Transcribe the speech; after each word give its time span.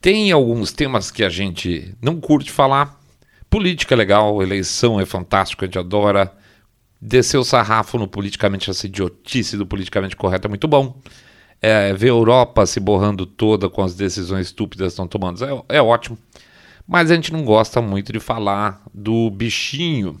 Tem 0.00 0.32
alguns 0.32 0.72
temas 0.72 1.10
que 1.10 1.22
a 1.22 1.28
gente 1.28 1.94
não 2.00 2.18
curte 2.18 2.50
falar. 2.50 2.98
Política 3.50 3.94
é 3.94 3.98
legal, 3.98 4.42
eleição 4.42 4.98
é 4.98 5.04
fantástico, 5.04 5.62
a 5.62 5.66
gente 5.66 5.78
adora. 5.78 6.32
Descer 7.02 7.38
o 7.38 7.44
sarrafo 7.44 7.98
no 7.98 8.06
politicamente, 8.06 8.70
essa 8.70 8.86
idiotice 8.86 9.56
do 9.56 9.66
politicamente 9.66 10.16
correto 10.16 10.46
é 10.46 10.48
muito 10.48 10.66
bom. 10.66 10.98
É, 11.60 11.92
ver 11.92 12.06
a 12.06 12.10
Europa 12.10 12.64
se 12.64 12.80
borrando 12.80 13.26
toda 13.26 13.68
com 13.68 13.82
as 13.82 13.94
decisões 13.94 14.46
estúpidas 14.46 14.86
que 14.86 14.92
estão 14.92 15.06
tomando 15.06 15.44
é, 15.44 15.76
é 15.76 15.82
ótimo. 15.82 16.16
Mas 16.86 17.10
a 17.10 17.14
gente 17.14 17.32
não 17.32 17.44
gosta 17.44 17.82
muito 17.82 18.12
de 18.12 18.20
falar 18.20 18.82
do 18.94 19.30
bichinho. 19.30 20.18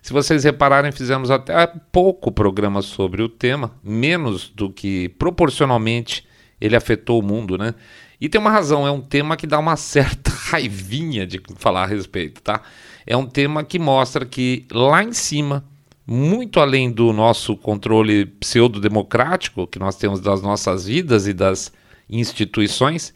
Se 0.00 0.12
vocês 0.12 0.44
repararem, 0.44 0.92
fizemos 0.92 1.30
até 1.30 1.66
pouco 1.90 2.30
programa 2.30 2.82
sobre 2.82 3.20
o 3.20 3.28
tema, 3.28 3.72
menos 3.82 4.48
do 4.48 4.70
que 4.70 5.08
proporcionalmente 5.10 6.26
ele 6.60 6.76
afetou 6.76 7.20
o 7.20 7.22
mundo, 7.22 7.58
né? 7.58 7.74
E 8.20 8.28
tem 8.28 8.40
uma 8.40 8.50
razão, 8.50 8.86
é 8.86 8.90
um 8.90 9.00
tema 9.00 9.36
que 9.36 9.46
dá 9.46 9.58
uma 9.58 9.76
certa 9.76 10.30
raivinha 10.50 11.26
de 11.26 11.40
falar 11.56 11.84
a 11.84 11.86
respeito, 11.86 12.42
tá? 12.42 12.62
É 13.06 13.16
um 13.16 13.26
tema 13.26 13.62
que 13.62 13.78
mostra 13.78 14.26
que 14.26 14.66
lá 14.70 15.02
em 15.02 15.12
cima, 15.12 15.64
muito 16.06 16.60
além 16.60 16.90
do 16.90 17.12
nosso 17.12 17.56
controle 17.56 18.26
pseudo-democrático 18.26 19.66
que 19.66 19.78
nós 19.78 19.96
temos 19.96 20.20
das 20.20 20.42
nossas 20.42 20.86
vidas 20.86 21.26
e 21.26 21.32
das 21.32 21.72
instituições, 22.10 23.14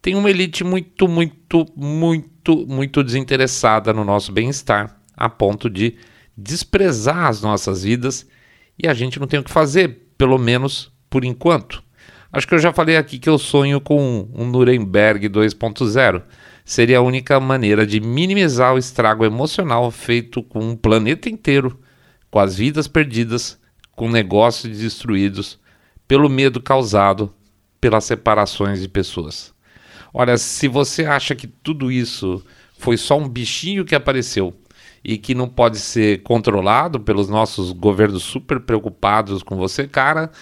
tem 0.00 0.14
uma 0.14 0.30
elite 0.30 0.62
muito, 0.62 1.08
muito, 1.08 1.66
muito, 1.76 2.66
muito 2.66 3.02
desinteressada 3.02 3.92
no 3.92 4.04
nosso 4.04 4.30
bem-estar, 4.32 5.00
a 5.16 5.28
ponto 5.28 5.68
de 5.68 5.96
desprezar 6.36 7.26
as 7.26 7.40
nossas 7.42 7.82
vidas 7.84 8.26
e 8.82 8.88
a 8.88 8.94
gente 8.94 9.18
não 9.18 9.26
tem 9.26 9.40
o 9.40 9.44
que 9.44 9.50
fazer, 9.50 10.10
pelo 10.16 10.38
menos 10.38 10.92
por 11.08 11.24
enquanto. 11.24 11.83
Acho 12.34 12.48
que 12.48 12.54
eu 12.56 12.58
já 12.58 12.72
falei 12.72 12.96
aqui 12.96 13.16
que 13.16 13.28
eu 13.28 13.38
sonho 13.38 13.80
com 13.80 14.28
um 14.34 14.44
Nuremberg 14.44 15.28
2.0. 15.28 16.20
Seria 16.64 16.98
a 16.98 17.00
única 17.00 17.38
maneira 17.38 17.86
de 17.86 18.00
minimizar 18.00 18.74
o 18.74 18.78
estrago 18.78 19.24
emocional 19.24 19.88
feito 19.92 20.42
com 20.42 20.58
um 20.58 20.74
planeta 20.74 21.28
inteiro, 21.28 21.78
com 22.32 22.40
as 22.40 22.56
vidas 22.56 22.88
perdidas, 22.88 23.56
com 23.92 24.10
negócios 24.10 24.76
destruídos, 24.76 25.60
pelo 26.08 26.28
medo 26.28 26.60
causado 26.60 27.32
pelas 27.80 28.02
separações 28.02 28.80
de 28.80 28.88
pessoas. 28.88 29.54
Olha, 30.12 30.36
se 30.36 30.66
você 30.66 31.04
acha 31.04 31.36
que 31.36 31.46
tudo 31.46 31.92
isso 31.92 32.44
foi 32.76 32.96
só 32.96 33.16
um 33.16 33.28
bichinho 33.28 33.84
que 33.84 33.94
apareceu 33.94 34.52
e 35.04 35.16
que 35.16 35.36
não 35.36 35.48
pode 35.48 35.78
ser 35.78 36.24
controlado 36.24 36.98
pelos 36.98 37.28
nossos 37.28 37.70
governos 37.70 38.24
super 38.24 38.58
preocupados 38.58 39.40
com 39.40 39.54
você, 39.54 39.86
cara, 39.86 40.32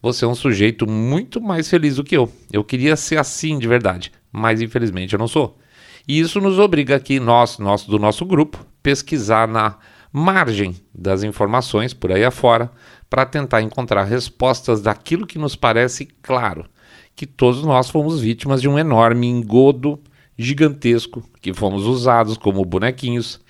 você 0.00 0.24
é 0.24 0.28
um 0.28 0.34
sujeito 0.34 0.88
muito 0.88 1.40
mais 1.40 1.68
feliz 1.68 1.96
do 1.96 2.04
que 2.04 2.16
eu. 2.16 2.30
Eu 2.52 2.62
queria 2.62 2.96
ser 2.96 3.18
assim 3.18 3.58
de 3.58 3.66
verdade, 3.66 4.12
mas 4.30 4.60
infelizmente 4.60 5.12
eu 5.12 5.18
não 5.18 5.28
sou. 5.28 5.58
E 6.06 6.20
isso 6.20 6.40
nos 6.40 6.58
obriga 6.58 6.96
aqui, 6.96 7.18
nós, 7.18 7.58
nós 7.58 7.84
do 7.84 7.98
nosso 7.98 8.24
grupo, 8.24 8.64
pesquisar 8.82 9.48
na 9.48 9.78
margem 10.12 10.76
das 10.94 11.22
informações 11.22 11.92
por 11.92 12.12
aí 12.12 12.24
afora 12.24 12.70
para 13.10 13.26
tentar 13.26 13.60
encontrar 13.62 14.04
respostas 14.04 14.80
daquilo 14.80 15.26
que 15.26 15.38
nos 15.38 15.56
parece 15.56 16.06
claro, 16.22 16.66
que 17.14 17.26
todos 17.26 17.62
nós 17.64 17.90
fomos 17.90 18.20
vítimas 18.20 18.62
de 18.62 18.68
um 18.68 18.78
enorme 18.78 19.26
engodo 19.26 20.00
gigantesco, 20.38 21.22
que 21.40 21.52
fomos 21.52 21.84
usados 21.84 22.36
como 22.36 22.64
bonequinhos. 22.64 23.40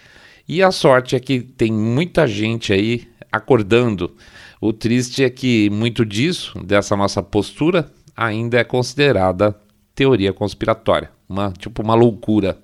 E 0.49 0.63
a 0.63 0.71
sorte 0.71 1.17
é 1.17 1.21
que 1.21 1.41
tem 1.41 1.73
muita 1.73 2.27
gente 2.27 2.73
aí 2.73 3.09
acordando 3.31 4.15
o 4.61 4.73
triste 4.73 5.23
é 5.23 5.31
que 5.31 5.69
muito 5.71 6.05
disso, 6.05 6.59
dessa 6.65 6.97
nossa 6.97 7.23
postura, 7.23 7.91
ainda 8.17 8.59
é 8.59 8.65
considerada 8.65 9.55
teoria 9.95 10.33
conspiratória, 10.33 11.11
uma 11.29 11.53
tipo 11.53 11.83
uma 11.83 11.95
loucura. 11.95 12.59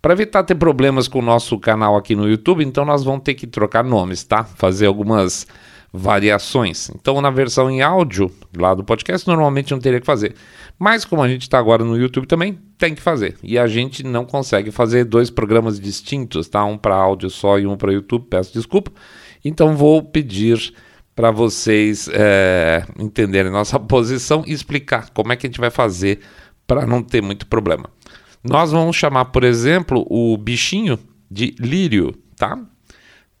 Para 0.00 0.14
evitar 0.14 0.44
ter 0.44 0.54
problemas 0.54 1.08
com 1.08 1.18
o 1.18 1.22
nosso 1.22 1.58
canal 1.58 1.94
aqui 1.94 2.16
no 2.16 2.28
YouTube, 2.28 2.64
então 2.64 2.86
nós 2.86 3.04
vamos 3.04 3.22
ter 3.22 3.34
que 3.34 3.46
trocar 3.46 3.84
nomes, 3.84 4.24
tá? 4.24 4.44
Fazer 4.44 4.86
algumas 4.86 5.46
variações. 5.92 6.90
Então, 6.94 7.20
na 7.20 7.30
versão 7.30 7.70
em 7.70 7.82
áudio 7.82 8.30
lá 8.56 8.74
do 8.74 8.84
podcast, 8.84 9.26
normalmente 9.26 9.72
não 9.72 9.80
teria 9.80 10.00
que 10.00 10.06
fazer. 10.06 10.34
Mas 10.78 11.04
como 11.04 11.22
a 11.22 11.28
gente 11.28 11.42
está 11.42 11.58
agora 11.58 11.84
no 11.84 11.98
YouTube 11.98 12.26
também, 12.26 12.58
tem 12.78 12.94
que 12.94 13.02
fazer. 13.02 13.36
E 13.42 13.58
a 13.58 13.66
gente 13.66 14.02
não 14.02 14.24
consegue 14.24 14.70
fazer 14.70 15.04
dois 15.04 15.28
programas 15.28 15.78
distintos, 15.78 16.48
tá? 16.48 16.64
Um 16.64 16.78
para 16.78 16.94
áudio 16.94 17.28
só 17.28 17.58
e 17.58 17.66
um 17.66 17.76
para 17.76 17.92
YouTube. 17.92 18.26
Peço 18.30 18.52
desculpa. 18.52 18.90
Então 19.44 19.76
vou 19.76 20.02
pedir 20.02 20.72
para 21.20 21.30
vocês 21.30 22.08
é, 22.14 22.82
entenderem 22.98 23.52
nossa 23.52 23.78
posição 23.78 24.42
e 24.46 24.54
explicar 24.54 25.10
como 25.10 25.30
é 25.30 25.36
que 25.36 25.46
a 25.46 25.50
gente 25.50 25.60
vai 25.60 25.68
fazer 25.68 26.20
para 26.66 26.86
não 26.86 27.02
ter 27.02 27.20
muito 27.20 27.46
problema. 27.46 27.90
Nós 28.42 28.72
vamos 28.72 28.96
chamar, 28.96 29.26
por 29.26 29.44
exemplo, 29.44 30.06
o 30.08 30.34
bichinho 30.38 30.98
de 31.30 31.54
lírio, 31.60 32.14
tá? 32.38 32.58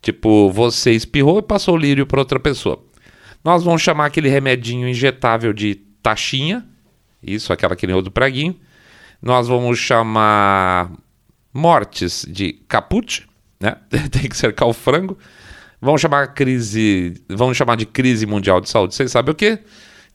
Tipo, 0.02 0.50
você 0.50 0.92
espirrou 0.92 1.38
e 1.38 1.42
passou 1.42 1.74
o 1.74 1.78
lírio 1.78 2.06
para 2.06 2.20
outra 2.20 2.38
pessoa. 2.38 2.84
Nós 3.42 3.64
vamos 3.64 3.80
chamar 3.80 4.04
aquele 4.04 4.28
remedinho 4.28 4.86
injetável 4.86 5.54
de 5.54 5.76
taxinha, 6.02 6.68
isso, 7.22 7.50
aquela 7.50 7.74
que 7.74 7.86
nem 7.86 7.96
o 7.96 8.02
do 8.02 8.10
preguinho. 8.10 8.60
Nós 9.22 9.48
vamos 9.48 9.78
chamar 9.78 10.92
mortes 11.50 12.26
de 12.28 12.52
caput, 12.68 13.26
né? 13.58 13.76
Tem 14.12 14.28
que 14.28 14.36
cercar 14.36 14.68
o 14.68 14.74
frango. 14.74 15.16
Vamos 15.80 16.00
chamar 16.00 16.34
crise, 16.34 17.14
vamos 17.28 17.56
chamar 17.56 17.76
de 17.76 17.86
crise 17.86 18.26
mundial 18.26 18.60
de 18.60 18.68
saúde. 18.68 18.94
Vocês 18.94 19.10
sabem 19.10 19.32
o 19.32 19.34
que? 19.34 19.58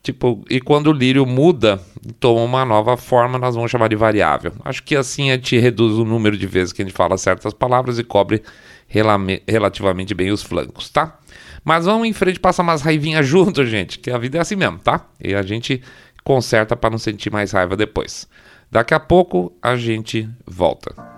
Tipo, 0.04 0.46
e 0.48 0.62
quando 0.62 0.88
o 0.88 0.94
lírio 0.94 1.26
muda, 1.26 1.82
toma 2.20 2.42
uma 2.42 2.64
nova 2.64 2.96
forma, 2.96 3.40
nós 3.40 3.56
vamos 3.56 3.72
chamar 3.72 3.90
de 3.90 3.96
variável. 3.96 4.54
Acho 4.64 4.84
que 4.84 4.96
assim 4.96 5.32
a 5.32 5.34
gente 5.34 5.58
reduz 5.58 5.98
o 5.98 6.06
número 6.06 6.38
de 6.38 6.46
vezes 6.46 6.72
que 6.72 6.84
a 6.84 6.86
gente 6.86 6.94
fala 6.94 7.18
certas 7.18 7.56
palavras 7.56 7.98
e 7.98 8.04
cobre 8.04 8.44
relativamente 8.88 10.14
bem 10.14 10.30
os 10.30 10.44
flancos, 10.44 10.92
tá? 10.92 11.18
Mas 11.64 11.86
vamos 11.86 12.08
em 12.08 12.14
frente, 12.14 12.40
passa 12.40 12.62
umas 12.62 12.84
raivinhas 12.84 13.26
junto, 13.28 13.66
gente, 13.66 13.98
que 13.98 14.12
a 14.12 14.18
vida 14.20 14.38
é 14.38 14.42
assim 14.42 14.56
mesmo, 14.56 14.78
tá? 14.78 15.08
E 15.20 15.34
a 15.34 15.42
gente 15.42 15.82
conserta 16.24 16.76
para 16.76 16.92
não 16.92 17.00
sentir 17.00 17.32
mais 17.32 17.52
raiva 17.52 17.76
depois. 17.76 18.28
Daqui 18.72 18.94
a 18.94 19.00
pouco 19.00 19.52
a 19.60 19.76
gente 19.76 20.30
volta. 20.46 21.15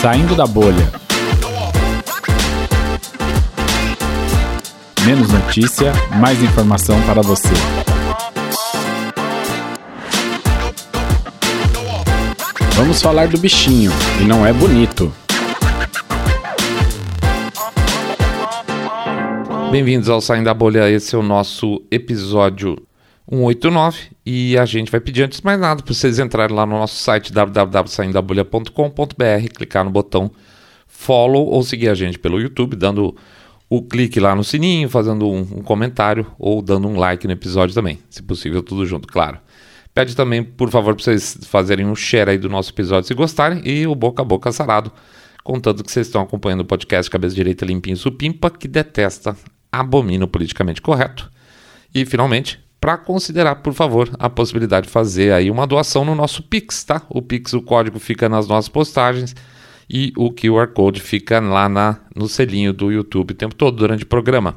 Saindo 0.00 0.36
da 0.36 0.46
bolha. 0.46 0.92
Menos 5.04 5.28
notícia, 5.28 5.92
mais 6.20 6.40
informação 6.40 7.02
para 7.02 7.20
você. 7.20 7.48
Vamos 12.76 13.02
falar 13.02 13.26
do 13.26 13.38
bichinho, 13.38 13.90
e 14.20 14.24
não 14.24 14.46
é 14.46 14.52
bonito. 14.52 15.12
Bem-vindos 19.72 20.08
ao 20.08 20.20
Saindo 20.20 20.44
da 20.44 20.54
Bolha, 20.54 20.88
esse 20.88 21.16
é 21.16 21.18
o 21.18 21.24
nosso 21.24 21.82
episódio 21.90 22.87
189 23.30 24.12
e 24.24 24.56
a 24.56 24.64
gente 24.64 24.90
vai 24.90 25.00
pedir 25.00 25.24
antes 25.24 25.40
de 25.40 25.44
mais 25.44 25.60
nada 25.60 25.82
para 25.82 25.92
vocês 25.92 26.18
entrarem 26.18 26.56
lá 26.56 26.64
no 26.64 26.78
nosso 26.78 26.96
site 26.96 27.30
www.saindabulha.com.br, 27.32 29.48
clicar 29.54 29.84
no 29.84 29.90
botão 29.90 30.30
follow 30.86 31.46
ou 31.46 31.62
seguir 31.62 31.90
a 31.90 31.94
gente 31.94 32.18
pelo 32.18 32.40
YouTube, 32.40 32.74
dando 32.74 33.14
o 33.68 33.82
clique 33.82 34.18
lá 34.18 34.34
no 34.34 34.42
sininho, 34.42 34.88
fazendo 34.88 35.28
um, 35.28 35.40
um 35.40 35.62
comentário 35.62 36.26
ou 36.38 36.62
dando 36.62 36.88
um 36.88 36.96
like 36.96 37.26
no 37.26 37.34
episódio 37.34 37.74
também, 37.74 37.98
se 38.08 38.22
possível 38.22 38.62
tudo 38.62 38.86
junto, 38.86 39.06
claro. 39.06 39.38
Pede 39.94 40.16
também, 40.16 40.42
por 40.42 40.70
favor, 40.70 40.94
para 40.94 41.04
vocês 41.04 41.38
fazerem 41.42 41.84
um 41.84 41.94
share 41.94 42.30
aí 42.30 42.38
do 42.38 42.48
nosso 42.48 42.70
episódio 42.70 43.06
se 43.06 43.12
gostarem 43.14 43.60
e 43.64 43.86
o 43.86 43.94
boca 43.94 44.22
a 44.22 44.24
boca 44.24 44.50
sarado, 44.50 44.90
contando 45.44 45.84
que 45.84 45.92
vocês 45.92 46.06
estão 46.06 46.22
acompanhando 46.22 46.60
o 46.60 46.64
podcast 46.64 47.10
Cabeça 47.10 47.34
Direita 47.34 47.66
Limpinho 47.66 47.96
Supimpa, 47.96 48.50
que 48.50 48.66
detesta, 48.66 49.36
abomina 49.70 50.24
o 50.24 50.28
politicamente 50.28 50.80
correto. 50.80 51.30
E 51.94 52.06
finalmente, 52.06 52.58
para 52.80 52.96
considerar, 52.96 53.56
por 53.56 53.72
favor, 53.72 54.08
a 54.18 54.30
possibilidade 54.30 54.86
de 54.86 54.92
fazer 54.92 55.32
aí 55.32 55.50
uma 55.50 55.66
doação 55.66 56.04
no 56.04 56.14
nosso 56.14 56.42
Pix, 56.42 56.84
tá? 56.84 57.02
O 57.08 57.20
Pix, 57.20 57.52
o 57.52 57.62
código 57.62 57.98
fica 57.98 58.28
nas 58.28 58.46
nossas 58.46 58.68
postagens 58.68 59.34
e 59.90 60.12
o 60.16 60.30
QR 60.30 60.68
Code 60.68 61.00
fica 61.00 61.40
lá 61.40 61.68
na, 61.68 61.98
no 62.14 62.28
selinho 62.28 62.72
do 62.72 62.92
YouTube 62.92 63.32
o 63.32 63.34
tempo 63.34 63.54
todo 63.54 63.76
durante 63.76 64.04
o 64.04 64.06
programa. 64.06 64.56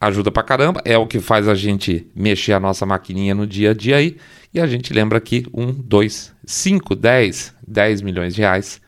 Ajuda 0.00 0.30
pra 0.30 0.42
caramba, 0.42 0.80
é 0.84 0.96
o 0.96 1.06
que 1.06 1.20
faz 1.20 1.46
a 1.46 1.54
gente 1.54 2.06
mexer 2.14 2.54
a 2.54 2.60
nossa 2.60 2.86
maquininha 2.86 3.34
no 3.34 3.46
dia 3.46 3.72
a 3.72 3.74
dia 3.74 3.96
aí. 3.96 4.16
E 4.52 4.58
a 4.58 4.66
gente 4.66 4.92
lembra 4.94 5.20
que 5.20 5.44
um, 5.52 5.72
dois, 5.72 6.34
cinco, 6.46 6.96
dez, 6.96 7.54
dez 7.66 8.00
milhões 8.00 8.34
de 8.34 8.40
reais 8.40 8.80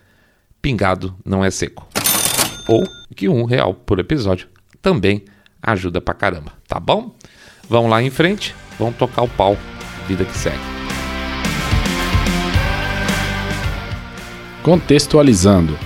pingado 0.63 1.15
não 1.23 1.45
é 1.45 1.51
seco. 1.51 1.87
Ou 2.67 2.83
que 3.15 3.29
um 3.29 3.45
real 3.45 3.75
por 3.75 3.99
episódio 3.99 4.49
também 4.81 5.25
ajuda 5.63 6.01
pra 6.01 6.15
caramba, 6.15 6.53
tá 6.67 6.81
bom? 6.81 7.15
Vamos 7.73 7.91
lá 7.91 8.03
em 8.03 8.11
frente, 8.11 8.55
vamos 8.79 8.97
tocar 8.97 9.23
o 9.23 9.29
pau. 9.29 9.57
Vida 10.07 10.27
que 10.27 10.37
segue. 10.37 10.59
Contextualizando. 14.63 15.79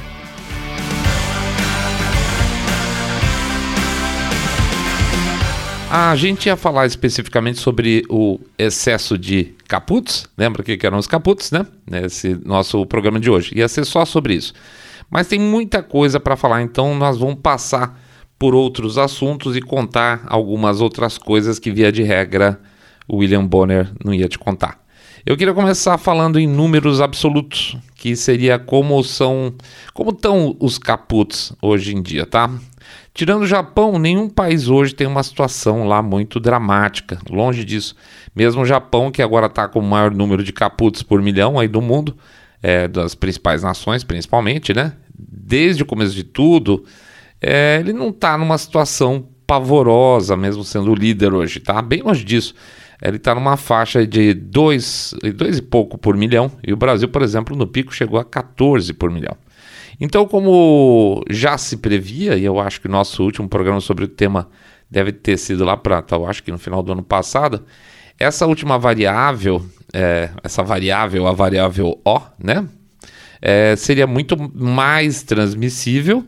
A 5.89 6.17
gente 6.17 6.47
ia 6.47 6.57
falar 6.57 6.87
especificamente 6.87 7.61
sobre 7.61 8.05
o 8.11 8.41
excesso 8.59 9.17
de 9.17 9.55
caputs, 9.69 10.27
lembra 10.37 10.65
que 10.65 10.77
eram 10.85 10.99
os 10.99 11.07
caputs, 11.07 11.53
né? 11.53 11.65
Nesse 11.89 12.37
nosso 12.45 12.85
programa 12.85 13.21
de 13.21 13.31
hoje. 13.31 13.53
Ia 13.57 13.69
ser 13.69 13.85
só 13.85 14.05
sobre 14.05 14.35
isso. 14.35 14.53
Mas 15.09 15.29
tem 15.29 15.39
muita 15.39 15.85
coisa 15.85 16.19
para 16.19 16.35
falar, 16.35 16.63
então 16.63 16.97
nós 16.97 17.17
vamos 17.17 17.37
passar 17.37 17.97
por 18.39 18.55
outros 18.55 18.99
assuntos 18.99 19.57
e 19.57 19.61
contar 19.61 20.25
algumas 20.27 20.81
outras 20.81 21.19
coisas 21.19 21.59
que, 21.59 21.71
via 21.71 21.91
de 21.91 22.03
regra, 22.03 22.61
o 23.09 23.19
William 23.19 23.47
Bonner 23.47 23.91
não 24.05 24.13
ia 24.13 24.29
te 24.29 24.39
contar. 24.39 24.85
Eu 25.25 25.37
queria 25.37 25.53
começar 25.53 25.99
falando 25.99 26.39
em 26.39 26.47
números 26.47 27.01
absolutos, 27.01 27.77
que 27.97 28.15
seria 28.15 28.59
como 28.59 29.03
são, 29.03 29.55
como 29.93 30.11
estão 30.11 30.57
os 30.61 30.79
caputs 30.79 31.53
hoje 31.61 31.97
em 31.97 32.01
dia, 32.01 32.25
tá? 32.25 32.49
Tirando 33.13 33.43
o 33.43 33.47
Japão, 33.47 33.99
nenhum 33.99 34.29
país 34.29 34.69
hoje 34.69 34.95
tem 34.95 35.07
uma 35.07 35.23
situação 35.23 35.89
lá 35.89 36.03
muito 36.03 36.39
dramática. 36.39 37.19
Longe 37.29 37.65
disso. 37.65 37.97
Mesmo 38.37 38.63
o 38.63 38.67
Japão, 38.67 39.11
que 39.11 39.23
agora 39.23 39.47
está 39.47 39.67
com 39.67 39.81
o 39.81 39.83
maior 39.83 40.15
número 40.15 40.45
de 40.45 40.53
caputs 40.53 41.03
por 41.03 41.21
milhão 41.23 41.59
aí 41.59 41.67
do 41.67 41.81
mundo, 41.81 42.17
é, 42.63 42.87
das 42.87 43.15
principais 43.15 43.63
nações, 43.63 44.05
principalmente, 44.05 44.75
né? 44.75 44.93
Desde 45.19 45.83
o 45.83 45.87
começo 45.87 46.15
de 46.15 46.25
tudo, 46.25 46.85
é, 47.41 47.79
ele 47.81 47.93
não 47.93 48.11
está 48.11 48.37
numa 48.37 48.59
situação 48.59 49.29
pavorosa, 49.47 50.37
mesmo 50.37 50.65
sendo 50.65 50.91
o 50.91 50.95
líder 50.95 51.33
hoje, 51.33 51.61
tá? 51.61 51.81
Bem 51.81 52.03
longe 52.03 52.25
disso. 52.25 52.55
Ele 53.03 53.19
está 53.19 53.35
numa 53.35 53.57
faixa 53.57 54.07
de 54.07 54.33
2 54.33 55.15
dois, 55.35 55.59
e 55.59 55.63
pouco 55.63 55.99
por 55.99 56.17
milhão, 56.17 56.51
e 56.67 56.73
o 56.73 56.77
Brasil, 56.77 57.09
por 57.09 57.23
exemplo, 57.23 57.55
no 57.55 57.67
pico 57.67 57.95
chegou 57.95 58.19
a 58.19 58.25
14 58.25 58.93
por 58.95 59.11
milhão. 59.11 59.37
Então, 60.01 60.27
como 60.27 61.23
já 61.31 61.57
se 61.57 61.77
previa, 61.77 62.37
e 62.37 62.45
eu 62.45 62.59
acho 62.59 62.81
que 62.81 62.87
o 62.87 62.91
nosso 62.91 63.23
último 63.23 63.49
programa 63.49 63.81
sobre 63.81 64.05
o 64.05 64.09
tema 64.09 64.49
deve 64.91 65.13
ter 65.13 65.37
sido 65.37 65.65
lá 65.65 65.77
para, 65.77 66.05
eu 66.13 66.27
acho 66.27 66.43
que 66.43 66.51
no 66.51 66.59
final 66.59 66.83
do 66.83 66.93
ano 66.93 67.03
passado, 67.03 67.65
essa 68.19 68.47
última 68.47 68.79
variável, 68.79 69.65
é, 69.93 70.31
essa 70.43 70.63
variável, 70.63 71.27
a 71.27 71.33
variável 71.33 72.01
O, 72.05 72.21
né, 72.43 72.67
é, 73.41 73.77
seria 73.77 74.07
muito 74.07 74.37
mais 74.55 75.23
transmissível 75.23 76.25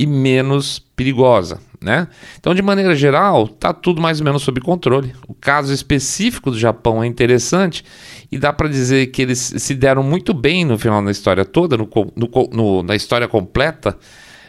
e 0.00 0.06
menos 0.06 0.78
perigosa, 0.96 1.60
né? 1.78 2.08
Então, 2.38 2.54
de 2.54 2.62
maneira 2.62 2.94
geral, 2.94 3.44
está 3.44 3.70
tudo 3.70 4.00
mais 4.00 4.18
ou 4.18 4.24
menos 4.24 4.42
sob 4.42 4.58
controle. 4.58 5.14
O 5.28 5.34
caso 5.34 5.74
específico 5.74 6.50
do 6.50 6.58
Japão 6.58 7.02
é 7.02 7.06
interessante 7.06 7.84
e 8.32 8.38
dá 8.38 8.50
para 8.50 8.66
dizer 8.66 9.08
que 9.08 9.20
eles 9.20 9.52
se 9.58 9.74
deram 9.74 10.02
muito 10.02 10.32
bem 10.32 10.64
no 10.64 10.78
final 10.78 11.04
da 11.04 11.10
história 11.10 11.44
toda, 11.44 11.76
no, 11.76 11.86
no, 12.16 12.48
no 12.50 12.82
na 12.82 12.96
história 12.96 13.28
completa, 13.28 13.94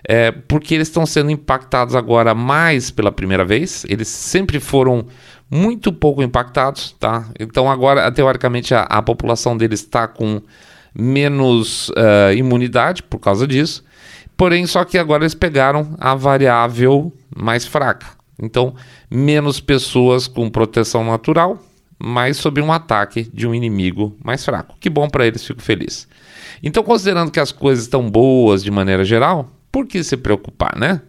é, 0.08 0.32
porque 0.32 0.74
eles 0.74 0.88
estão 0.88 1.06
sendo 1.06 1.30
impactados 1.30 1.96
agora 1.96 2.34
mais 2.34 2.90
pela 2.90 3.12
primeira 3.12 3.44
vez. 3.44 3.86
Eles 3.90 4.08
sempre 4.08 4.58
foram 4.58 5.06
muito 5.50 5.92
pouco 5.92 6.24
impactados, 6.24 6.96
tá? 6.98 7.30
Então 7.38 7.70
agora, 7.70 8.10
teoricamente, 8.10 8.74
a, 8.74 8.84
a 8.84 9.02
população 9.02 9.58
deles 9.58 9.82
está 9.82 10.08
com 10.08 10.42
menos 10.96 11.90
uh, 11.90 12.34
imunidade 12.34 13.04
por 13.04 13.20
causa 13.20 13.46
disso. 13.46 13.84
Porém, 14.42 14.66
só 14.66 14.84
que 14.84 14.98
agora 14.98 15.22
eles 15.22 15.36
pegaram 15.36 15.96
a 16.00 16.16
variável 16.16 17.14
mais 17.38 17.64
fraca. 17.64 18.08
Então, 18.42 18.74
menos 19.08 19.60
pessoas 19.60 20.28
com 20.28 20.50
proteção 20.50 21.06
natural, 21.06 21.64
mas 22.00 22.38
sob 22.38 22.60
um 22.60 22.74
ataque 22.74 23.30
de 23.32 23.46
um 23.46 23.54
inimigo 23.54 24.18
mais 24.24 24.44
fraco. 24.44 24.76
Que 24.80 24.90
bom 24.90 25.08
para 25.08 25.28
eles, 25.28 25.46
fico 25.46 25.62
feliz. 25.62 26.08
Então, 26.64 26.82
considerando 26.82 27.30
que 27.30 27.40
as 27.40 27.52
coisas 27.52 27.84
estão 27.84 28.10
boas 28.10 28.64
de 28.64 28.72
maneira 28.72 29.06
geral, 29.06 29.48
por 29.72 29.86
que 29.86 30.04
se 30.04 30.18
preocupar, 30.18 30.76
né? 30.76 31.04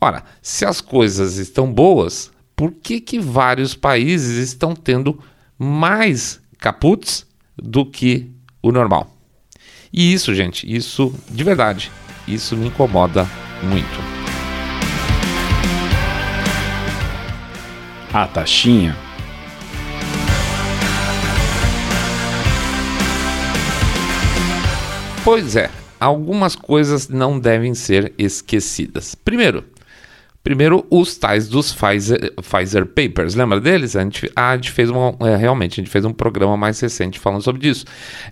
Ora, 0.00 0.24
se 0.40 0.64
as 0.64 0.80
coisas 0.80 1.36
estão 1.36 1.70
boas, 1.70 2.32
por 2.56 2.72
que, 2.72 3.02
que 3.02 3.18
vários 3.18 3.74
países 3.74 4.48
estão 4.48 4.74
tendo 4.74 5.22
mais 5.58 6.40
caputs 6.56 7.26
do 7.54 7.84
que 7.84 8.30
o 8.62 8.72
normal? 8.72 9.14
E 9.92 10.14
isso, 10.14 10.34
gente, 10.34 10.74
isso 10.74 11.14
de 11.28 11.44
verdade 11.44 11.92
isso 12.26 12.56
me 12.56 12.68
incomoda 12.68 13.26
muito. 13.62 14.12
A 18.12 18.26
taxinha. 18.26 18.96
Pois 25.24 25.54
é, 25.54 25.70
algumas 26.00 26.56
coisas 26.56 27.08
não 27.08 27.38
devem 27.38 27.74
ser 27.74 28.12
esquecidas. 28.18 29.14
Primeiro, 29.14 29.64
Primeiro, 30.42 30.84
os 30.90 31.16
tais 31.16 31.46
dos 31.46 31.72
Pfizer, 31.72 32.34
Pfizer 32.34 32.84
Papers, 32.84 33.36
lembra 33.36 33.60
deles? 33.60 33.94
A 33.94 34.02
gente, 34.02 34.30
a 34.34 34.56
gente 34.56 34.72
fez 34.72 34.90
uma, 34.90 35.14
é, 35.20 35.36
realmente, 35.36 35.80
a 35.80 35.84
gente 35.84 35.90
fez 35.90 36.04
um 36.04 36.12
programa 36.12 36.56
mais 36.56 36.80
recente 36.80 37.20
falando 37.20 37.42
sobre 37.42 37.68
isso, 37.68 37.84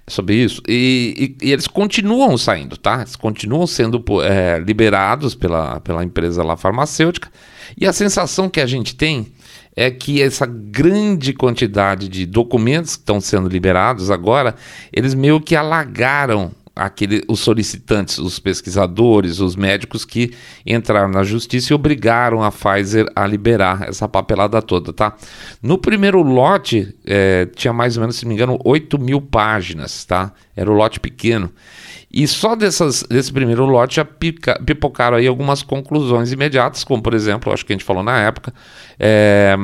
sobre 0.08 0.34
isso. 0.34 0.60
E, 0.66 1.36
e, 1.40 1.46
e 1.46 1.52
eles 1.52 1.68
continuam 1.68 2.36
saindo, 2.36 2.76
tá? 2.76 2.96
Eles 2.96 3.14
continuam 3.14 3.64
sendo 3.64 4.04
é, 4.24 4.58
liberados 4.58 5.36
pela, 5.36 5.78
pela 5.80 6.02
empresa 6.02 6.42
lá 6.42 6.56
farmacêutica. 6.56 7.30
E 7.78 7.86
a 7.86 7.92
sensação 7.92 8.48
que 8.48 8.60
a 8.60 8.66
gente 8.66 8.96
tem 8.96 9.28
é 9.76 9.88
que 9.88 10.20
essa 10.20 10.46
grande 10.46 11.32
quantidade 11.32 12.08
de 12.08 12.26
documentos 12.26 12.96
que 12.96 13.02
estão 13.02 13.20
sendo 13.20 13.48
liberados 13.48 14.10
agora, 14.10 14.56
eles 14.92 15.14
meio 15.14 15.40
que 15.40 15.54
alagaram 15.54 16.50
aquele, 16.80 17.22
os 17.28 17.40
solicitantes, 17.40 18.18
os 18.18 18.38
pesquisadores, 18.38 19.38
os 19.38 19.54
médicos 19.54 20.04
que 20.04 20.32
entraram 20.66 21.10
na 21.10 21.22
justiça 21.22 21.72
e 21.72 21.74
obrigaram 21.74 22.42
a 22.42 22.50
Pfizer 22.50 23.06
a 23.14 23.26
liberar 23.26 23.88
essa 23.88 24.08
papelada 24.08 24.62
toda, 24.62 24.92
tá? 24.92 25.14
No 25.62 25.76
primeiro 25.76 26.22
lote, 26.22 26.96
é, 27.04 27.46
tinha 27.54 27.72
mais 27.72 27.96
ou 27.96 28.00
menos, 28.00 28.16
se 28.16 28.24
não 28.24 28.30
me 28.30 28.34
engano, 28.34 28.58
8 28.64 28.98
mil 28.98 29.20
páginas, 29.20 30.04
tá? 30.06 30.32
Era 30.56 30.70
o 30.70 30.74
lote 30.74 30.98
pequeno. 30.98 31.52
E 32.10 32.26
só 32.26 32.56
dessas, 32.56 33.04
desse 33.04 33.32
primeiro 33.32 33.66
lote 33.66 33.96
já 33.96 34.04
pica, 34.04 34.60
pipocaram 34.64 35.18
aí 35.18 35.26
algumas 35.26 35.62
conclusões 35.62 36.32
imediatas, 36.32 36.82
como 36.82 37.02
por 37.02 37.12
exemplo, 37.12 37.52
acho 37.52 37.64
que 37.64 37.72
a 37.72 37.76
gente 37.76 37.84
falou 37.84 38.02
na 38.02 38.18
época, 38.18 38.54
é, 38.98 39.54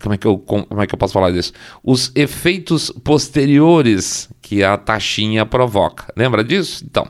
como 0.00 0.14
é 0.14 0.18
que 0.18 0.26
eu, 0.26 0.38
como 0.38 0.80
é 0.80 0.86
que 0.86 0.94
eu 0.94 0.98
posso 0.98 1.12
falar 1.12 1.30
disso? 1.30 1.52
Os 1.82 2.10
efeitos 2.14 2.90
posteriores 3.04 4.28
que 4.40 4.64
a 4.64 4.76
taxinha 4.76 5.44
provoca. 5.44 6.12
Lembra 6.16 6.42
disso? 6.42 6.84
Então, 6.88 7.08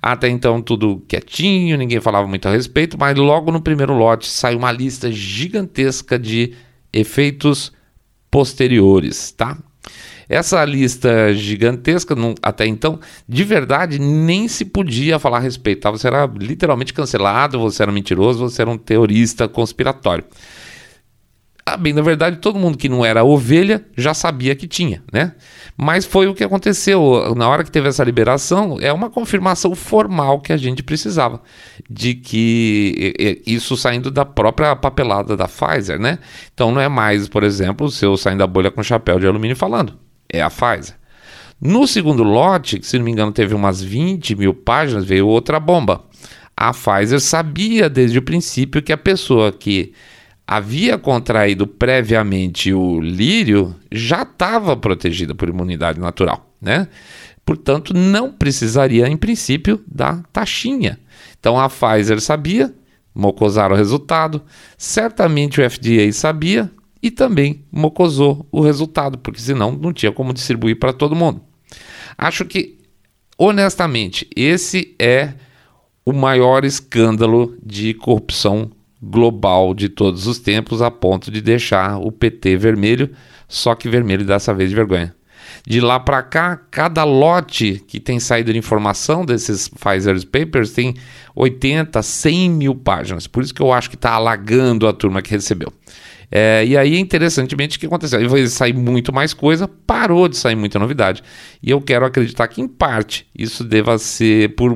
até 0.00 0.28
então 0.28 0.62
tudo 0.62 1.02
quietinho, 1.08 1.76
ninguém 1.76 2.00
falava 2.00 2.26
muito 2.26 2.46
a 2.48 2.52
respeito, 2.52 2.96
mas 2.98 3.16
logo 3.16 3.50
no 3.50 3.60
primeiro 3.60 3.94
lote 3.94 4.28
sai 4.28 4.54
uma 4.54 4.70
lista 4.70 5.10
gigantesca 5.10 6.18
de 6.18 6.54
efeitos 6.92 7.72
posteriores, 8.30 9.32
tá? 9.32 9.58
Essa 10.28 10.64
lista 10.64 11.34
gigantesca, 11.34 12.14
não, 12.14 12.36
até 12.40 12.64
então, 12.64 13.00
de 13.28 13.42
verdade, 13.42 13.98
nem 13.98 14.46
se 14.46 14.64
podia 14.64 15.18
falar 15.18 15.38
a 15.38 15.40
respeito. 15.40 15.80
Tá? 15.80 15.90
Você 15.90 16.06
era 16.06 16.24
literalmente 16.24 16.94
cancelado, 16.94 17.58
você 17.58 17.82
era 17.82 17.90
mentiroso, 17.90 18.38
você 18.38 18.62
era 18.62 18.70
um 18.70 18.78
teorista 18.78 19.48
conspiratório. 19.48 20.24
Ah, 21.72 21.76
bem, 21.76 21.92
na 21.92 22.02
verdade, 22.02 22.38
todo 22.38 22.58
mundo 22.58 22.76
que 22.76 22.88
não 22.88 23.04
era 23.04 23.22
ovelha 23.22 23.84
já 23.96 24.12
sabia 24.12 24.56
que 24.56 24.66
tinha, 24.66 25.02
né? 25.12 25.34
Mas 25.76 26.04
foi 26.04 26.26
o 26.26 26.34
que 26.34 26.42
aconteceu. 26.42 27.32
Na 27.36 27.48
hora 27.48 27.62
que 27.62 27.70
teve 27.70 27.88
essa 27.88 28.02
liberação, 28.02 28.76
é 28.80 28.92
uma 28.92 29.08
confirmação 29.08 29.72
formal 29.76 30.40
que 30.40 30.52
a 30.52 30.56
gente 30.56 30.82
precisava 30.82 31.40
de 31.88 32.14
que 32.14 33.42
isso 33.46 33.76
saindo 33.76 34.10
da 34.10 34.24
própria 34.24 34.74
papelada 34.74 35.36
da 35.36 35.46
Pfizer, 35.46 36.00
né? 36.00 36.18
Então 36.52 36.72
não 36.72 36.80
é 36.80 36.88
mais, 36.88 37.28
por 37.28 37.44
exemplo, 37.44 37.86
o 37.86 37.90
seu 37.90 38.16
saindo 38.16 38.38
da 38.38 38.48
bolha 38.48 38.70
com 38.70 38.82
chapéu 38.82 39.20
de 39.20 39.28
alumínio 39.28 39.54
falando. 39.54 39.96
É 40.28 40.42
a 40.42 40.50
Pfizer. 40.50 40.96
No 41.60 41.86
segundo 41.86 42.24
lote, 42.24 42.80
que 42.80 42.86
se 42.86 42.98
não 42.98 43.04
me 43.04 43.12
engano 43.12 43.30
teve 43.30 43.54
umas 43.54 43.80
20 43.80 44.34
mil 44.34 44.54
páginas, 44.54 45.04
veio 45.04 45.28
outra 45.28 45.60
bomba. 45.60 46.02
A 46.56 46.72
Pfizer 46.72 47.20
sabia 47.20 47.88
desde 47.88 48.18
o 48.18 48.22
princípio 48.22 48.82
que 48.82 48.92
a 48.92 48.98
pessoa 48.98 49.52
que 49.52 49.92
havia 50.50 50.98
contraído 50.98 51.64
previamente 51.64 52.72
o 52.74 53.00
lírio 53.00 53.76
já 53.92 54.22
estava 54.22 54.76
protegida 54.76 55.32
por 55.32 55.48
imunidade 55.48 56.00
natural, 56.00 56.52
né? 56.60 56.88
Portanto, 57.44 57.94
não 57.94 58.32
precisaria, 58.32 59.06
em 59.06 59.16
princípio, 59.16 59.80
da 59.86 60.24
taxinha. 60.32 60.98
Então 61.38 61.56
a 61.56 61.68
Pfizer 61.68 62.20
sabia, 62.20 62.74
mocosaram 63.14 63.76
o 63.76 63.78
resultado, 63.78 64.42
certamente 64.76 65.60
o 65.60 65.70
FDA 65.70 66.12
sabia 66.12 66.68
e 67.00 67.12
também 67.12 67.64
mocosou 67.70 68.44
o 68.50 68.60
resultado, 68.60 69.18
porque 69.18 69.40
senão 69.40 69.70
não 69.70 69.92
tinha 69.92 70.10
como 70.10 70.34
distribuir 70.34 70.80
para 70.80 70.92
todo 70.92 71.14
mundo. 71.14 71.40
Acho 72.18 72.44
que, 72.44 72.76
honestamente, 73.38 74.28
esse 74.34 74.96
é 74.98 75.32
o 76.04 76.12
maior 76.12 76.64
escândalo 76.64 77.56
de 77.64 77.94
corrupção 77.94 78.72
global 79.02 79.74
de 79.74 79.88
todos 79.88 80.26
os 80.26 80.38
tempos, 80.38 80.82
a 80.82 80.90
ponto 80.90 81.30
de 81.30 81.40
deixar 81.40 81.98
o 81.98 82.12
PT 82.12 82.56
vermelho, 82.56 83.10
só 83.48 83.74
que 83.74 83.88
vermelho 83.88 84.24
dessa 84.24 84.52
vez 84.52 84.70
de 84.70 84.76
vergonha. 84.76 85.14
De 85.66 85.80
lá 85.80 85.98
para 86.00 86.22
cá, 86.22 86.56
cada 86.70 87.04
lote 87.04 87.82
que 87.86 88.00
tem 88.00 88.20
saído 88.20 88.52
de 88.52 88.58
informação 88.58 89.24
desses 89.24 89.68
Pfizer 89.68 90.16
Papers 90.26 90.70
tem 90.72 90.94
80, 91.34 92.00
100 92.02 92.50
mil 92.50 92.74
páginas. 92.74 93.26
Por 93.26 93.42
isso 93.42 93.52
que 93.52 93.60
eu 93.60 93.72
acho 93.72 93.90
que 93.90 93.96
está 93.96 94.12
alagando 94.12 94.86
a 94.86 94.92
turma 94.92 95.20
que 95.22 95.30
recebeu. 95.30 95.72
É, 96.30 96.64
e 96.64 96.76
aí, 96.76 96.96
interessantemente, 96.96 97.76
o 97.76 97.80
que 97.80 97.86
aconteceu? 97.86 98.28
Vai 98.28 98.46
sair 98.46 98.72
muito 98.72 99.12
mais 99.12 99.34
coisa, 99.34 99.66
parou 99.66 100.28
de 100.28 100.36
sair 100.36 100.54
muita 100.54 100.78
novidade. 100.78 101.22
E 101.60 101.70
eu 101.70 101.80
quero 101.80 102.06
acreditar 102.06 102.46
que, 102.46 102.60
em 102.60 102.68
parte, 102.68 103.26
isso 103.36 103.64
deva 103.64 103.98
ser 103.98 104.54
por 104.54 104.72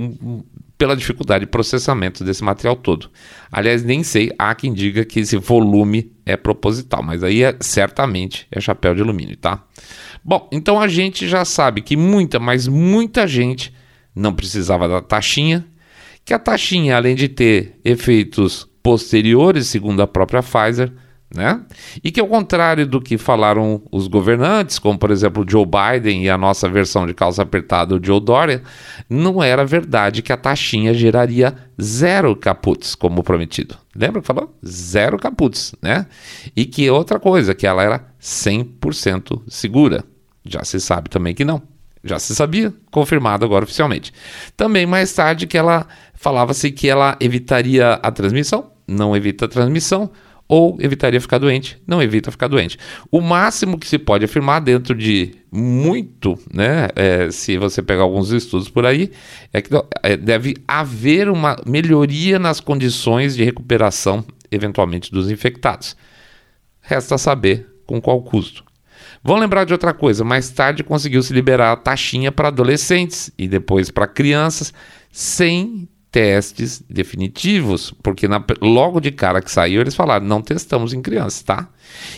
pela 0.84 0.94
dificuldade 0.94 1.46
de 1.46 1.50
processamento 1.50 2.22
desse 2.22 2.44
material 2.44 2.76
todo. 2.76 3.10
Aliás, 3.50 3.82
nem 3.82 4.02
sei, 4.02 4.30
há 4.38 4.54
quem 4.54 4.70
diga 4.70 5.02
que 5.02 5.20
esse 5.20 5.34
volume 5.38 6.12
é 6.26 6.36
proposital, 6.36 7.02
mas 7.02 7.24
aí 7.24 7.42
é, 7.42 7.56
certamente 7.58 8.46
é 8.50 8.60
chapéu 8.60 8.94
de 8.94 9.00
alumínio, 9.00 9.34
tá? 9.34 9.64
Bom, 10.22 10.46
então 10.52 10.78
a 10.78 10.86
gente 10.86 11.26
já 11.26 11.42
sabe 11.42 11.80
que 11.80 11.96
muita, 11.96 12.38
mas 12.38 12.68
muita 12.68 13.26
gente 13.26 13.72
não 14.14 14.34
precisava 14.34 14.86
da 14.86 15.00
taxinha, 15.00 15.64
que 16.22 16.34
a 16.34 16.38
taxinha, 16.38 16.98
além 16.98 17.14
de 17.14 17.28
ter 17.28 17.80
efeitos 17.82 18.68
posteriores, 18.82 19.66
segundo 19.66 20.02
a 20.02 20.06
própria 20.06 20.42
Pfizer, 20.42 20.92
né? 21.34 21.60
E 22.02 22.10
que 22.10 22.20
ao 22.20 22.28
contrário 22.28 22.86
do 22.86 23.00
que 23.00 23.18
falaram 23.18 23.82
os 23.90 24.06
governantes, 24.06 24.78
como 24.78 24.98
por 24.98 25.10
exemplo 25.10 25.44
Joe 25.46 25.66
Biden 25.66 26.24
e 26.24 26.30
a 26.30 26.38
nossa 26.38 26.68
versão 26.68 27.06
de 27.06 27.12
calça 27.12 27.42
apertada, 27.42 27.94
o 27.94 28.00
Joe 28.02 28.20
Dória, 28.20 28.62
não 29.10 29.42
era 29.42 29.64
verdade 29.64 30.22
que 30.22 30.32
a 30.32 30.36
taxinha 30.36 30.94
geraria 30.94 31.54
zero 31.80 32.36
caputs, 32.36 32.94
como 32.94 33.22
prometido. 33.22 33.76
Lembra 33.94 34.20
que 34.20 34.26
falou? 34.26 34.56
Zero 34.64 35.18
caputs, 35.18 35.74
né? 35.82 36.06
E 36.54 36.64
que 36.64 36.88
outra 36.88 37.18
coisa, 37.18 37.54
que 37.54 37.66
ela 37.66 37.82
era 37.82 38.06
100% 38.20 39.42
segura. 39.48 40.04
Já 40.44 40.62
se 40.62 40.78
sabe 40.80 41.10
também 41.10 41.34
que 41.34 41.44
não. 41.44 41.62
Já 42.04 42.18
se 42.18 42.34
sabia, 42.34 42.72
confirmado 42.90 43.46
agora 43.46 43.64
oficialmente. 43.64 44.12
Também 44.56 44.84
mais 44.84 45.12
tarde 45.12 45.46
que 45.46 45.56
ela 45.56 45.86
falava-se 46.14 46.70
que 46.70 46.88
ela 46.88 47.16
evitaria 47.18 47.94
a 47.94 48.10
transmissão, 48.12 48.70
não 48.86 49.16
evita 49.16 49.46
a 49.46 49.48
transmissão, 49.48 50.10
ou 50.54 50.78
evitaria 50.78 51.20
ficar 51.20 51.38
doente, 51.38 51.82
não 51.84 52.00
evita 52.00 52.30
ficar 52.30 52.46
doente. 52.46 52.78
O 53.10 53.20
máximo 53.20 53.76
que 53.76 53.88
se 53.88 53.98
pode 53.98 54.24
afirmar 54.24 54.60
dentro 54.60 54.94
de 54.94 55.34
muito, 55.50 56.38
né, 56.52 56.90
é, 56.94 57.28
se 57.32 57.58
você 57.58 57.82
pegar 57.82 58.02
alguns 58.02 58.30
estudos 58.30 58.68
por 58.68 58.86
aí, 58.86 59.10
é 59.52 59.60
que 59.60 59.68
é, 60.00 60.16
deve 60.16 60.54
haver 60.68 61.28
uma 61.28 61.56
melhoria 61.66 62.38
nas 62.38 62.60
condições 62.60 63.34
de 63.34 63.42
recuperação, 63.42 64.24
eventualmente, 64.48 65.10
dos 65.10 65.28
infectados. 65.28 65.96
Resta 66.80 67.18
saber 67.18 67.66
com 67.84 68.00
qual 68.00 68.22
custo. 68.22 68.62
Vão 69.24 69.36
lembrar 69.36 69.64
de 69.64 69.72
outra 69.72 69.92
coisa, 69.92 70.22
mais 70.22 70.50
tarde 70.50 70.84
conseguiu 70.84 71.20
se 71.20 71.32
liberar 71.32 71.72
a 71.72 71.76
taxinha 71.76 72.30
para 72.30 72.46
adolescentes 72.46 73.28
e 73.36 73.48
depois 73.48 73.90
para 73.90 74.06
crianças, 74.06 74.72
sem 75.10 75.88
testes 76.14 76.80
definitivos, 76.88 77.92
porque 78.00 78.28
na, 78.28 78.40
logo 78.62 79.00
de 79.00 79.10
cara 79.10 79.42
que 79.42 79.50
saiu 79.50 79.80
eles 79.80 79.96
falaram, 79.96 80.24
não 80.24 80.40
testamos 80.40 80.92
em 80.94 81.02
crianças, 81.02 81.42
tá? 81.42 81.68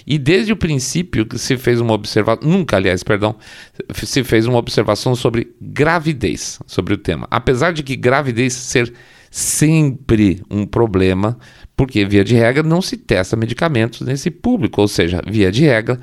E 0.06 0.18
desde 0.18 0.52
o 0.52 0.56
princípio 0.56 1.24
que 1.24 1.38
se 1.38 1.56
fez 1.56 1.80
uma 1.80 1.94
observação, 1.94 2.46
nunca, 2.46 2.76
aliás, 2.76 3.02
perdão, 3.02 3.34
se 3.94 4.22
fez 4.22 4.44
uma 4.44 4.58
observação 4.58 5.14
sobre 5.14 5.50
gravidez, 5.58 6.58
sobre 6.66 6.92
o 6.92 6.98
tema. 6.98 7.26
Apesar 7.30 7.72
de 7.72 7.82
que 7.82 7.96
gravidez 7.96 8.52
ser 8.52 8.92
sempre 9.30 10.42
um 10.50 10.66
problema, 10.66 11.38
porque 11.74 12.04
via 12.04 12.22
de 12.22 12.34
regra 12.34 12.62
não 12.62 12.82
se 12.82 12.98
testa 12.98 13.34
medicamentos 13.34 14.02
nesse 14.02 14.30
público, 14.30 14.82
ou 14.82 14.88
seja, 14.88 15.22
via 15.26 15.50
de 15.50 15.64
regra 15.64 15.98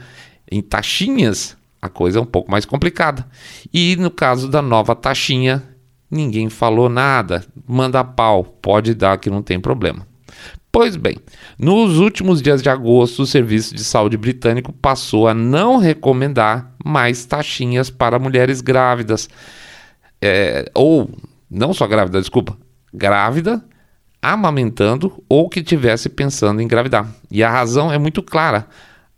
em 0.51 0.63
taxinhas, 0.63 1.55
a 1.79 1.89
coisa 1.89 2.17
é 2.17 2.21
um 2.23 2.25
pouco 2.25 2.49
mais 2.49 2.65
complicada. 2.65 3.23
E 3.71 3.95
no 3.97 4.09
caso 4.09 4.49
da 4.49 4.63
nova 4.63 4.95
taxinha, 4.95 5.61
ninguém 6.13 6.49
falou 6.49 6.89
nada. 6.89 7.45
Manda 7.67 8.03
pau, 8.03 8.43
pode 8.43 8.93
dar 8.93 9.17
que 9.17 9.29
não 9.29 9.41
tem 9.41 9.59
problema. 9.59 10.07
Pois 10.71 10.95
bem, 10.95 11.17
nos 11.57 11.99
últimos 11.99 12.41
dias 12.41 12.61
de 12.61 12.69
agosto, 12.69 13.21
o 13.21 13.27
Serviço 13.27 13.75
de 13.75 13.83
Saúde 13.83 14.17
Britânico 14.17 14.73
passou 14.73 15.27
a 15.27 15.33
não 15.33 15.77
recomendar 15.77 16.71
mais 16.83 17.25
taxinhas 17.25 17.89
para 17.89 18.17
mulheres 18.17 18.59
grávidas. 18.59 19.29
É, 20.21 20.69
ou, 20.73 21.09
não 21.49 21.73
só 21.73 21.85
grávida, 21.85 22.19
desculpa, 22.19 22.57
grávida, 22.91 23.63
amamentando 24.21 25.23
ou 25.29 25.47
que 25.47 25.61
tivesse 25.61 26.09
pensando 26.09 26.61
em 26.61 26.65
engravidar. 26.65 27.07
E 27.29 27.43
a 27.43 27.51
razão 27.51 27.91
é 27.91 27.99
muito 27.99 28.23
clara 28.23 28.67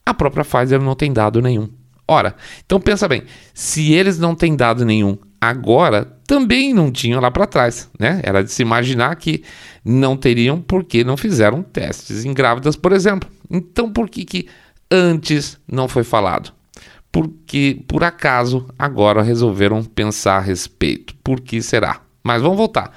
a 0.06 0.14
própria 0.14 0.46
Pfizer 0.46 0.80
não 0.80 0.96
tem 0.96 1.12
dado 1.12 1.42
nenhum. 1.42 1.68
Ora, 2.08 2.36
então 2.64 2.80
pensa 2.80 3.08
bem, 3.08 3.24
se 3.54 3.92
eles 3.92 4.20
não 4.20 4.36
têm 4.36 4.56
dado 4.56 4.86
nenhum 4.86 5.18
agora, 5.50 6.06
também 6.28 6.74
não 6.74 6.92
tinham 6.92 7.22
lá 7.22 7.30
para 7.32 7.46
trás, 7.46 7.90
né? 8.00 8.20
Era 8.24 8.44
de 8.44 8.52
se 8.52 8.62
imaginar 8.62 9.16
que 9.16 9.44
não 9.84 10.18
teriam 10.18 10.62
porque 10.62 11.04
não 11.04 11.16
fizeram 11.16 11.62
testes 11.62 12.26
em 12.26 12.34
grávidas, 12.34 12.76
por 12.76 12.92
exemplo. 12.92 13.30
Então 13.50 13.92
por 13.92 14.10
que 14.10 14.26
que 14.26 14.48
antes 14.92 15.58
não 15.72 15.88
foi 15.88 16.04
falado? 16.04 16.52
Porque 17.12 17.82
por 17.88 18.04
acaso 18.04 18.68
agora 18.78 19.22
resolveram 19.22 19.84
pensar 19.84 20.38
a 20.38 20.42
respeito. 20.42 21.16
Por 21.24 21.40
que 21.40 21.62
será? 21.62 22.02
Mas 22.24 22.42
vamos 22.42 22.58
voltar. 22.58 22.92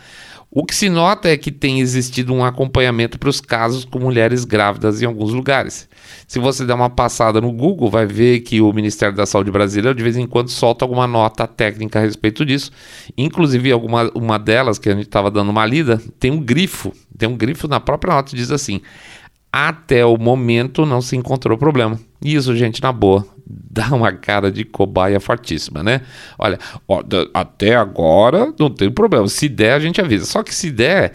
O 0.50 0.64
que 0.64 0.74
se 0.74 0.88
nota 0.88 1.28
é 1.28 1.36
que 1.36 1.52
tem 1.52 1.80
existido 1.80 2.32
um 2.32 2.42
acompanhamento 2.42 3.18
para 3.18 3.28
os 3.28 3.38
casos 3.38 3.84
com 3.84 3.98
mulheres 3.98 4.46
grávidas 4.46 5.02
em 5.02 5.04
alguns 5.04 5.34
lugares. 5.34 5.86
Se 6.26 6.38
você 6.38 6.64
der 6.64 6.72
uma 6.72 6.88
passada 6.88 7.38
no 7.38 7.52
Google, 7.52 7.90
vai 7.90 8.06
ver 8.06 8.40
que 8.40 8.58
o 8.58 8.72
Ministério 8.72 9.14
da 9.14 9.26
Saúde 9.26 9.50
brasileiro 9.50 9.94
de 9.94 10.02
vez 10.02 10.16
em 10.16 10.26
quando 10.26 10.48
solta 10.48 10.86
alguma 10.86 11.06
nota 11.06 11.46
técnica 11.46 11.98
a 11.98 12.02
respeito 12.02 12.46
disso. 12.46 12.72
Inclusive, 13.16 13.70
alguma 13.70 14.10
uma 14.14 14.38
delas 14.38 14.78
que 14.78 14.88
a 14.88 14.94
gente 14.94 15.04
estava 15.04 15.30
dando 15.30 15.50
uma 15.50 15.66
lida, 15.66 16.00
tem 16.18 16.30
um 16.30 16.40
grifo, 16.40 16.94
tem 17.16 17.28
um 17.28 17.36
grifo 17.36 17.68
na 17.68 17.78
própria 17.78 18.14
nota 18.14 18.30
que 18.30 18.36
diz 18.36 18.50
assim: 18.50 18.80
até 19.52 20.04
o 20.06 20.16
momento 20.16 20.86
não 20.86 21.02
se 21.02 21.14
encontrou 21.14 21.58
problema. 21.58 22.00
Isso, 22.24 22.56
gente, 22.56 22.82
na 22.82 22.90
boa, 22.90 23.26
dá 23.48 23.94
uma 23.94 24.12
cara 24.12 24.52
de 24.52 24.64
cobaia 24.64 25.18
fortíssima, 25.18 25.82
né? 25.82 26.02
Olha, 26.38 26.58
ó, 26.86 27.02
até 27.32 27.74
agora 27.74 28.52
não 28.58 28.68
tem 28.68 28.90
problema. 28.90 29.26
Se 29.28 29.48
der, 29.48 29.72
a 29.72 29.80
gente 29.80 30.00
avisa. 30.00 30.26
Só 30.26 30.42
que 30.42 30.54
se 30.54 30.70
der, 30.70 31.14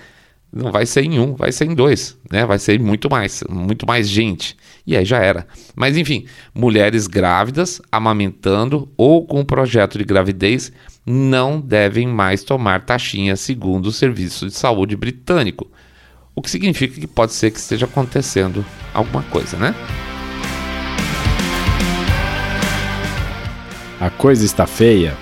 não 0.51 0.71
vai 0.71 0.85
ser 0.85 1.03
em 1.03 1.19
um, 1.19 1.35
vai 1.35 1.51
ser 1.51 1.65
em 1.65 1.75
dois, 1.75 2.17
né? 2.31 2.45
Vai 2.45 2.57
ser 2.57 2.79
muito 2.79 3.09
mais, 3.09 3.43
muito 3.49 3.85
mais 3.85 4.09
gente. 4.09 4.57
E 4.85 4.97
aí 4.97 5.05
já 5.05 5.19
era. 5.19 5.45
Mas 5.75 5.95
enfim, 5.95 6.25
mulheres 6.53 7.05
grávidas, 7.05 7.81
amamentando 7.91 8.91
ou 8.97 9.25
com 9.25 9.45
projeto 9.45 9.97
de 9.97 10.03
gravidez 10.03 10.71
não 11.05 11.59
devem 11.59 12.07
mais 12.07 12.43
tomar 12.43 12.85
taxinha 12.85 13.35
segundo 13.35 13.87
o 13.87 13.91
Serviço 13.91 14.47
de 14.47 14.53
Saúde 14.53 14.95
britânico. 14.95 15.69
O 16.35 16.41
que 16.41 16.49
significa 16.49 16.99
que 16.99 17.05
pode 17.05 17.33
ser 17.33 17.51
que 17.51 17.59
esteja 17.59 17.85
acontecendo 17.85 18.65
alguma 18.93 19.21
coisa, 19.23 19.57
né? 19.57 19.75
A 24.03 24.09
coisa 24.09 24.43
está 24.43 24.67
feia. 24.67 25.15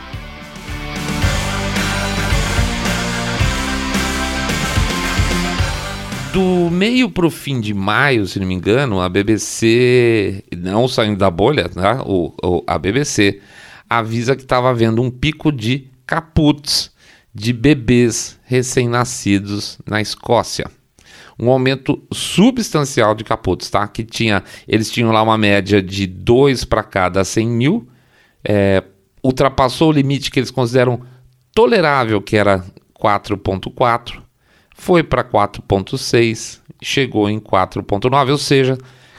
Do 6.33 6.71
meio 6.71 7.07
para 7.11 7.27
o 7.27 7.29
fim 7.29 7.61
de 7.61 7.75
maio, 7.75 8.25
se 8.25 8.39
não 8.39 8.47
me 8.47 8.55
engano, 8.55 9.00
a 9.00 9.07
BBC, 9.07 10.43
não 10.57 10.88
saindo 10.88 11.19
da 11.19 11.29
bolha, 11.29 11.69
né? 11.75 12.01
o, 12.03 12.33
o 12.43 12.63
a 12.65 12.79
BBC 12.79 13.39
avisa 13.88 14.35
que 14.35 14.41
estava 14.41 14.71
havendo 14.71 15.00
um 15.00 15.11
pico 15.11 15.51
de 15.51 15.88
caputs 16.07 16.91
de 17.31 17.53
bebês 17.53 18.39
recém-nascidos 18.45 19.77
na 19.88 20.01
Escócia. 20.01 20.65
Um 21.39 21.51
aumento 21.51 22.01
substancial 22.11 23.13
de 23.13 23.23
caputs, 23.23 23.69
tá? 23.69 23.88
Que 23.88 24.03
tinha, 24.03 24.43
eles 24.67 24.89
tinham 24.89 25.11
lá 25.11 25.21
uma 25.21 25.38
média 25.38 25.83
de 25.83 26.07
2 26.07 26.65
para 26.65 26.81
cada 26.81 27.23
100 27.23 27.47
mil 27.47 27.90
é, 28.43 28.83
ultrapassou 29.24 29.89
o 29.89 29.93
limite 29.93 30.31
que 30.31 30.39
eles 30.39 30.51
consideram 30.51 31.01
tolerável, 31.53 32.21
que 32.21 32.36
era 32.36 32.63
4.4, 33.00 34.21
foi 34.75 35.03
para 35.03 35.24
4.6, 35.24 36.60
chegou 36.81 37.29
em 37.29 37.39
4.9, 37.39 38.31
ou 38.31 38.38
seja, 38.38 38.77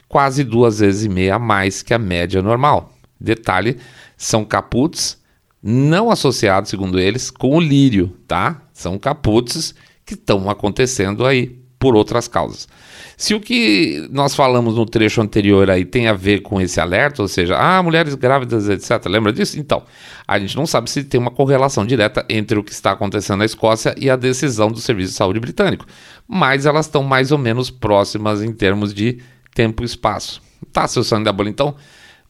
quase 0.09 0.45
duas 0.45 0.81
vezes 0.81 1.05
e 1.05 1.09
meia 1.09 1.37
a 1.37 1.38
mais 1.38 1.83
que 1.83 1.95
a 1.95 1.99
média 1.99 2.43
normal. 2.43 2.93
Detalhe, 3.21 3.79
são 4.17 4.45
caputs 4.45 5.21
não 5.62 6.11
associados, 6.11 6.71
segundo 6.71 6.99
eles, 6.99 7.31
com 7.31 7.57
o 7.57 7.61
lírio, 7.61 8.17
tá? 8.26 8.62
São 8.73 8.99
caputs 8.99 9.75
que 10.05 10.14
estão 10.14 10.50
acontecendo 10.50 11.25
aí 11.25 11.62
por 11.83 11.97
outras 11.97 12.29
causas. 12.29 12.69
Se 13.17 13.35
o 13.35 13.41
que 13.41 14.07
nós 14.12 14.37
falamos 14.37 14.77
no 14.77 14.87
trecho 14.87 15.21
anterior 15.21 15.69
aí 15.69 15.85
tem 15.85 16.07
a 16.07 16.12
ver 16.12 16.41
com 16.41 16.61
esse 16.61 16.81
alerta, 16.81 17.21
ou 17.23 17.27
seja, 17.27 17.57
ah, 17.59 17.83
mulheres 17.83 18.15
grávidas, 18.15 18.69
etc., 18.69 19.05
lembra 19.07 19.33
disso? 19.33 19.59
Então, 19.59 19.83
a 20.27 20.39
gente 20.39 20.57
não 20.57 20.65
sabe 20.65 20.89
se 20.89 21.03
tem 21.03 21.21
uma 21.21 21.33
correlação 21.33 21.85
direta 21.85 22.25
entre 22.29 22.57
o 22.57 22.62
que 22.62 22.71
está 22.71 22.93
acontecendo 22.93 23.39
na 23.39 23.45
Escócia 23.45 23.97
e 23.99 24.09
a 24.09 24.15
decisão 24.15 24.71
do 24.71 24.79
Serviço 24.79 25.11
de 25.11 25.17
Saúde 25.17 25.41
Britânico, 25.41 25.85
mas 26.29 26.67
elas 26.67 26.87
estão 26.87 27.03
mais 27.03 27.33
ou 27.33 27.39
menos 27.39 27.69
próximas 27.69 28.41
em 28.45 28.53
termos 28.53 28.95
de 28.95 29.19
tempo 29.53 29.83
e 29.83 29.87
espaço. 29.87 30.41
Tá, 30.73 30.87
seu 30.87 31.03
sangue 31.03 31.25
da 31.25 31.33
bola, 31.33 31.49
então, 31.49 31.75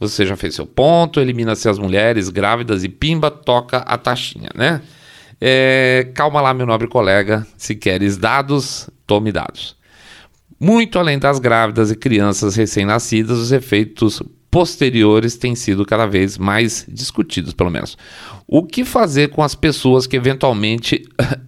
você 0.01 0.25
já 0.25 0.35
fez 0.35 0.55
seu 0.55 0.65
ponto, 0.65 1.21
elimina-se 1.21 1.69
as 1.69 1.79
mulheres 1.79 2.31
grávidas 2.31 2.85
e 2.85 2.89
pimba, 2.89 3.31
toca 3.31 3.79
a 3.81 3.99
taxinha, 3.99 4.49
né? 4.55 4.81
É, 5.45 6.09
calma 6.15 6.41
lá, 6.41 6.55
meu 6.55 6.65
nobre 6.65 6.87
colega, 6.87 7.45
se 7.57 7.75
queres 7.75 8.17
dados, 8.17 8.89
tome 9.13 9.31
dados. 9.31 9.77
Muito 10.59 10.99
além 10.99 11.19
das 11.19 11.39
grávidas 11.39 11.91
e 11.91 11.97
crianças 11.97 12.57
recém-nascidas, 12.57 13.37
os 13.37 13.53
efeitos 13.53 14.23
posteriores 14.51 15.37
têm 15.37 15.55
sido 15.55 15.85
cada 15.85 16.07
vez 16.07 16.39
mais 16.39 16.87
discutidos, 16.89 17.53
pelo 17.53 17.71
menos. 17.71 17.99
O 18.47 18.63
que 18.63 18.87
fazer 18.87 19.29
com 19.29 19.43
as 19.43 19.55
pessoas 19.55 20.07
que 20.07 20.17
eventualmente 20.17 21.03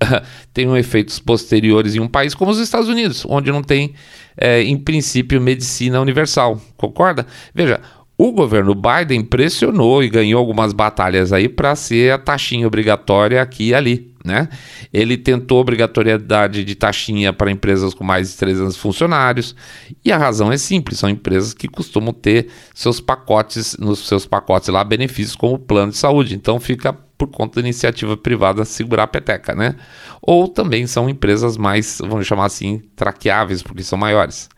tenham 0.53 0.77
efeitos 0.77 1.19
posteriores 1.19 1.95
em 1.95 2.01
um 2.01 2.09
país 2.09 2.35
como 2.35 2.51
os 2.51 2.59
Estados 2.59 2.89
Unidos, 2.89 3.25
onde 3.27 3.51
não 3.51 3.63
tem, 3.63 3.95
é, 4.37 4.63
em 4.63 4.77
princípio, 4.77 5.41
medicina 5.41 6.03
universal? 6.03 6.61
Concorda? 6.77 7.27
Veja, 7.55 7.81
o 8.17 8.33
governo 8.33 8.75
Biden 8.75 9.25
pressionou 9.25 10.03
e 10.03 10.09
ganhou 10.09 10.39
algumas 10.39 10.73
batalhas 10.73 11.33
aí 11.33 11.49
para 11.49 11.75
ser 11.75 12.13
a 12.13 12.19
taxinha 12.19 12.67
obrigatória 12.67 13.43
aqui 13.43 13.69
e 13.69 13.75
ali 13.75 14.15
né? 14.25 14.49
Ele 14.91 15.19
tentou 15.19 15.61
obrigatoriedade 15.61 16.65
de 16.65 16.75
taxinha 16.75 17.31
para 17.31 17.51
empresas 17.51 17.93
com 17.93 18.03
mais 18.03 18.31
de 18.31 18.39
300 18.39 18.75
funcionários, 18.75 19.55
e 20.03 20.11
a 20.11 20.17
razão 20.17 20.51
é 20.51 20.57
simples, 20.57 20.99
são 20.99 21.11
empresas 21.11 21.53
que 21.53 21.69
costumam 21.69 22.15
ter 22.15 22.49
seus 22.75 23.01
pacotes, 23.01 23.77
nos 23.79 24.09
seus 24.09 24.25
pacotes 24.25 24.71
lá, 24.71 24.83
benefícios 24.83 25.37
como 25.37 25.59
plano 25.59 25.93
de 25.93 25.99
saúde, 25.99 26.35
então 26.35 26.59
fica 26.59 26.95
por 27.19 27.29
conta 27.29 27.61
da 27.61 27.67
iniciativa 27.67 28.17
privada 28.17 28.65
segurar 28.65 29.05
a 29.05 29.07
peteca, 29.07 29.55
né? 29.55 29.77
Ou 30.23 30.49
também 30.49 30.87
são 30.87 31.09
empresas 31.09 31.57
mais, 31.57 31.99
vamos 32.01 32.27
chamar 32.27 32.47
assim, 32.47 32.83
traqueáveis, 32.97 33.63
porque 33.63 33.83
são 33.83 33.99
maiores. 33.99 34.49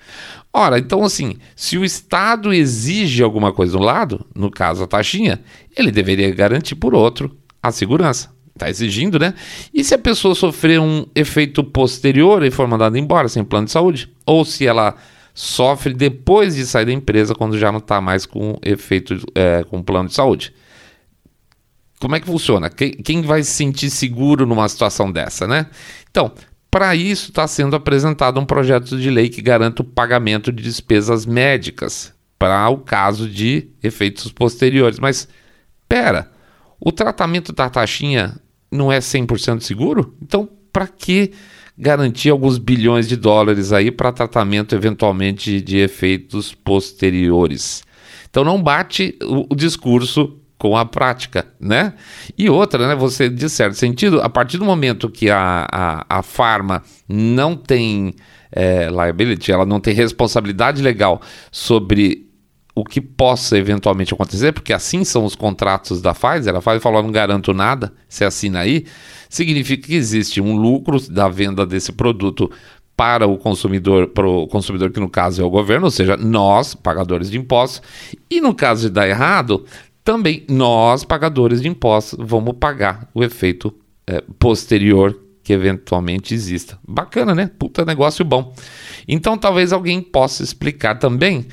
Ora, 0.58 0.78
então 0.78 1.04
assim, 1.04 1.36
se 1.54 1.76
o 1.76 1.84
Estado 1.84 2.50
exige 2.50 3.22
alguma 3.22 3.52
coisa 3.52 3.72
de 3.72 3.78
um 3.78 3.84
lado, 3.84 4.24
no 4.34 4.50
caso 4.50 4.82
a 4.82 4.86
taxinha, 4.86 5.38
ele 5.76 5.90
deveria 5.90 6.34
garantir 6.34 6.76
por 6.76 6.94
outro 6.94 7.36
a 7.62 7.70
segurança. 7.70 8.34
Está 8.54 8.70
exigindo, 8.70 9.18
né? 9.18 9.34
E 9.74 9.84
se 9.84 9.94
a 9.94 9.98
pessoa 9.98 10.34
sofrer 10.34 10.80
um 10.80 11.04
efeito 11.14 11.62
posterior 11.62 12.42
e 12.42 12.50
for 12.50 12.66
mandada 12.66 12.98
embora 12.98 13.28
sem 13.28 13.44
plano 13.44 13.66
de 13.66 13.72
saúde? 13.72 14.10
Ou 14.24 14.46
se 14.46 14.66
ela 14.66 14.94
sofre 15.34 15.92
depois 15.92 16.54
de 16.54 16.64
sair 16.64 16.86
da 16.86 16.92
empresa, 16.92 17.34
quando 17.34 17.58
já 17.58 17.70
não 17.70 17.78
está 17.78 18.00
mais 18.00 18.24
com 18.24 18.58
efeito 18.62 19.14
é, 19.34 19.62
com 19.64 19.82
plano 19.82 20.08
de 20.08 20.14
saúde? 20.14 20.54
Como 22.00 22.16
é 22.16 22.20
que 22.20 22.24
funciona? 22.24 22.70
Quem, 22.70 22.92
quem 22.92 23.20
vai 23.20 23.42
se 23.42 23.50
sentir 23.50 23.90
seguro 23.90 24.46
numa 24.46 24.66
situação 24.70 25.12
dessa, 25.12 25.46
né? 25.46 25.66
Então, 26.10 26.32
para 26.76 26.94
isso 26.94 27.30
está 27.30 27.48
sendo 27.48 27.74
apresentado 27.74 28.38
um 28.38 28.44
projeto 28.44 28.98
de 28.98 29.08
lei 29.08 29.30
que 29.30 29.40
garanta 29.40 29.80
o 29.80 29.84
pagamento 29.84 30.52
de 30.52 30.62
despesas 30.62 31.24
médicas 31.24 32.12
para 32.38 32.68
o 32.68 32.76
caso 32.76 33.26
de 33.30 33.70
efeitos 33.82 34.30
posteriores. 34.30 34.98
Mas, 34.98 35.26
pera, 35.88 36.30
o 36.78 36.92
tratamento 36.92 37.50
da 37.50 37.70
taxinha 37.70 38.38
não 38.70 38.92
é 38.92 38.98
100% 38.98 39.62
seguro? 39.62 40.14
Então, 40.20 40.46
para 40.70 40.86
que 40.86 41.32
garantir 41.78 42.28
alguns 42.28 42.58
bilhões 42.58 43.08
de 43.08 43.16
dólares 43.16 43.72
aí 43.72 43.90
para 43.90 44.12
tratamento 44.12 44.74
eventualmente 44.74 45.62
de 45.62 45.78
efeitos 45.78 46.52
posteriores? 46.52 47.84
Então, 48.28 48.44
não 48.44 48.62
bate 48.62 49.16
o, 49.22 49.46
o 49.50 49.56
discurso 49.56 50.38
com 50.58 50.76
a 50.76 50.84
prática, 50.84 51.46
né? 51.60 51.94
E 52.36 52.48
outra, 52.48 52.88
né? 52.88 52.94
Você, 52.94 53.28
de 53.28 53.48
certo 53.48 53.74
sentido, 53.74 54.20
a 54.22 54.28
partir 54.28 54.58
do 54.58 54.64
momento 54.64 55.10
que 55.10 55.30
a, 55.30 55.66
a, 55.70 56.18
a 56.18 56.22
farma 56.22 56.82
não 57.08 57.54
tem 57.54 58.14
é, 58.50 58.88
liability, 58.88 59.52
ela 59.52 59.66
não 59.66 59.80
tem 59.80 59.94
responsabilidade 59.94 60.82
legal 60.82 61.20
sobre 61.50 62.26
o 62.74 62.84
que 62.84 63.00
possa 63.00 63.56
eventualmente 63.56 64.12
acontecer, 64.12 64.52
porque 64.52 64.72
assim 64.72 65.02
são 65.02 65.24
os 65.24 65.34
contratos 65.34 66.02
da 66.02 66.12
Pfizer, 66.12 66.54
a 66.54 66.60
Pfizer 66.60 66.80
falou, 66.80 67.02
não 67.02 67.10
garanto 67.10 67.54
nada, 67.54 67.92
você 68.06 68.22
assina 68.22 68.60
aí, 68.60 68.84
significa 69.30 69.86
que 69.86 69.94
existe 69.94 70.42
um 70.42 70.54
lucro 70.54 71.00
da 71.10 71.26
venda 71.26 71.64
desse 71.64 71.90
produto 71.90 72.50
para 72.94 73.26
o 73.26 73.38
consumidor, 73.38 74.08
para 74.08 74.28
o 74.28 74.46
consumidor 74.46 74.90
que 74.90 75.00
no 75.00 75.08
caso 75.08 75.40
é 75.40 75.44
o 75.44 75.50
governo, 75.50 75.86
ou 75.86 75.90
seja, 75.90 76.18
nós, 76.18 76.74
pagadores 76.74 77.30
de 77.30 77.38
impostos, 77.38 77.82
e 78.30 78.42
no 78.42 78.54
caso 78.54 78.88
de 78.88 78.90
dar 78.90 79.08
errado, 79.08 79.64
também 80.06 80.44
nós, 80.48 81.02
pagadores 81.02 81.60
de 81.60 81.66
impostos, 81.66 82.16
vamos 82.22 82.54
pagar 82.60 83.10
o 83.12 83.24
efeito 83.24 83.74
é, 84.06 84.22
posterior 84.38 85.20
que 85.42 85.52
eventualmente 85.52 86.32
exista. 86.32 86.78
Bacana, 86.86 87.34
né? 87.34 87.50
Puta 87.58 87.84
negócio 87.84 88.24
bom. 88.24 88.54
Então 89.08 89.36
talvez 89.36 89.72
alguém 89.72 90.00
possa 90.00 90.44
explicar 90.44 90.94
também 91.00 91.48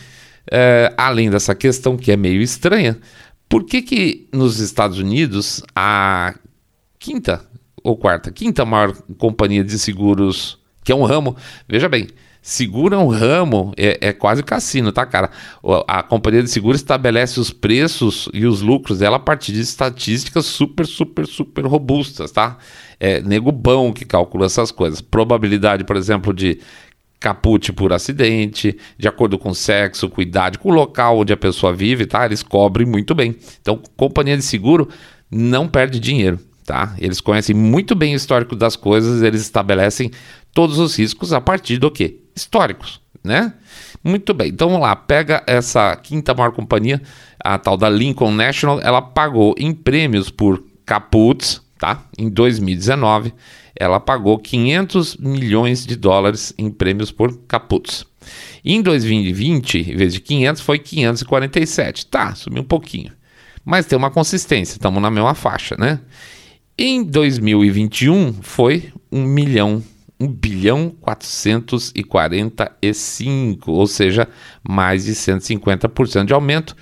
é, 0.51 0.93
além 0.95 1.31
dessa 1.31 1.55
questão 1.55 1.97
que 1.97 2.11
é 2.11 2.15
meio 2.15 2.43
estranha, 2.43 2.99
por 3.49 3.63
que, 3.63 3.81
que 3.81 4.29
nos 4.31 4.59
Estados 4.59 4.99
Unidos 4.99 5.63
a 5.75 6.35
quinta 6.99 7.43
ou 7.83 7.97
quarta, 7.97 8.31
quinta 8.31 8.63
maior 8.63 8.95
companhia 9.17 9.63
de 9.63 9.79
seguros, 9.79 10.59
que 10.83 10.91
é 10.91 10.95
um 10.95 11.05
ramo, 11.05 11.35
veja 11.67 11.89
bem, 11.89 12.07
seguro 12.43 12.93
é 12.93 12.97
um 12.97 13.07
ramo, 13.07 13.73
é, 13.77 14.09
é 14.09 14.13
quase 14.13 14.43
cassino, 14.43 14.91
tá, 14.91 15.05
cara? 15.05 15.31
A, 15.87 15.99
a 15.99 16.03
companhia 16.03 16.43
de 16.43 16.49
seguros 16.49 16.81
estabelece 16.81 17.39
os 17.39 17.51
preços 17.51 18.27
e 18.33 18.45
os 18.45 18.61
lucros 18.61 18.99
dela 18.99 19.15
a 19.15 19.19
partir 19.19 19.53
de 19.53 19.61
estatísticas 19.61 20.45
super, 20.45 20.85
super, 20.85 21.25
super 21.25 21.65
robustas, 21.65 22.31
tá? 22.31 22.57
É 22.99 23.21
nego 23.21 23.49
bom 23.49 23.93
que 23.93 24.03
calcula 24.03 24.45
essas 24.47 24.71
coisas. 24.71 24.99
Probabilidade, 24.99 25.85
por 25.85 25.95
exemplo, 25.95 26.33
de 26.33 26.59
caput 27.17 27.71
por 27.71 27.93
acidente, 27.93 28.77
de 28.97 29.07
acordo 29.07 29.39
com 29.39 29.51
o 29.51 29.55
sexo, 29.55 30.09
com 30.09 30.21
idade, 30.21 30.59
com 30.59 30.69
o 30.69 30.73
local 30.73 31.19
onde 31.19 31.31
a 31.31 31.37
pessoa 31.37 31.71
vive, 31.71 32.05
tá? 32.05 32.25
Eles 32.25 32.43
cobrem 32.43 32.85
muito 32.85 33.15
bem. 33.15 33.37
Então, 33.61 33.81
companhia 33.95 34.35
de 34.35 34.43
seguro 34.43 34.89
não 35.31 35.65
perde 35.65 35.97
dinheiro, 35.97 36.37
tá? 36.65 36.93
Eles 36.99 37.21
conhecem 37.21 37.55
muito 37.55 37.95
bem 37.95 38.13
o 38.13 38.17
histórico 38.17 38.53
das 38.53 38.75
coisas, 38.75 39.21
eles 39.21 39.41
estabelecem 39.41 40.11
todos 40.53 40.77
os 40.77 40.99
riscos 40.99 41.31
a 41.31 41.39
partir 41.39 41.77
do 41.77 41.89
quê? 41.89 42.22
Históricos, 42.35 43.01
né? 43.23 43.53
Muito 44.03 44.33
bem, 44.33 44.49
então 44.49 44.67
vamos 44.67 44.81
lá, 44.81 44.95
pega 44.95 45.43
essa 45.47 45.95
quinta 45.95 46.33
maior 46.33 46.51
companhia, 46.51 47.01
a 47.39 47.57
tal 47.57 47.77
da 47.77 47.89
Lincoln 47.89 48.31
National, 48.31 48.81
ela 48.81 49.01
pagou 49.01 49.55
em 49.57 49.73
prêmios 49.73 50.29
por 50.29 50.63
caputs, 50.85 51.61
tá? 51.79 52.03
Em 52.17 52.29
2019 52.29 53.33
ela 53.75 53.99
pagou 53.99 54.37
500 54.37 55.17
milhões 55.17 55.85
de 55.85 55.95
dólares 55.95 56.53
em 56.57 56.69
prêmios 56.69 57.11
por 57.11 57.35
caputs. 57.47 58.05
Em 58.63 58.81
2020, 58.81 59.91
em 59.91 59.95
vez 59.95 60.13
de 60.13 60.19
500, 60.21 60.61
foi 60.61 60.79
547. 60.79 62.05
Tá, 62.05 62.35
subiu 62.35 62.61
um 62.61 62.65
pouquinho. 62.65 63.11
Mas 63.65 63.85
tem 63.85 63.97
uma 63.97 64.11
consistência, 64.11 64.73
estamos 64.73 65.01
na 65.01 65.09
mesma 65.09 65.33
faixa, 65.33 65.75
né? 65.77 65.99
Em 66.77 67.03
2021 67.03 68.33
foi 68.41 68.91
1 69.11 69.23
milhão, 69.23 69.83
1 70.23 70.27
bilhão 70.27 70.89
445, 71.01 73.71
ou 73.71 73.85
seja, 73.85 74.27
mais 74.67 75.05
de 75.05 75.13
150% 75.13 76.25
de 76.25 76.33
aumento. 76.33 76.75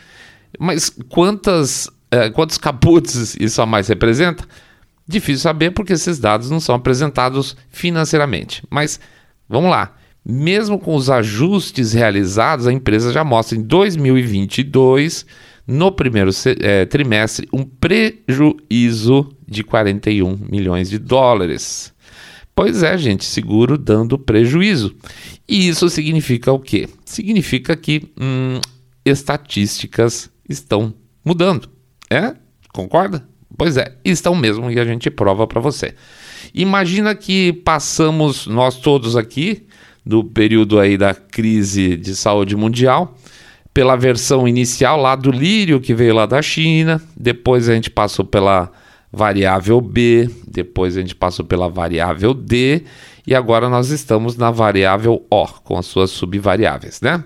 Mas 0.59 0.89
quantas, 1.09 1.87
uh, 1.87 2.31
quantos 2.33 2.57
caputs 2.57 3.35
isso 3.39 3.61
a 3.61 3.65
mais 3.65 3.87
representa? 3.87 4.45
Difícil 5.07 5.41
saber 5.41 5.71
porque 5.71 5.93
esses 5.93 6.19
dados 6.19 6.51
não 6.51 6.59
são 6.59 6.75
apresentados 6.75 7.55
financeiramente. 7.69 8.61
Mas 8.69 8.99
vamos 9.49 9.71
lá. 9.71 9.95
Mesmo 10.23 10.77
com 10.77 10.95
os 10.95 11.09
ajustes 11.09 11.93
realizados, 11.93 12.67
a 12.67 12.73
empresa 12.73 13.11
já 13.11 13.23
mostra 13.23 13.57
em 13.57 13.63
2022, 13.63 15.25
no 15.65 15.91
primeiro 15.91 16.29
é, 16.59 16.85
trimestre, 16.85 17.49
um 17.51 17.63
prejuízo 17.63 19.35
de 19.47 19.63
41 19.63 20.37
milhões 20.47 20.91
de 20.91 20.99
dólares. 20.99 21.91
Pois 22.55 22.83
é, 22.83 22.97
gente, 22.97 23.25
seguro 23.25 23.77
dando 23.77 24.17
prejuízo. 24.17 24.95
E 25.47 25.67
isso 25.67 25.89
significa 25.89 26.51
o 26.51 26.59
quê? 26.59 26.87
Significa 27.05 27.75
que 27.75 28.11
hum, 28.19 28.59
estatísticas 29.05 30.29
estão 30.47 30.93
mudando. 31.23 31.69
É? 32.09 32.35
Concorda? 32.73 33.27
Pois 33.57 33.77
é, 33.77 33.95
estão 34.03 34.35
mesmo 34.35 34.71
e 34.71 34.79
a 34.79 34.85
gente 34.85 35.09
prova 35.09 35.45
para 35.47 35.59
você. 35.59 35.93
Imagina 36.53 37.15
que 37.15 37.53
passamos 37.53 38.47
nós 38.47 38.77
todos 38.77 39.15
aqui 39.15 39.65
do 40.05 40.23
período 40.23 40.79
aí 40.79 40.97
da 40.97 41.13
crise 41.13 41.95
de 41.95 42.15
saúde 42.15 42.55
mundial 42.55 43.17
pela 43.73 43.95
versão 43.95 44.47
inicial 44.47 44.99
lá 44.99 45.15
do 45.15 45.31
lírio 45.31 45.79
que 45.79 45.93
veio 45.93 46.13
lá 46.13 46.25
da 46.25 46.41
China, 46.41 47.01
depois 47.15 47.69
a 47.69 47.73
gente 47.73 47.89
passou 47.89 48.25
pela 48.25 48.71
variável 49.11 49.81
B, 49.81 50.29
depois 50.47 50.95
a 50.95 51.01
gente 51.01 51.15
passou 51.15 51.45
pela 51.45 51.69
variável 51.69 52.33
D 52.33 52.83
e 53.27 53.35
agora 53.35 53.69
nós 53.69 53.89
estamos 53.89 54.37
na 54.37 54.49
variável 54.51 55.25
O 55.29 55.45
com 55.63 55.77
as 55.77 55.85
suas 55.85 56.11
subvariáveis, 56.11 57.01
né? 57.01 57.23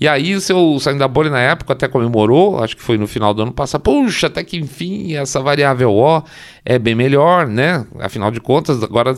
E 0.00 0.08
aí 0.08 0.34
o 0.34 0.40
seu 0.40 0.78
saindo 0.80 0.98
da 0.98 1.06
bolha 1.06 1.30
na 1.30 1.40
época 1.40 1.72
até 1.72 1.86
comemorou, 1.86 2.62
acho 2.62 2.76
que 2.76 2.82
foi 2.82 2.98
no 2.98 3.06
final 3.06 3.32
do 3.32 3.42
ano 3.42 3.52
passado, 3.52 3.82
puxa, 3.82 4.26
até 4.26 4.42
que 4.42 4.56
enfim 4.58 5.14
essa 5.14 5.40
variável 5.40 5.92
O 5.92 6.22
é 6.64 6.78
bem 6.78 6.94
melhor, 6.94 7.46
né? 7.46 7.86
Afinal 8.00 8.30
de 8.30 8.40
contas, 8.40 8.82
agora 8.82 9.16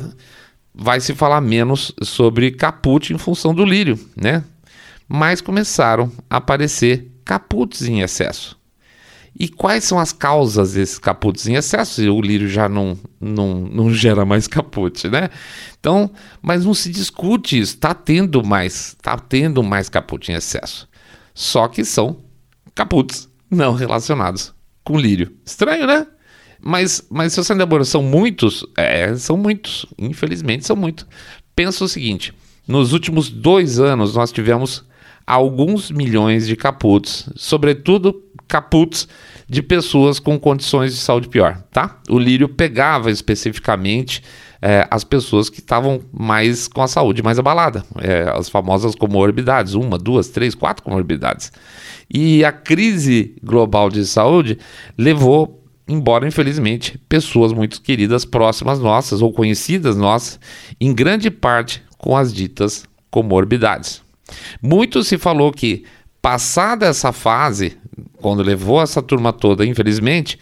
vai 0.74 1.01
se 1.01 1.14
falar 1.14 1.40
menos 1.40 1.92
sobre 2.03 2.51
caput 2.51 3.12
em 3.12 3.18
função 3.18 3.55
do 3.55 3.64
lírio, 3.64 3.98
né? 4.14 4.44
Mas 5.09 5.40
começaram 5.40 6.12
a 6.29 6.37
aparecer 6.37 7.11
caputs 7.24 7.88
em 7.88 8.01
excesso. 8.01 8.59
E 9.38 9.48
quais 9.48 9.85
são 9.85 10.01
as 10.01 10.12
causas 10.12 10.72
desses 10.72 10.98
caputes 10.98 11.46
em 11.46 11.55
excesso? 11.55 12.03
O 12.12 12.20
lírio 12.20 12.48
já 12.48 12.68
não, 12.68 12.98
não, 13.20 13.61
não 13.61 13.90
gera 13.94 14.24
mais 14.24 14.48
capute, 14.48 15.09
né? 15.09 15.31
Então, 15.79 16.11
mas 16.42 16.64
não 16.64 16.74
se 16.74 16.90
discute 16.90 17.59
isso. 17.59 17.74
Está 17.74 17.94
tendo 17.94 18.44
mais, 18.44 18.96
está 18.98 19.16
tendo 19.16 19.62
mais 19.62 19.88
capute 19.88 20.33
em 20.33 20.35
excesso. 20.35 20.88
Só 21.33 21.68
que 21.68 21.85
são 21.85 22.18
caputes 22.74 23.29
não 23.48 23.74
relacionados 23.74 24.53
com 24.83 24.98
lírio. 24.98 25.33
Estranho, 25.44 25.87
né? 25.87 26.07
Mas, 26.61 27.07
mas 27.09 27.33
se 27.33 27.42
você 27.42 27.55
lembra, 27.55 27.85
são 27.85 28.03
muitos? 28.03 28.66
É, 28.77 29.14
são 29.14 29.37
muitos. 29.37 29.87
Infelizmente, 29.96 30.66
são 30.66 30.74
muitos. 30.74 31.07
Pensa 31.55 31.85
o 31.85 31.88
seguinte: 31.88 32.35
nos 32.66 32.92
últimos 32.92 33.31
dois 33.31 33.79
anos 33.79 34.16
nós 34.16 34.33
tivemos 34.33 34.85
alguns 35.24 35.90
milhões 35.90 36.46
de 36.46 36.57
caputes, 36.57 37.29
sobretudo 37.37 38.22
caputes 38.48 39.06
de 39.48 39.62
pessoas 39.62 40.18
com 40.18 40.38
condições 40.38 40.94
de 40.94 41.00
saúde 41.00 41.28
pior, 41.28 41.62
tá? 41.70 42.00
O 42.08 42.18
lírio 42.18 42.48
pegava 42.48 43.11
especificamente 43.11 44.22
é, 44.61 44.87
as 44.90 45.04
pessoas 45.04 45.48
que 45.48 45.61
estavam 45.61 46.00
mais 46.12 46.66
com 46.66 46.82
a 46.82 46.88
saúde 46.88 47.22
mais 47.22 47.38
abalada, 47.38 47.84
é, 48.00 48.30
as 48.34 48.48
famosas 48.48 48.94
comorbidades, 48.94 49.74
uma, 49.74 49.98
duas, 49.98 50.28
três, 50.28 50.54
quatro 50.54 50.82
comorbidades. 50.82 51.52
E 52.12 52.44
a 52.44 52.50
crise 52.50 53.37
global 53.42 53.88
de 53.88 54.04
saúde 54.06 54.58
levou, 54.96 55.62
embora 55.87 56.26
infelizmente, 56.26 56.98
pessoas 57.08 57.52
muito 57.52 57.80
queridas 57.80 58.24
próximas 58.24 58.78
nossas 58.80 59.22
ou 59.22 59.32
conhecidas 59.32 59.96
nossas, 59.96 60.40
em 60.80 60.92
grande 60.94 61.30
parte 61.30 61.82
com 61.96 62.16
as 62.16 62.32
ditas 62.32 62.84
comorbidades. 63.11 64.02
Muito 64.61 65.02
se 65.04 65.16
falou 65.16 65.52
que, 65.52 65.84
passada 66.20 66.87
essa 66.87 67.12
fase, 67.12 67.78
quando 68.20 68.42
levou 68.42 68.83
essa 68.83 69.00
turma 69.00 69.33
toda, 69.33 69.64
infelizmente, 69.64 70.38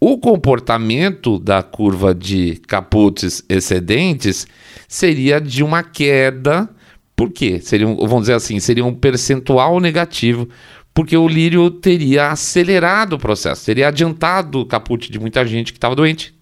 o 0.00 0.18
comportamento 0.18 1.38
da 1.38 1.62
curva 1.62 2.14
de 2.14 2.56
caputes 2.66 3.42
excedentes 3.48 4.46
seria 4.88 5.40
de 5.40 5.62
uma 5.62 5.82
queda. 5.82 6.68
Por 7.14 7.30
quê? 7.30 7.60
Seria 7.60 7.86
um, 7.86 7.96
vamos 7.96 8.22
dizer 8.22 8.34
assim, 8.34 8.58
seria 8.58 8.84
um 8.84 8.94
percentual 8.94 9.78
negativo, 9.78 10.48
porque 10.92 11.16
o 11.16 11.28
lírio 11.28 11.70
teria 11.70 12.30
acelerado 12.30 13.14
o 13.14 13.18
processo, 13.18 13.64
teria 13.64 13.88
adiantado 13.88 14.60
o 14.60 14.66
caput 14.66 15.10
de 15.10 15.18
muita 15.18 15.46
gente 15.46 15.72
que 15.72 15.78
estava 15.78 15.94
doente, 15.94 16.34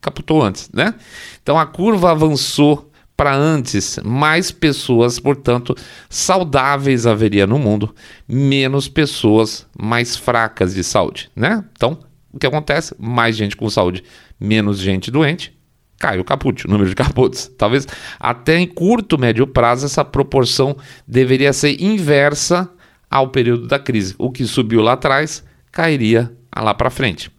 caputou 0.00 0.42
antes, 0.42 0.70
né? 0.72 0.94
Então 1.42 1.58
a 1.58 1.66
curva 1.66 2.10
avançou 2.10 2.87
para 3.18 3.34
antes, 3.34 3.98
mais 4.04 4.52
pessoas, 4.52 5.18
portanto, 5.18 5.74
saudáveis 6.08 7.04
haveria 7.04 7.48
no 7.48 7.58
mundo, 7.58 7.92
menos 8.28 8.88
pessoas 8.88 9.66
mais 9.76 10.16
fracas 10.16 10.72
de 10.72 10.84
saúde, 10.84 11.28
né? 11.34 11.64
Então, 11.72 11.98
o 12.32 12.38
que 12.38 12.46
acontece? 12.46 12.94
Mais 12.96 13.36
gente 13.36 13.56
com 13.56 13.68
saúde, 13.68 14.04
menos 14.38 14.78
gente 14.78 15.10
doente, 15.10 15.52
cai 15.98 16.20
o 16.20 16.24
caput, 16.24 16.64
o 16.64 16.70
número 16.70 16.88
de 16.88 16.94
caputs. 16.94 17.50
Talvez 17.58 17.88
até 18.20 18.56
em 18.56 18.68
curto, 18.68 19.18
médio 19.18 19.48
prazo, 19.48 19.86
essa 19.86 20.04
proporção 20.04 20.76
deveria 21.04 21.52
ser 21.52 21.82
inversa 21.82 22.70
ao 23.10 23.30
período 23.30 23.66
da 23.66 23.80
crise. 23.80 24.14
O 24.16 24.30
que 24.30 24.44
subiu 24.44 24.80
lá 24.80 24.92
atrás 24.92 25.44
cairia 25.72 26.32
lá 26.56 26.72
para 26.72 26.88
frente. 26.88 27.32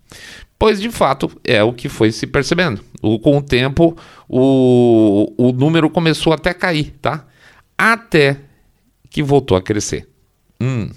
Pois 0.60 0.82
de 0.82 0.92
fato 0.92 1.32
é 1.42 1.64
o 1.64 1.72
que 1.72 1.88
foi 1.88 2.12
se 2.12 2.28
percebendo. 2.28 2.84
O, 3.02 3.18
com 3.18 3.38
o 3.38 3.42
tempo, 3.42 3.98
o, 4.28 5.34
o 5.38 5.54
número 5.54 5.90
começou 5.90 6.34
até 6.34 6.50
a 6.50 6.54
cair, 6.54 6.94
tá? 7.02 7.26
Até 7.78 8.42
que 9.10 9.24
voltou 9.24 9.56
a 9.56 9.62
crescer. 9.62 10.10
Hum, 10.62 10.90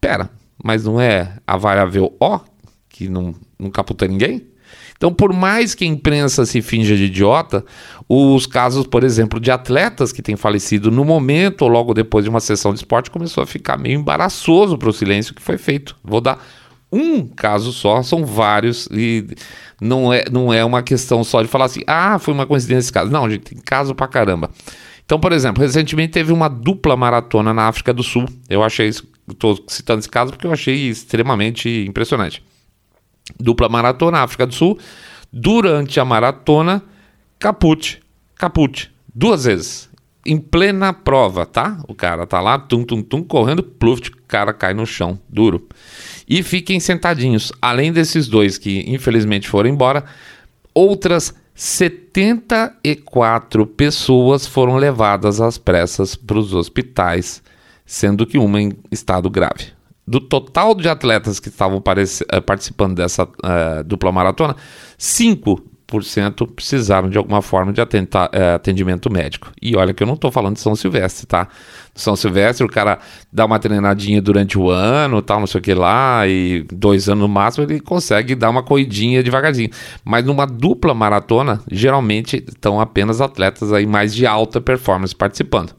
pera, 0.00 0.30
mas 0.62 0.84
não 0.84 1.00
é 1.00 1.36
a 1.44 1.56
variável 1.56 2.14
O 2.20 2.40
que 2.88 3.08
não, 3.08 3.34
não 3.58 3.68
caputa 3.68 4.06
ninguém? 4.06 4.46
Então, 4.96 5.12
por 5.12 5.32
mais 5.32 5.74
que 5.74 5.84
a 5.84 5.88
imprensa 5.88 6.46
se 6.46 6.62
finja 6.62 6.96
de 6.96 7.04
idiota, 7.04 7.64
os 8.08 8.46
casos, 8.46 8.86
por 8.86 9.02
exemplo, 9.02 9.40
de 9.40 9.50
atletas 9.50 10.12
que 10.12 10.22
têm 10.22 10.36
falecido 10.36 10.90
no 10.90 11.04
momento 11.04 11.62
ou 11.62 11.68
logo 11.68 11.92
depois 11.92 12.24
de 12.24 12.30
uma 12.30 12.40
sessão 12.40 12.72
de 12.72 12.78
esporte 12.78 13.10
começou 13.10 13.42
a 13.42 13.46
ficar 13.46 13.76
meio 13.76 13.98
embaraçoso 13.98 14.78
para 14.78 14.88
o 14.88 14.92
silêncio 14.92 15.34
que 15.34 15.42
foi 15.42 15.58
feito. 15.58 15.96
Vou 16.02 16.20
dar 16.20 16.38
um 16.94 17.26
caso 17.26 17.72
só, 17.72 18.02
são 18.02 18.24
vários 18.24 18.86
e 18.92 19.26
não 19.80 20.12
é, 20.12 20.24
não 20.30 20.52
é 20.52 20.64
uma 20.64 20.82
questão 20.82 21.24
só 21.24 21.42
de 21.42 21.48
falar 21.48 21.64
assim, 21.64 21.82
ah, 21.86 22.18
foi 22.18 22.32
uma 22.32 22.46
coincidência 22.46 22.86
esse 22.86 22.92
caso. 22.92 23.10
Não, 23.10 23.28
gente, 23.28 23.42
tem 23.42 23.58
caso 23.58 23.94
pra 23.94 24.06
caramba. 24.06 24.50
Então, 25.04 25.18
por 25.18 25.32
exemplo, 25.32 25.62
recentemente 25.62 26.12
teve 26.12 26.32
uma 26.32 26.48
dupla 26.48 26.96
maratona 26.96 27.52
na 27.52 27.64
África 27.66 27.92
do 27.92 28.02
Sul. 28.02 28.26
Eu 28.48 28.62
achei 28.62 28.88
estou 28.88 29.62
citando 29.66 30.00
esse 30.00 30.08
caso 30.08 30.32
porque 30.32 30.46
eu 30.46 30.52
achei 30.52 30.88
extremamente 30.88 31.68
impressionante. 31.86 32.42
Dupla 33.38 33.68
maratona 33.68 34.18
na 34.18 34.22
África 34.22 34.46
do 34.46 34.54
Sul. 34.54 34.78
Durante 35.32 35.98
a 35.98 36.04
maratona, 36.04 36.82
caput, 37.38 38.00
caput, 38.36 38.90
duas 39.12 39.44
vezes. 39.44 39.90
Em 40.24 40.38
plena 40.38 40.92
prova, 40.92 41.44
tá? 41.44 41.82
O 41.86 41.94
cara 41.94 42.26
tá 42.26 42.40
lá, 42.40 42.58
tum, 42.58 42.84
tum, 42.84 43.02
tum, 43.02 43.22
correndo, 43.22 43.62
pluft, 43.62 44.08
o 44.08 44.22
cara 44.26 44.54
cai 44.54 44.72
no 44.72 44.86
chão, 44.86 45.18
duro 45.28 45.68
e 46.28 46.42
fiquem 46.42 46.78
sentadinhos. 46.80 47.52
Além 47.60 47.92
desses 47.92 48.26
dois 48.26 48.58
que 48.58 48.82
infelizmente 48.86 49.48
foram 49.48 49.70
embora, 49.70 50.04
outras 50.74 51.32
74 51.54 53.66
pessoas 53.66 54.46
foram 54.46 54.76
levadas 54.76 55.40
às 55.40 55.56
pressas 55.56 56.14
para 56.16 56.38
os 56.38 56.52
hospitais, 56.52 57.42
sendo 57.86 58.26
que 58.26 58.36
uma 58.38 58.60
em 58.60 58.72
estado 58.90 59.30
grave. 59.30 59.72
Do 60.06 60.20
total 60.20 60.74
de 60.74 60.86
atletas 60.88 61.40
que 61.40 61.48
estavam 61.48 61.82
eh, 62.30 62.40
participando 62.40 62.96
dessa 62.96 63.24
uh, 63.24 63.82
dupla 63.86 64.12
maratona, 64.12 64.54
cinco 64.98 65.64
10% 65.86 66.54
precisaram 66.54 67.08
de 67.08 67.18
alguma 67.18 67.42
forma 67.42 67.72
de 67.72 67.80
é, 67.80 68.54
atendimento 68.54 69.10
médico. 69.10 69.52
E 69.60 69.76
olha 69.76 69.92
que 69.92 70.02
eu 70.02 70.06
não 70.06 70.14
estou 70.14 70.30
falando 70.30 70.54
de 70.54 70.60
São 70.60 70.74
Silvestre, 70.74 71.26
tá? 71.26 71.48
São 71.94 72.16
Silvestre, 72.16 72.64
o 72.66 72.68
cara 72.68 72.98
dá 73.32 73.44
uma 73.44 73.58
treinadinha 73.58 74.20
durante 74.20 74.58
o 74.58 74.68
ano, 74.68 75.22
tal, 75.22 75.38
não 75.38 75.46
sei 75.46 75.60
o 75.60 75.62
que 75.62 75.72
lá, 75.72 76.26
e 76.26 76.64
dois 76.72 77.08
anos 77.08 77.22
no 77.22 77.28
máximo 77.28 77.64
ele 77.64 77.78
consegue 77.78 78.34
dar 78.34 78.50
uma 78.50 78.62
corridinha 78.62 79.22
devagarzinho. 79.22 79.70
Mas 80.04 80.24
numa 80.24 80.44
dupla 80.44 80.92
maratona, 80.92 81.60
geralmente 81.70 82.36
estão 82.36 82.80
apenas 82.80 83.20
atletas 83.20 83.72
aí 83.72 83.86
mais 83.86 84.14
de 84.14 84.26
alta 84.26 84.60
performance 84.60 85.14
participando. 85.14 85.72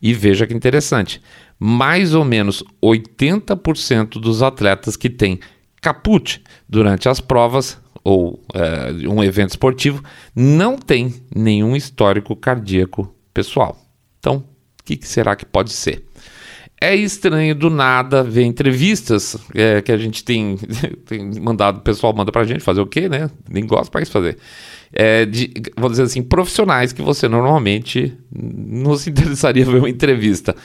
E 0.00 0.12
veja 0.12 0.46
que 0.46 0.54
interessante, 0.54 1.22
mais 1.58 2.12
ou 2.12 2.24
menos 2.24 2.62
80% 2.82 4.20
dos 4.20 4.42
atletas 4.42 4.96
que 4.96 5.08
têm 5.08 5.40
caput 5.80 6.42
durante 6.68 7.08
as 7.08 7.20
provas 7.20 7.80
ou 8.04 8.42
é, 8.54 9.08
um 9.08 9.22
evento 9.22 9.50
esportivo 9.50 10.02
não 10.34 10.76
tem 10.76 11.14
nenhum 11.34 11.76
histórico 11.76 12.34
cardíaco 12.34 13.14
pessoal. 13.32 13.78
Então, 14.18 14.44
o 14.82 14.84
que, 14.84 14.96
que, 14.96 15.06
será 15.06 15.36
que 15.36 15.46
pode 15.46 15.72
ser? 15.72 16.04
É 16.80 16.96
estranho 16.96 17.54
do 17.54 17.70
nada 17.70 18.24
ver 18.24 18.42
entrevistas 18.42 19.36
é, 19.54 19.80
que 19.80 19.92
a 19.92 19.96
gente 19.96 20.24
tem, 20.24 20.56
tem 21.06 21.40
mandado, 21.40 21.78
o 21.78 21.80
pessoal 21.80 22.12
manda 22.12 22.32
pra 22.32 22.42
gente 22.42 22.64
fazer 22.64 22.80
o 22.80 22.86
quê, 22.86 23.08
né? 23.08 23.30
Nem 23.48 23.64
gosta 23.64 23.88
para 23.88 24.02
isso 24.02 24.10
fazer. 24.10 24.36
É, 24.92 25.24
de, 25.24 25.52
vamos 25.76 25.92
dizer 25.92 26.02
assim, 26.02 26.22
profissionais 26.22 26.92
que 26.92 27.00
você 27.00 27.28
normalmente 27.28 28.12
não 28.34 28.96
se 28.96 29.10
interessaria 29.10 29.64
ver 29.64 29.78
uma 29.78 29.88
entrevista. 29.88 30.56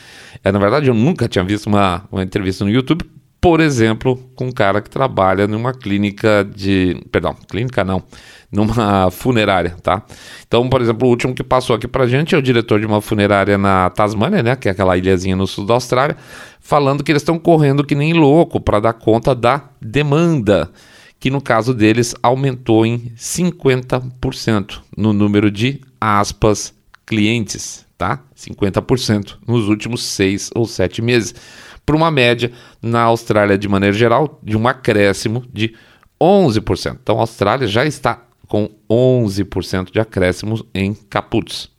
É, 0.44 0.52
na 0.52 0.58
verdade, 0.58 0.88
eu 0.88 0.96
nunca 0.96 1.28
tinha 1.28 1.44
visto 1.44 1.68
uma, 1.68 2.08
uma 2.12 2.24
entrevista 2.24 2.66
no 2.66 2.72
YouTube 2.72 3.06
por 3.40 3.60
exemplo, 3.60 4.18
com 4.36 4.48
um 4.48 4.52
cara 4.52 4.82
que 4.82 4.90
trabalha 4.90 5.48
numa 5.48 5.74
clínica 5.74 6.44
de. 6.44 7.02
Perdão, 7.12 7.36
clínica 7.48 7.84
não, 7.84 8.04
numa 8.52 9.12
funerária, 9.12 9.76
tá? 9.82 10.04
Então, 10.48 10.68
por 10.70 10.82
exemplo, 10.82 11.08
o 11.08 11.12
último 11.12 11.36
que 11.36 11.44
passou 11.44 11.76
aqui 11.76 11.88
pra 11.88 12.08
gente 12.08 12.34
é 12.34 12.38
o 12.38 12.42
diretor 12.42 12.80
de 12.80 12.86
uma 12.86 13.02
funerária 13.02 13.58
na 13.58 13.90
Tasmânia, 13.90 14.42
né? 14.42 14.56
Que 14.56 14.70
é 14.70 14.72
aquela 14.72 14.98
ilhazinha 14.98 15.36
no 15.36 15.46
sul 15.46 15.66
da 15.66 15.76
Austrália, 15.76 16.18
falando 16.60 17.04
que 17.04 17.12
eles 17.12 17.22
estão 17.22 17.38
correndo 17.38 17.84
que 17.84 17.96
nem 17.96 18.14
louco 18.14 18.60
para 18.60 18.80
dar 18.80 18.94
conta 18.94 19.36
da 19.36 19.70
demanda, 19.80 20.72
que 21.20 21.30
no 21.30 21.42
caso 21.42 21.74
deles 21.74 22.16
aumentou 22.24 22.86
em 22.86 23.12
50% 23.16 24.80
no 24.98 25.14
número 25.14 25.52
de 25.52 25.82
aspas 26.02 26.74
clientes, 27.06 27.86
tá? 27.98 28.20
50% 28.36 29.38
nos 29.48 29.70
últimos 29.70 30.04
seis 30.04 30.50
ou 30.56 30.66
sete 30.66 31.02
meses 31.02 31.36
para 31.88 31.96
uma 31.96 32.12
média 32.12 32.52
na 32.82 33.04
Austrália, 33.04 33.58
de 33.58 33.70
maneira 33.70 33.96
geral, 33.96 34.42
de 34.44 34.58
um 34.58 34.68
acréscimo 34.68 35.46
de 35.54 35.74
11%. 36.22 36.98
Então 37.02 37.18
a 37.18 37.22
Austrália 37.22 37.66
já 37.66 37.86
está 37.86 38.26
com 38.46 38.70
11% 38.90 39.94
de 39.94 40.00
acréscimos 40.00 40.64
em 40.76 40.94
caputs. 40.94 41.70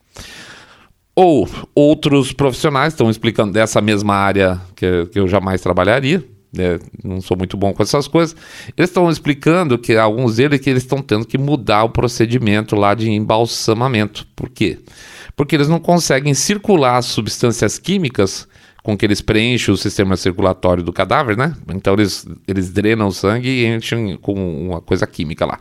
Ou 1.15 1.47
outros 1.75 2.33
profissionais 2.33 2.95
estão 2.95 3.11
explicando 3.11 3.53
dessa 3.53 3.83
mesma 3.83 4.15
área 4.15 4.59
que, 4.75 5.07
que 5.13 5.21
eu 5.21 5.29
jamais 5.29 5.61
trabalharia, 5.61 6.25
né? 6.57 6.79
não 7.05 7.21
sou 7.21 7.37
muito 7.37 7.59
bom 7.59 7.75
com 7.75 7.83
essas 7.83 8.09
coisas. 8.09 8.35
Eles 8.79 8.89
estão 8.89 9.11
explicando 9.11 9.77
que 9.77 9.95
alguns 9.95 10.37
deles 10.37 10.59
que 10.59 10.71
eles 10.71 10.85
estão 10.85 11.03
tendo 11.03 11.27
que 11.27 11.37
mudar 11.37 11.85
o 11.85 11.91
procedimento 11.91 12.75
lá 12.75 12.95
de 12.95 13.11
embalsamamento. 13.11 14.27
Por 14.35 14.49
quê? 14.49 14.79
Porque 15.37 15.55
eles 15.55 15.69
não 15.69 15.79
conseguem 15.79 16.33
circular 16.33 16.97
as 16.97 17.07
substâncias 17.07 17.79
químicas 17.79 18.49
com 18.89 18.97
que 18.97 19.05
eles 19.05 19.21
preenchem 19.21 19.75
o 19.75 19.77
sistema 19.77 20.17
circulatório 20.17 20.83
do 20.83 20.95
cadáver, 20.95 21.37
né? 21.37 21.55
Então 21.75 21.93
eles, 21.93 22.27
eles 22.47 22.71
drenam 22.71 23.09
o 23.09 23.13
sangue 23.13 23.47
e 23.47 23.67
enchem 23.67 24.17
com 24.17 24.33
uma 24.33 24.81
coisa 24.81 25.07
química 25.07 25.45
lá. 25.45 25.61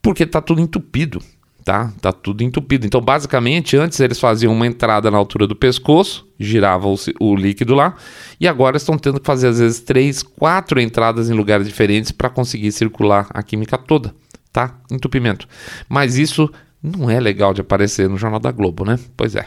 Porque 0.00 0.24
tá 0.24 0.40
tudo 0.40 0.58
entupido, 0.62 1.20
tá? 1.62 1.92
Tá 2.00 2.10
tudo 2.10 2.42
entupido. 2.42 2.86
Então, 2.86 2.98
basicamente, 2.98 3.76
antes 3.76 4.00
eles 4.00 4.18
faziam 4.18 4.54
uma 4.54 4.66
entrada 4.66 5.10
na 5.10 5.18
altura 5.18 5.46
do 5.46 5.54
pescoço, 5.54 6.26
giravam 6.38 6.94
o, 6.94 7.32
o 7.32 7.36
líquido 7.36 7.74
lá, 7.74 7.94
e 8.40 8.48
agora 8.48 8.78
estão 8.78 8.96
tendo 8.96 9.20
que 9.20 9.26
fazer 9.26 9.48
às 9.48 9.58
vezes 9.58 9.80
três, 9.80 10.22
quatro 10.22 10.80
entradas 10.80 11.28
em 11.28 11.34
lugares 11.34 11.66
diferentes 11.66 12.10
para 12.10 12.30
conseguir 12.30 12.72
circular 12.72 13.26
a 13.34 13.42
química 13.42 13.76
toda, 13.76 14.14
tá? 14.50 14.78
Entupimento. 14.90 15.46
Mas 15.90 16.16
isso 16.16 16.50
não 16.82 17.10
é 17.10 17.20
legal 17.20 17.52
de 17.52 17.60
aparecer 17.60 18.08
no 18.08 18.16
Jornal 18.16 18.40
da 18.40 18.50
Globo, 18.50 18.86
né? 18.86 18.98
Pois 19.14 19.36
é. 19.36 19.44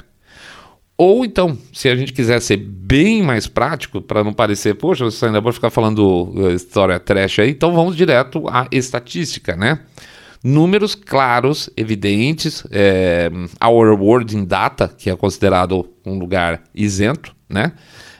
Ou 1.05 1.25
então, 1.25 1.57
se 1.73 1.89
a 1.89 1.97
gente 1.97 2.13
quiser 2.13 2.39
ser 2.39 2.55
bem 2.55 3.21
mais 3.21 3.45
prático, 3.45 4.01
para 4.01 4.23
não 4.23 4.31
parecer, 4.31 4.75
poxa, 4.75 5.03
você 5.03 5.25
ainda 5.25 5.41
pode 5.41 5.55
ficar 5.55 5.69
falando 5.69 6.31
uh, 6.33 6.51
história 6.51 6.97
trash 6.97 7.39
aí, 7.39 7.49
então 7.49 7.73
vamos 7.73 7.97
direto 7.97 8.47
à 8.47 8.69
estatística, 8.71 9.53
né? 9.53 9.81
Números 10.41 10.95
claros, 10.95 11.69
evidentes, 11.75 12.65
é, 12.71 13.29
Our 13.61 14.01
World 14.01 14.33
in 14.33 14.45
Data, 14.45 14.87
que 14.97 15.09
é 15.09 15.15
considerado 15.17 15.89
um 16.05 16.17
lugar 16.17 16.63
isento, 16.73 17.35
né? 17.49 17.73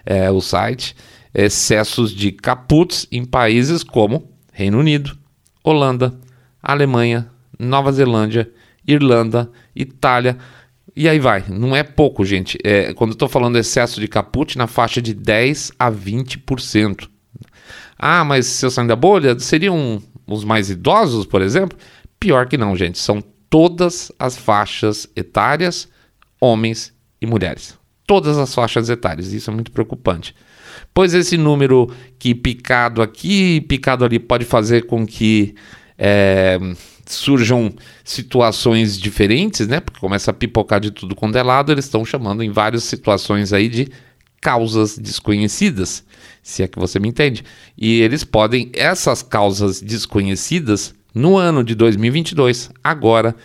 É, 0.05 0.29
o 0.29 0.41
site, 0.41 0.93
excessos 1.33 2.13
de 2.13 2.33
caputs 2.33 3.07
em 3.09 3.23
países 3.23 3.81
como 3.81 4.29
Reino 4.51 4.77
Unido, 4.77 5.17
Holanda, 5.63 6.13
Alemanha, 6.61 7.29
Nova 7.57 7.93
Zelândia, 7.93 8.51
Irlanda, 8.85 9.49
Itália, 9.73 10.37
e 10.95 11.09
aí 11.09 11.19
vai, 11.19 11.43
não 11.49 11.75
é 11.75 11.81
pouco, 11.81 12.23
gente. 12.23 12.57
É, 12.63 12.93
quando 12.93 13.11
eu 13.11 13.15
estou 13.15 13.27
falando 13.27 13.57
excesso 13.57 13.99
de 13.99 14.07
caput, 14.07 14.57
na 14.57 14.67
faixa 14.67 15.01
de 15.01 15.13
10 15.13 15.71
a 15.79 15.91
20%. 15.91 17.09
Ah, 17.97 18.23
mas 18.23 18.45
se 18.45 18.65
eu 18.65 18.69
sair 18.69 18.87
da 18.87 18.95
bolha, 18.95 19.37
seriam 19.39 20.01
os 20.27 20.43
mais 20.43 20.69
idosos, 20.69 21.25
por 21.25 21.41
exemplo? 21.41 21.77
Pior 22.19 22.47
que 22.47 22.57
não, 22.57 22.75
gente. 22.75 22.99
São 22.99 23.23
todas 23.49 24.11
as 24.19 24.37
faixas 24.37 25.07
etárias, 25.15 25.87
homens 26.39 26.93
e 27.21 27.25
mulheres. 27.25 27.77
Todas 28.05 28.37
as 28.37 28.53
faixas 28.53 28.89
etárias. 28.89 29.33
Isso 29.33 29.49
é 29.49 29.53
muito 29.53 29.71
preocupante. 29.71 30.35
Pois 30.93 31.13
esse 31.13 31.37
número 31.37 31.89
que 32.19 32.35
picado 32.35 33.01
aqui, 33.01 33.61
picado 33.61 34.05
ali, 34.05 34.19
pode 34.19 34.45
fazer 34.45 34.85
com 34.85 35.05
que. 35.07 35.55
É, 35.97 36.59
surjam 37.05 37.73
situações 38.03 38.97
diferentes, 38.97 39.67
né? 39.67 39.79
Porque 39.79 39.99
começa 39.99 40.31
a 40.31 40.33
pipocar 40.33 40.79
de 40.79 40.91
tudo 40.91 41.15
quando 41.15 41.35
é 41.35 41.43
lado, 41.43 41.71
eles 41.71 41.85
estão 41.85 42.05
chamando 42.05 42.43
em 42.43 42.51
várias 42.51 42.83
situações 42.83 43.53
aí 43.53 43.67
de 43.67 43.89
causas 44.41 44.97
desconhecidas, 44.97 46.03
se 46.41 46.63
é 46.63 46.67
que 46.67 46.77
você 46.77 46.99
me 46.99 47.07
entende. 47.07 47.43
E 47.77 48.01
eles 48.01 48.23
podem, 48.23 48.69
essas 48.73 49.23
causas 49.23 49.81
desconhecidas, 49.81 50.93
no 51.13 51.37
ano 51.37 51.63
de 51.63 51.75
2022, 51.75 52.71
agora, 52.83 53.35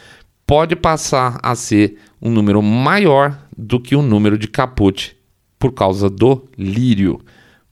pode 0.46 0.74
passar 0.74 1.38
a 1.42 1.54
ser 1.54 1.98
um 2.20 2.30
número 2.30 2.62
maior 2.62 3.38
do 3.56 3.78
que 3.78 3.94
o 3.94 4.02
número 4.02 4.38
de 4.38 4.48
caput 4.48 5.16
por 5.58 5.72
causa 5.72 6.08
do 6.08 6.48
lírio. 6.56 7.20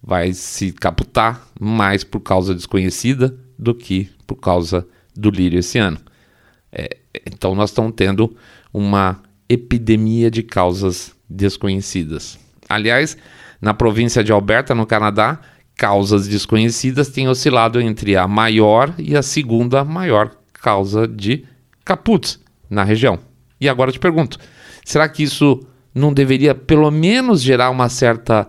Vai 0.03 0.33
se 0.33 0.73
caputar 0.73 1.49
mais 1.59 2.05
por 2.05 2.21
causa 2.21 2.55
desconhecida 2.55 3.37
do 3.59 3.75
que 3.75 4.11
por 4.27 4.37
causa 4.37 4.87
do 5.17 5.31
lírio 5.31 5.59
esse 5.59 5.79
ano. 5.79 5.99
É, 6.73 6.97
então 7.27 7.55
nós 7.55 7.71
estamos 7.71 7.93
tendo 7.97 8.37
uma 8.73 9.21
epidemia 9.49 10.31
de 10.31 10.43
causas 10.43 11.15
desconhecidas. 11.29 12.39
Aliás, 12.69 13.17
na 13.61 13.73
província 13.73 14.23
de 14.23 14.33
Alberta, 14.33 14.75
no 14.75 14.87
Canadá, 14.87 15.41
causas 15.77 16.27
desconhecidas 16.27 17.09
têm 17.09 17.29
oscilado 17.29 17.81
entre 17.81 18.17
a 18.17 18.27
maior 18.27 18.95
e 18.99 19.17
a 19.17 19.23
segunda 19.23 19.85
maior 19.85 20.37
causa 20.53 21.07
de 21.07 21.45
caput 21.85 22.39
na 22.69 22.83
região. 22.83 23.19
E 23.61 23.69
agora 23.69 23.91
eu 23.91 23.93
te 23.93 24.01
pergunto: 24.01 24.39
será 24.85 25.09
que 25.09 25.23
isso 25.23 25.65
não 25.95 26.13
deveria 26.13 26.55
pelo 26.55 26.91
menos 26.91 27.41
gerar 27.41 27.71
uma 27.71 27.89
certa 27.89 28.49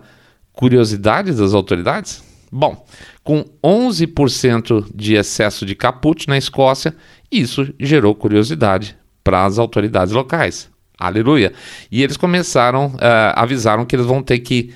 curiosidade 0.52 1.32
das 1.32 1.54
autoridades? 1.54 2.22
Bom, 2.50 2.86
com 3.22 3.44
11% 3.62 4.86
de 4.94 5.14
excesso 5.14 5.66
de 5.66 5.74
caput 5.74 6.26
na 6.28 6.38
Escócia, 6.38 6.94
isso 7.30 7.72
gerou 7.78 8.14
curiosidade 8.14 8.96
para 9.22 9.44
as 9.44 9.58
autoridades 9.58 10.12
locais. 10.12 10.70
Aleluia! 10.98 11.52
E 11.92 12.02
eles 12.02 12.16
começaram, 12.16 12.86
uh, 12.86 13.34
avisaram 13.34 13.84
que 13.84 13.94
eles 13.94 14.06
vão 14.06 14.22
ter 14.22 14.38
que 14.40 14.72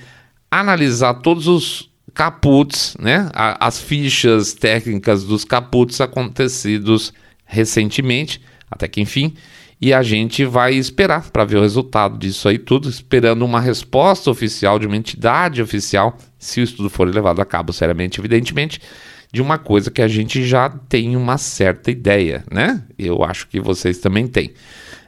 analisar 0.49 1.15
todos 1.15 1.47
os 1.47 1.89
caputs, 2.13 2.95
né? 2.99 3.29
as 3.33 3.79
fichas 3.79 4.53
técnicas 4.53 5.23
dos 5.23 5.43
caputs 5.43 5.99
acontecidos 5.99 7.11
recentemente, 7.43 8.39
até 8.69 8.87
que 8.87 9.01
enfim, 9.01 9.33
e 9.81 9.93
a 9.93 10.01
gente 10.01 10.45
vai 10.45 10.73
esperar 10.73 11.29
para 11.29 11.45
ver 11.45 11.57
o 11.57 11.61
resultado 11.61 12.17
disso 12.17 12.47
aí 12.47 12.57
tudo, 12.57 12.89
esperando 12.89 13.43
uma 13.43 13.59
resposta 13.59 14.29
oficial 14.29 14.79
de 14.79 14.87
uma 14.87 14.95
entidade 14.95 15.61
oficial, 15.61 16.17
se 16.37 16.61
o 16.61 16.63
estudo 16.63 16.89
for 16.89 17.07
levado 17.07 17.41
a 17.41 17.45
cabo 17.45 17.73
seriamente, 17.73 18.19
evidentemente, 18.19 18.79
de 19.31 19.41
uma 19.41 19.57
coisa 19.57 19.89
que 19.89 20.01
a 20.01 20.07
gente 20.07 20.45
já 20.45 20.69
tem 20.69 21.15
uma 21.15 21.37
certa 21.37 21.89
ideia, 21.89 22.43
né? 22.51 22.83
Eu 22.97 23.23
acho 23.23 23.47
que 23.47 23.59
vocês 23.59 23.97
também 23.97 24.27
têm. 24.27 24.53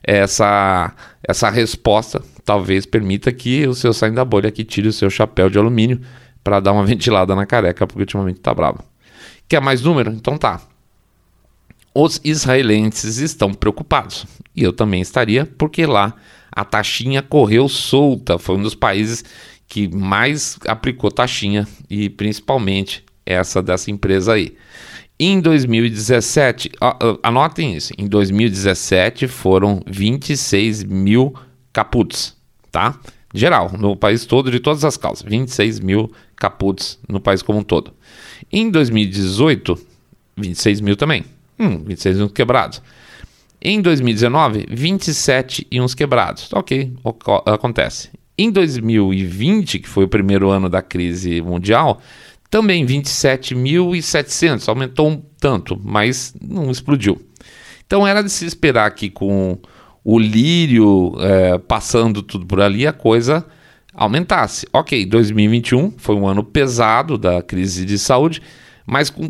Essa, 0.03 0.93
essa 1.23 1.49
resposta 1.49 2.21
talvez 2.43 2.85
permita 2.85 3.31
que 3.31 3.67
o 3.67 3.73
seu 3.73 3.93
saindo 3.93 4.15
da 4.15 4.25
bolha 4.25 4.49
aqui 4.49 4.63
tire 4.63 4.87
o 4.87 4.93
seu 4.93 5.09
chapéu 5.09 5.49
de 5.49 5.57
alumínio 5.57 6.01
para 6.43 6.59
dar 6.59 6.71
uma 6.73 6.83
ventilada 6.85 7.35
na 7.35 7.45
careca, 7.45 7.85
porque 7.85 8.01
ultimamente 8.01 8.39
tá 8.39 8.53
bravo. 8.53 8.83
Quer 9.47 9.61
mais 9.61 9.81
número? 9.81 10.11
Então 10.11 10.37
tá 10.37 10.61
os 11.95 12.19
israelenses 12.25 13.19
estão 13.19 13.53
preocupados. 13.53 14.25
E 14.55 14.63
eu 14.63 14.71
também 14.71 15.01
estaria, 15.01 15.45
porque 15.57 15.85
lá 15.85 16.13
a 16.51 16.63
taxinha 16.63 17.21
correu 17.21 17.67
solta. 17.67 18.39
Foi 18.39 18.55
um 18.55 18.61
dos 18.61 18.75
países 18.75 19.23
que 19.67 19.87
mais 19.87 20.57
aplicou 20.67 21.11
taxinha 21.11 21.67
e 21.89 22.09
principalmente 22.09 23.03
essa 23.25 23.61
dessa 23.61 23.91
empresa 23.91 24.33
aí. 24.33 24.55
Em 25.19 25.39
2017, 25.39 26.71
anotem 27.23 27.75
isso, 27.75 27.93
em 27.97 28.05
2017 28.05 29.27
foram 29.27 29.81
26 29.87 30.83
mil 30.83 31.33
caputs, 31.71 32.35
tá? 32.69 32.99
Geral, 33.33 33.71
no 33.77 33.95
país 33.95 34.25
todo, 34.25 34.51
de 34.51 34.59
todas 34.59 34.83
as 34.83 34.97
causas, 34.97 35.23
26 35.23 35.79
mil 35.79 36.11
caputs 36.35 36.99
no 37.07 37.19
país 37.19 37.41
como 37.41 37.59
um 37.59 37.63
todo. 37.63 37.93
Em 38.51 38.69
2018, 38.69 39.77
26 40.37 40.81
mil 40.81 40.95
também. 40.97 41.23
Hum, 41.57 41.81
26 41.85 42.17
e 42.17 42.21
uns 42.21 42.31
quebrados. 42.33 42.81
Em 43.67 43.81
2019, 43.81 44.67
27 44.69 45.65
e 45.71 45.81
uns 45.81 45.95
quebrados. 45.95 46.53
Ok, 46.53 46.93
acontece. 47.47 48.11
Em 48.37 48.51
2020, 48.51 49.79
que 49.79 49.89
foi 49.89 50.03
o 50.03 50.07
primeiro 50.07 50.51
ano 50.51 50.69
da 50.69 50.83
crise 50.83 51.41
mundial, 51.41 51.99
também 52.47 52.85
27.700, 52.85 54.69
aumentou 54.69 55.09
um 55.09 55.19
tanto, 55.39 55.81
mas 55.83 56.35
não 56.39 56.69
explodiu. 56.69 57.19
Então 57.87 58.05
era 58.05 58.21
de 58.21 58.29
se 58.29 58.45
esperar 58.45 58.91
que 58.91 59.09
com 59.09 59.57
o 60.03 60.19
lírio 60.19 61.15
é, 61.19 61.57
passando 61.57 62.21
tudo 62.21 62.45
por 62.45 62.61
ali, 62.61 62.85
a 62.85 62.93
coisa 62.93 63.43
aumentasse. 63.95 64.67
Ok, 64.71 65.07
2021 65.07 65.91
foi 65.97 66.15
um 66.15 66.27
ano 66.27 66.43
pesado 66.43 67.17
da 67.17 67.41
crise 67.41 67.83
de 67.83 67.97
saúde, 67.97 68.43
mas 68.85 69.09
com 69.09 69.27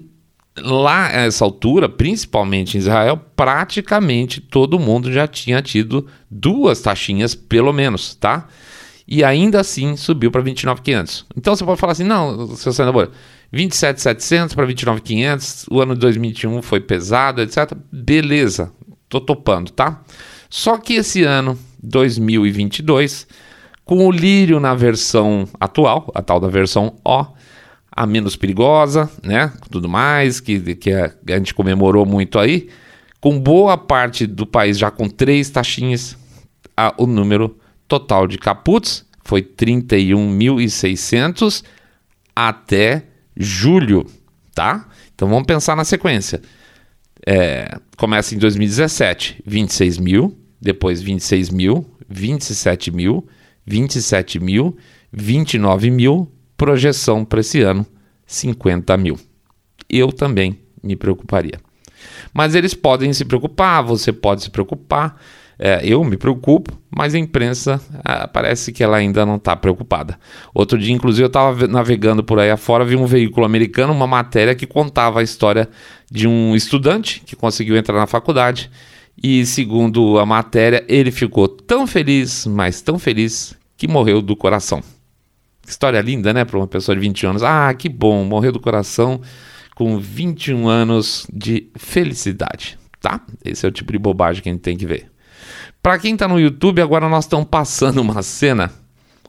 lá 0.57 1.07
a 1.07 1.25
essa 1.25 1.43
altura, 1.43 1.89
principalmente 1.89 2.75
em 2.75 2.79
Israel, 2.79 3.19
praticamente 3.35 4.39
todo 4.39 4.79
mundo 4.79 5.11
já 5.11 5.27
tinha 5.27 5.61
tido 5.61 6.07
duas 6.29 6.81
taxinhas, 6.81 7.35
pelo 7.35 7.73
menos, 7.73 8.15
tá? 8.15 8.47
E 9.07 9.23
ainda 9.23 9.59
assim 9.59 9.95
subiu 9.95 10.31
para 10.31 10.41
29,500. 10.41 11.25
Então 11.37 11.55
você 11.55 11.63
pode 11.63 11.79
falar 11.79 11.91
assim: 11.91 12.03
não, 12.03 12.55
seu 12.55 12.73
senador, 12.73 13.11
27,700 13.51 14.55
para 14.55 14.65
29,500, 14.65 15.65
o 15.69 15.81
ano 15.81 15.93
de 15.93 15.99
2021 15.99 16.61
foi 16.61 16.79
pesado, 16.79 17.41
etc. 17.41 17.73
Beleza, 17.91 18.71
tô 19.07 19.21
topando, 19.21 19.71
tá? 19.71 20.01
Só 20.49 20.77
que 20.77 20.93
esse 20.95 21.23
ano, 21.23 21.57
2022, 21.83 23.27
com 23.83 24.07
o 24.07 24.11
lírio 24.11 24.59
na 24.59 24.73
versão 24.73 25.47
atual, 25.59 26.11
a 26.15 26.21
tal 26.21 26.39
da 26.39 26.47
versão 26.47 26.95
O, 27.03 27.25
a 27.95 28.05
menos 28.05 28.35
perigosa, 28.35 29.09
né? 29.23 29.53
Tudo 29.71 29.87
mais, 29.87 30.41
que, 30.41 30.75
que 30.75 30.91
a, 30.91 31.13
gente 31.29 31.53
comemorou 31.53 32.05
muito 32.05 32.37
aí. 32.37 32.67
Com 33.21 33.39
boa 33.39 33.77
parte 33.77 34.27
do 34.27 34.45
país 34.45 34.77
já 34.77 34.91
com 34.91 35.07
três 35.07 35.49
taxinhas, 35.49 36.17
a, 36.75 36.93
o 36.97 37.07
número 37.07 37.57
total 37.87 38.27
de 38.27 38.37
caputs 38.37 39.05
foi 39.23 39.41
31.600 39.41 41.63
até 42.35 43.05
julho, 43.35 44.05
tá? 44.53 44.87
Então 45.13 45.27
vamos 45.29 45.45
pensar 45.45 45.75
na 45.75 45.83
sequência. 45.85 46.41
É, 47.25 47.79
começa 47.97 48.35
em 48.35 48.37
2017, 48.37 49.41
26 49.45 49.97
mil, 49.97 50.37
depois 50.61 51.01
26 51.01 51.49
mil, 51.49 51.85
27 52.09 52.91
mil, 52.91 53.25
27 53.65 54.39
mil, 54.39 54.77
29 55.11 55.89
mil, 55.89 56.31
projeção 56.57 57.25
para 57.25 57.39
esse 57.39 57.61
ano 57.61 57.85
50 58.25 58.95
mil. 58.97 59.17
Eu 59.89 60.11
também 60.11 60.59
me 60.83 60.95
preocuparia. 60.95 61.59
Mas 62.33 62.55
eles 62.55 62.73
podem 62.73 63.13
se 63.13 63.25
preocupar, 63.25 63.83
você 63.83 64.11
pode 64.11 64.43
se 64.43 64.49
preocupar. 64.49 65.19
É, 65.57 65.79
eu 65.85 66.03
me 66.03 66.17
preocupo, 66.17 66.77
mas 66.93 67.15
a 67.15 67.17
imprensa 67.17 67.79
ah, 68.03 68.27
parece 68.27 68.73
que 68.73 68.83
ela 68.83 68.97
ainda 68.97 69.25
não 69.25 69.37
está 69.37 69.55
preocupada. 69.55 70.19
Outro 70.53 70.77
dia, 70.77 70.93
inclusive, 70.93 71.23
eu 71.23 71.27
estava 71.27 71.65
navegando 71.65 72.21
por 72.21 72.39
aí 72.39 72.51
afora, 72.51 72.83
vi 72.83 72.97
um 72.97 73.05
veículo 73.05 73.45
americano, 73.45 73.93
uma 73.93 74.05
matéria 74.05 74.53
que 74.53 74.67
contava 74.67 75.21
a 75.21 75.23
história 75.23 75.69
de 76.11 76.27
um 76.27 76.53
estudante 76.55 77.21
que 77.25 77.37
conseguiu 77.37 77.77
entrar 77.77 77.97
na 77.97 78.05
faculdade 78.05 78.69
e, 79.21 79.45
segundo 79.45 80.19
a 80.19 80.25
matéria, 80.25 80.83
ele 80.89 81.09
ficou 81.09 81.47
tão 81.47 81.87
feliz, 81.87 82.45
mas 82.45 82.81
tão 82.81 82.99
feliz, 82.99 83.55
que 83.77 83.87
morreu 83.87 84.21
do 84.21 84.35
coração. 84.35 84.83
História 85.67 86.01
linda, 86.01 86.33
né, 86.33 86.45
para 86.45 86.57
uma 86.57 86.67
pessoa 86.67 86.95
de 86.95 87.01
20 87.01 87.25
anos. 87.25 87.43
Ah, 87.43 87.73
que 87.73 87.89
bom, 87.89 88.23
morreu 88.23 88.51
do 88.51 88.59
coração 88.59 89.21
com 89.75 89.99
21 89.99 90.67
anos 90.67 91.27
de 91.31 91.69
felicidade, 91.75 92.79
tá? 93.01 93.21
Esse 93.43 93.65
é 93.65 93.69
o 93.69 93.71
tipo 93.71 93.91
de 93.91 93.99
bobagem 93.99 94.41
que 94.41 94.49
a 94.49 94.51
gente 94.51 94.61
tem 94.61 94.77
que 94.77 94.85
ver. 94.85 95.11
Para 95.83 95.99
quem 95.99 96.13
está 96.13 96.27
no 96.27 96.39
YouTube, 96.39 96.81
agora 96.81 97.07
nós 97.09 97.25
estamos 97.25 97.47
passando 97.47 98.01
uma 98.01 98.23
cena 98.23 98.71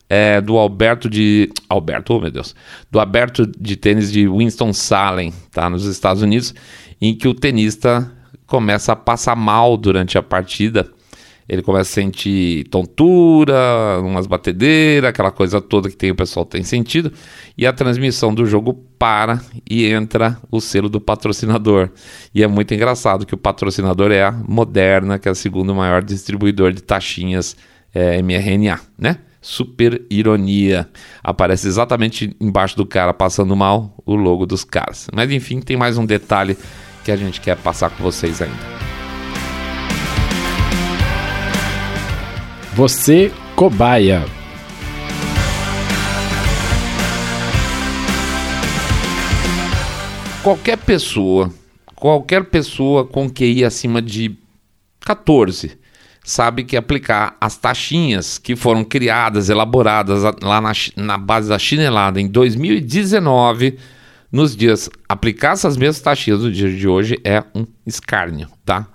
é, 0.09 0.40
do 0.40 0.57
Alberto 0.57 1.11
de. 1.11 1.51
Alberto, 1.68 2.14
oh 2.14 2.20
meu 2.20 2.31
Deus. 2.31 2.55
Do 2.90 3.01
aberto 3.01 3.46
de 3.46 3.77
tênis 3.77 4.11
de 4.11 4.29
Winston 4.29 4.72
Salem, 4.72 5.33
tá? 5.51 5.68
Nos 5.68 5.85
Estados 5.85 6.22
Unidos, 6.22 6.55
em 7.01 7.14
que 7.14 7.29
o 7.29 7.35
tenista 7.35 8.11
começa 8.46 8.92
a 8.92 8.96
passar 8.96 9.37
mal 9.37 9.77
durante 9.77 10.16
a 10.16 10.22
partida. 10.22 10.88
Ele 11.48 11.62
começa 11.62 11.90
a 11.90 11.94
sentir 11.94 12.64
tontura, 12.64 14.00
umas 14.00 14.26
batedeiras, 14.26 15.11
aquela 15.11 15.30
coisa 15.30 15.61
toda 15.61 15.88
que 15.88 15.96
tem, 15.96 16.11
o 16.11 16.14
pessoal 16.14 16.44
tem 16.44 16.62
sentido. 16.62 17.12
E 17.56 17.66
a 17.66 17.72
transmissão 17.72 18.35
do 18.35 18.44
jogo 18.46 18.74
para 18.98 19.40
e 19.68 19.87
entra 19.87 20.38
o 20.50 20.61
selo 20.61 20.88
do 20.88 21.00
patrocinador. 21.00 21.90
E 22.35 22.42
é 22.42 22.46
muito 22.46 22.74
engraçado 22.74 23.24
que 23.24 23.35
o 23.35 23.38
patrocinador 23.38 24.11
é 24.11 24.24
a 24.24 24.32
Moderna, 24.32 25.18
que 25.18 25.28
é 25.28 25.30
o 25.30 25.35
segundo 25.35 25.74
maior 25.74 26.02
distribuidor 26.02 26.72
de 26.72 26.82
taxinhas 26.82 27.56
é, 27.94 28.20
mRNA, 28.20 28.80
né? 28.98 29.18
Super 29.40 30.02
ironia. 30.11 30.88
Aparece 31.22 31.68
exatamente 31.68 32.35
embaixo 32.40 32.76
do 32.76 32.85
cara 32.85 33.14
passando 33.14 33.54
mal 33.54 33.94
o 34.04 34.16
logo 34.16 34.44
dos 34.44 34.64
caras. 34.64 35.06
Mas 35.14 35.30
enfim, 35.30 35.61
tem 35.61 35.76
mais 35.76 35.96
um 35.96 36.04
detalhe 36.04 36.59
que 37.04 37.12
a 37.12 37.16
gente 37.16 37.40
quer 37.40 37.56
passar 37.56 37.90
com 37.90 38.02
vocês 38.02 38.42
ainda. 38.42 38.95
Você 42.77 43.33
cobaia. 43.55 44.23
Qualquer 50.43 50.77
pessoa, 50.77 51.51
qualquer 51.95 52.45
pessoa 52.45 53.07
com 53.07 53.31
QI 53.31 53.65
acima 53.65 54.03
de 54.03 54.37
14 55.01 55.79
sabe 56.23 56.65
que 56.65 56.77
aplicar 56.77 57.35
as 57.41 57.57
taxinhas 57.57 58.37
que 58.37 58.55
foram 58.55 58.85
criadas, 58.85 59.49
elaboradas 59.49 60.23
lá 60.43 60.61
na, 60.61 60.73
na 60.97 61.17
base 61.17 61.49
da 61.49 61.59
chinelada 61.59 62.21
em 62.21 62.29
2019 62.29 63.79
nos 64.31 64.55
dias 64.55 64.91
aplicar 65.09 65.53
essas 65.53 65.79
mesmas 65.79 66.03
taxinhas 66.03 66.43
no 66.43 66.53
dia 66.53 66.71
de 66.71 66.87
hoje 66.87 67.19
é 67.25 67.43
um 67.55 67.67
escárnio, 67.87 68.51
tá? 68.67 68.87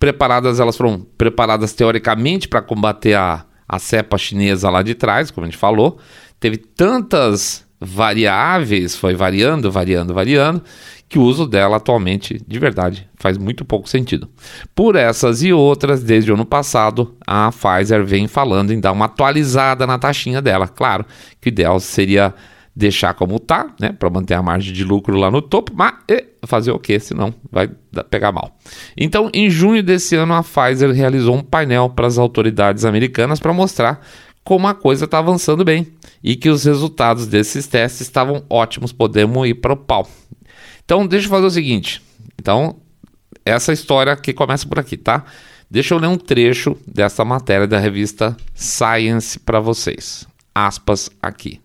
Preparadas, 0.00 0.58
elas 0.58 0.76
foram 0.76 1.06
preparadas 1.16 1.72
teoricamente 1.74 2.48
para 2.48 2.60
combater 2.60 3.14
a, 3.14 3.44
a 3.68 3.78
cepa 3.78 4.18
chinesa 4.18 4.68
lá 4.68 4.82
de 4.82 4.96
trás, 4.96 5.30
como 5.30 5.46
a 5.46 5.48
gente 5.48 5.58
falou. 5.58 5.98
Teve 6.40 6.56
tantas 6.56 7.64
variáveis, 7.78 8.96
foi 8.96 9.14
variando, 9.14 9.70
variando, 9.70 10.12
variando, 10.12 10.62
que 11.08 11.18
o 11.18 11.22
uso 11.22 11.46
dela 11.46 11.76
atualmente, 11.76 12.40
de 12.46 12.58
verdade, 12.58 13.08
faz 13.16 13.38
muito 13.38 13.64
pouco 13.64 13.88
sentido. 13.88 14.28
Por 14.74 14.96
essas 14.96 15.42
e 15.42 15.52
outras, 15.52 16.02
desde 16.02 16.30
o 16.30 16.34
ano 16.34 16.44
passado, 16.44 17.16
a 17.26 17.50
Pfizer 17.50 18.04
vem 18.04 18.26
falando 18.26 18.72
em 18.72 18.80
dar 18.80 18.92
uma 18.92 19.06
atualizada 19.06 19.86
na 19.86 19.98
taxinha 19.98 20.40
dela. 20.40 20.66
Claro 20.66 21.04
que 21.40 21.48
o 21.48 21.50
ideal 21.50 21.78
seria 21.78 22.34
deixar 22.74 23.14
como 23.14 23.38
tá, 23.38 23.74
né, 23.80 23.92
para 23.92 24.08
manter 24.08 24.34
a 24.34 24.42
margem 24.42 24.72
de 24.72 24.84
lucro 24.84 25.16
lá 25.16 25.30
no 25.30 25.42
topo, 25.42 25.72
mas 25.74 25.94
e, 26.08 26.24
fazer 26.46 26.70
o 26.70 26.78
que, 26.78 26.98
senão 26.98 27.34
vai 27.50 27.68
pegar 28.08 28.32
mal. 28.32 28.56
Então, 28.96 29.30
em 29.34 29.50
junho 29.50 29.82
desse 29.82 30.14
ano, 30.16 30.34
a 30.34 30.42
Pfizer 30.42 30.90
realizou 30.92 31.34
um 31.36 31.42
painel 31.42 31.90
para 31.90 32.06
as 32.06 32.18
autoridades 32.18 32.84
americanas 32.84 33.40
para 33.40 33.52
mostrar 33.52 34.00
como 34.42 34.66
a 34.66 34.74
coisa 34.74 35.04
está 35.04 35.18
avançando 35.18 35.64
bem 35.64 35.86
e 36.22 36.36
que 36.36 36.48
os 36.48 36.64
resultados 36.64 37.26
desses 37.26 37.66
testes 37.66 38.02
estavam 38.02 38.44
ótimos, 38.48 38.92
podemos 38.92 39.46
ir 39.48 39.54
para 39.54 39.72
o 39.72 39.76
pau. 39.76 40.08
Então, 40.84 41.06
deixa 41.06 41.26
eu 41.26 41.30
fazer 41.30 41.46
o 41.46 41.50
seguinte. 41.50 42.02
Então, 42.38 42.76
essa 43.44 43.72
história 43.72 44.16
que 44.16 44.32
começa 44.32 44.66
por 44.66 44.78
aqui, 44.78 44.96
tá? 44.96 45.24
Deixa 45.70 45.94
eu 45.94 45.98
ler 45.98 46.08
um 46.08 46.16
trecho 46.16 46.76
dessa 46.86 47.24
matéria 47.24 47.66
da 47.66 47.78
revista 47.78 48.36
Science 48.54 49.38
para 49.38 49.60
vocês. 49.60 50.26
Aspas 50.52 51.08
aqui. 51.22 51.60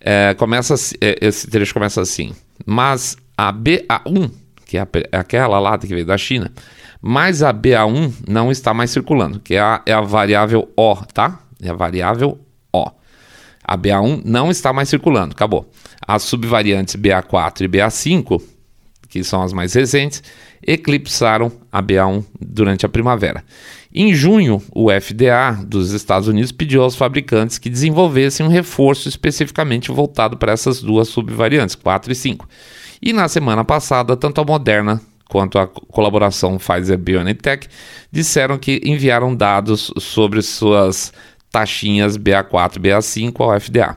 É, 0.00 0.34
começa, 0.34 0.74
é, 1.00 1.18
esse 1.20 1.48
trecho 1.48 1.74
começa 1.74 2.00
assim. 2.00 2.34
Mas 2.64 3.16
a 3.36 3.52
BA1, 3.52 4.30
que 4.66 4.78
é 4.78 4.86
aquela 5.12 5.58
lata 5.58 5.86
que 5.86 5.94
veio 5.94 6.06
da 6.06 6.18
China, 6.18 6.52
mas 7.00 7.42
a 7.42 7.52
BA1 7.52 8.12
não 8.28 8.50
está 8.50 8.74
mais 8.74 8.90
circulando, 8.90 9.40
que 9.40 9.54
é 9.54 9.60
a, 9.60 9.82
é 9.86 9.92
a 9.92 10.00
variável 10.00 10.68
O, 10.76 10.96
tá? 10.96 11.40
É 11.62 11.70
a 11.70 11.74
variável 11.74 12.38
O. 12.72 12.90
A 13.62 13.76
BA1 13.76 14.22
não 14.24 14.50
está 14.50 14.72
mais 14.72 14.88
circulando, 14.88 15.32
acabou. 15.32 15.70
As 16.06 16.22
subvariantes 16.22 16.96
BA4 16.96 17.62
e 17.62 17.68
BA5, 17.68 18.42
que 19.08 19.22
são 19.22 19.42
as 19.42 19.52
mais 19.52 19.74
recentes, 19.74 20.22
eclipsaram 20.66 21.52
a 21.70 21.82
BA1 21.82 22.24
durante 22.40 22.86
a 22.86 22.88
primavera. 22.88 23.44
Em 23.92 24.14
junho, 24.14 24.62
o 24.74 24.90
FDA 24.90 25.58
dos 25.64 25.92
Estados 25.92 26.28
Unidos 26.28 26.52
pediu 26.52 26.82
aos 26.82 26.94
fabricantes 26.94 27.56
que 27.56 27.70
desenvolvessem 27.70 28.44
um 28.44 28.50
reforço 28.50 29.08
especificamente 29.08 29.90
voltado 29.90 30.36
para 30.36 30.52
essas 30.52 30.82
duas 30.82 31.08
subvariantes, 31.08 31.74
4 31.74 32.12
e 32.12 32.14
5. 32.14 32.48
E 33.00 33.12
na 33.12 33.28
semana 33.28 33.64
passada, 33.64 34.16
tanto 34.16 34.40
a 34.40 34.44
Moderna 34.44 35.00
quanto 35.28 35.58
a 35.58 35.66
colaboração 35.66 36.58
Pfizer-BioNTech 36.58 37.68
disseram 38.10 38.58
que 38.58 38.80
enviaram 38.84 39.34
dados 39.34 39.92
sobre 39.98 40.42
suas 40.42 41.12
taxinhas 41.50 42.18
BA4 42.18 42.76
e 42.76 42.80
BA5 42.80 43.40
ao 43.40 43.58
FDA. 43.58 43.96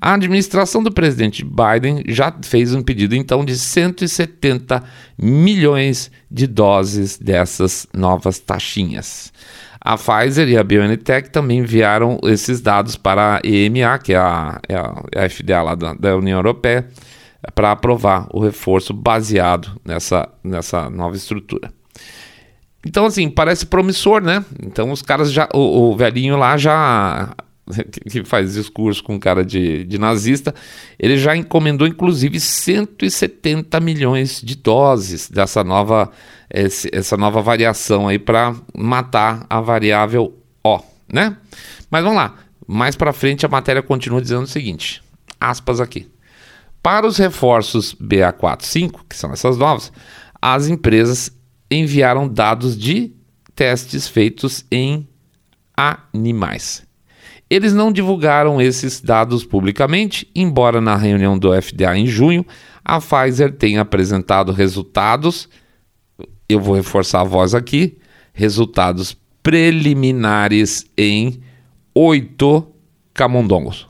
A 0.00 0.12
administração 0.12 0.82
do 0.82 0.92
presidente 0.92 1.44
Biden 1.44 2.04
já 2.06 2.34
fez 2.44 2.74
um 2.74 2.82
pedido 2.82 3.14
então 3.16 3.44
de 3.44 3.56
170 3.56 4.84
milhões 5.18 6.10
de 6.30 6.46
doses 6.46 7.18
dessas 7.18 7.86
novas 7.94 8.38
taxinhas. 8.38 9.32
A 9.80 9.96
Pfizer 9.96 10.48
e 10.48 10.58
a 10.58 10.64
BioNTech 10.64 11.30
também 11.30 11.60
enviaram 11.60 12.18
esses 12.24 12.60
dados 12.60 12.96
para 12.96 13.36
a 13.36 13.40
EMA, 13.46 13.98
que 13.98 14.12
é 14.12 14.18
a, 14.18 14.60
é 14.68 14.74
a, 14.74 15.02
é 15.12 15.28
FDA 15.28 15.62
lá 15.62 15.74
da, 15.74 15.94
da 15.94 16.16
União 16.16 16.38
Europeia, 16.38 16.86
para 17.54 17.70
aprovar 17.70 18.26
o 18.32 18.40
reforço 18.40 18.92
baseado 18.92 19.80
nessa, 19.84 20.28
nessa 20.42 20.90
nova 20.90 21.16
estrutura. 21.16 21.72
Então, 22.84 23.06
assim, 23.06 23.30
parece 23.30 23.64
promissor, 23.66 24.20
né? 24.20 24.44
Então, 24.62 24.90
os 24.90 25.02
caras 25.02 25.32
já. 25.32 25.48
O, 25.54 25.90
o 25.90 25.96
velhinho 25.96 26.36
lá 26.36 26.56
já 26.56 27.32
que 28.10 28.24
faz 28.24 28.54
discurso 28.54 29.02
com 29.02 29.18
cara 29.18 29.44
de, 29.44 29.84
de 29.84 29.98
nazista, 29.98 30.54
ele 30.98 31.18
já 31.18 31.36
encomendou 31.36 31.86
inclusive 31.86 32.38
170 32.38 33.78
milhões 33.80 34.40
de 34.42 34.56
doses 34.56 35.28
dessa 35.28 35.64
nova, 35.64 36.10
essa 36.48 37.16
nova 37.16 37.42
variação 37.42 38.08
aí 38.08 38.18
para 38.18 38.54
matar 38.74 39.46
a 39.50 39.60
variável 39.60 40.34
O, 40.64 40.80
né? 41.12 41.36
Mas 41.90 42.02
vamos 42.02 42.18
lá, 42.18 42.36
mais 42.66 42.96
para 42.96 43.12
frente 43.12 43.44
a 43.44 43.48
matéria 43.48 43.82
continua 43.82 44.20
dizendo 44.22 44.44
o 44.44 44.48
seguinte, 44.48 45.02
aspas 45.40 45.80
aqui. 45.80 46.08
Para 46.82 47.06
os 47.06 47.16
reforços 47.16 47.96
BA45, 47.96 49.00
que 49.08 49.16
são 49.16 49.32
essas 49.32 49.56
novas, 49.56 49.92
as 50.40 50.68
empresas 50.68 51.32
enviaram 51.68 52.28
dados 52.28 52.78
de 52.78 53.12
testes 53.56 54.06
feitos 54.06 54.64
em 54.70 55.08
animais. 55.76 56.85
Eles 57.48 57.72
não 57.72 57.92
divulgaram 57.92 58.60
esses 58.60 59.00
dados 59.00 59.44
publicamente, 59.44 60.28
embora 60.34 60.80
na 60.80 60.96
reunião 60.96 61.38
do 61.38 61.50
FDA 61.60 61.96
em 61.96 62.06
junho 62.06 62.44
a 62.84 63.00
Pfizer 63.00 63.52
tenha 63.52 63.80
apresentado 63.80 64.52
resultados. 64.52 65.48
Eu 66.48 66.60
vou 66.60 66.76
reforçar 66.76 67.20
a 67.22 67.24
voz 67.24 67.54
aqui: 67.54 67.98
resultados 68.32 69.16
preliminares 69.42 70.86
em 70.96 71.40
oito 71.94 72.68
camundongos. 73.12 73.88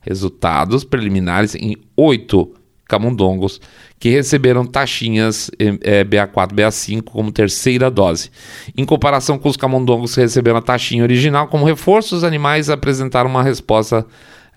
Resultados 0.00 0.84
preliminares 0.84 1.54
em 1.54 1.76
oito 1.96 2.54
camundongos 2.88 3.60
que 3.98 4.10
receberam 4.10 4.64
taxinhas 4.64 5.50
é, 5.58 6.04
BA4, 6.04 6.52
BA5 6.52 7.02
como 7.02 7.32
terceira 7.32 7.90
dose. 7.90 8.30
Em 8.76 8.84
comparação 8.84 9.38
com 9.38 9.48
os 9.48 9.56
camundongos 9.56 10.14
que 10.14 10.20
receberam 10.20 10.58
a 10.58 10.62
taxinha 10.62 11.02
original 11.02 11.48
como 11.48 11.64
reforço, 11.64 12.16
os 12.16 12.24
animais 12.24 12.70
apresentaram 12.70 13.28
uma 13.28 13.42
resposta 13.42 14.06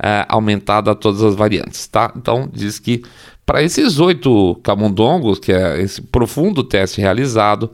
é, 0.02 0.26
aumentada 0.30 0.92
a 0.92 0.96
todas 0.96 1.24
as 1.24 1.36
variantes, 1.36 1.88
tá? 1.88 2.12
Então 2.16 2.50
diz 2.52 2.80
que 2.80 3.04
para 3.46 3.64
esses 3.64 4.00
oito 4.00 4.56
camundongos, 4.64 5.40
que 5.40 5.52
é 5.52 5.82
esse 5.82 6.02
profundo 6.02 6.64
teste 6.64 7.02
realizado, 7.02 7.72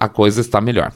a 0.00 0.08
coisa 0.08 0.40
está 0.40 0.60
melhor. 0.60 0.92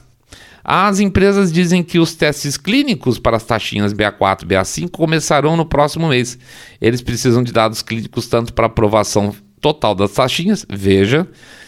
As 0.64 0.98
empresas 0.98 1.52
dizem 1.52 1.82
que 1.82 1.98
os 1.98 2.14
testes 2.14 2.56
clínicos 2.56 3.18
para 3.18 3.36
as 3.36 3.44
taxinhas 3.44 3.92
BA4 3.92 4.42
e 4.42 4.46
BA5 4.46 4.90
começarão 4.90 5.56
no 5.56 5.66
próximo 5.66 6.08
mês. 6.08 6.38
Eles 6.80 7.02
precisam 7.02 7.42
de 7.42 7.52
dados 7.52 7.82
clínicos 7.82 8.26
tanto 8.26 8.54
para 8.54 8.66
aprovação 8.66 9.34
total 9.60 9.94
das 9.94 10.12
taxinhas, 10.12 10.64
veja, 10.68 11.26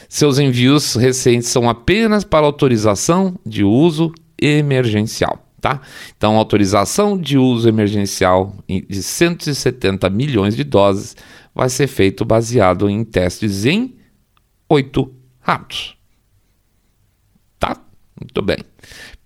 seus 0.09 0.39
envios 0.39 0.95
recentes 0.95 1.49
são 1.49 1.69
apenas 1.69 2.25
para 2.25 2.47
autorização 2.47 3.39
de 3.45 3.65
uso 3.65 4.13
emergencial. 4.41 5.43
Tá? 5.61 5.81
Então, 6.17 6.37
autorização 6.37 7.19
de 7.19 7.37
uso 7.37 7.69
emergencial 7.69 8.55
de 8.69 9.03
170 9.03 10.09
milhões 10.11 10.55
de 10.55 10.63
doses 10.63 11.17
vai 11.55 11.69
ser 11.69 11.87
feito 11.87 12.25
baseado 12.25 12.89
em 12.89 13.03
testes 13.03 13.65
em 13.65 13.97
oito 14.69 15.13
ratos. 15.41 15.97
Muito 18.21 18.41
bem. 18.43 18.57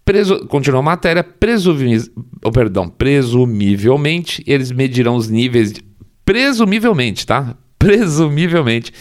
Preso, 0.05 0.47
continua 0.47 0.81
a 0.81 0.83
matéria. 0.83 1.23
Presumi, 1.23 2.03
oh, 2.45 2.51
perdão, 2.51 2.89
presumivelmente, 2.89 4.43
eles 4.47 4.73
medirão 4.73 5.17
os 5.17 5.29
níveis. 5.29 5.73
De, 5.73 5.85
presumivelmente, 6.25 7.27
tá? 7.27 7.57
Presumivelmente, 7.79 8.93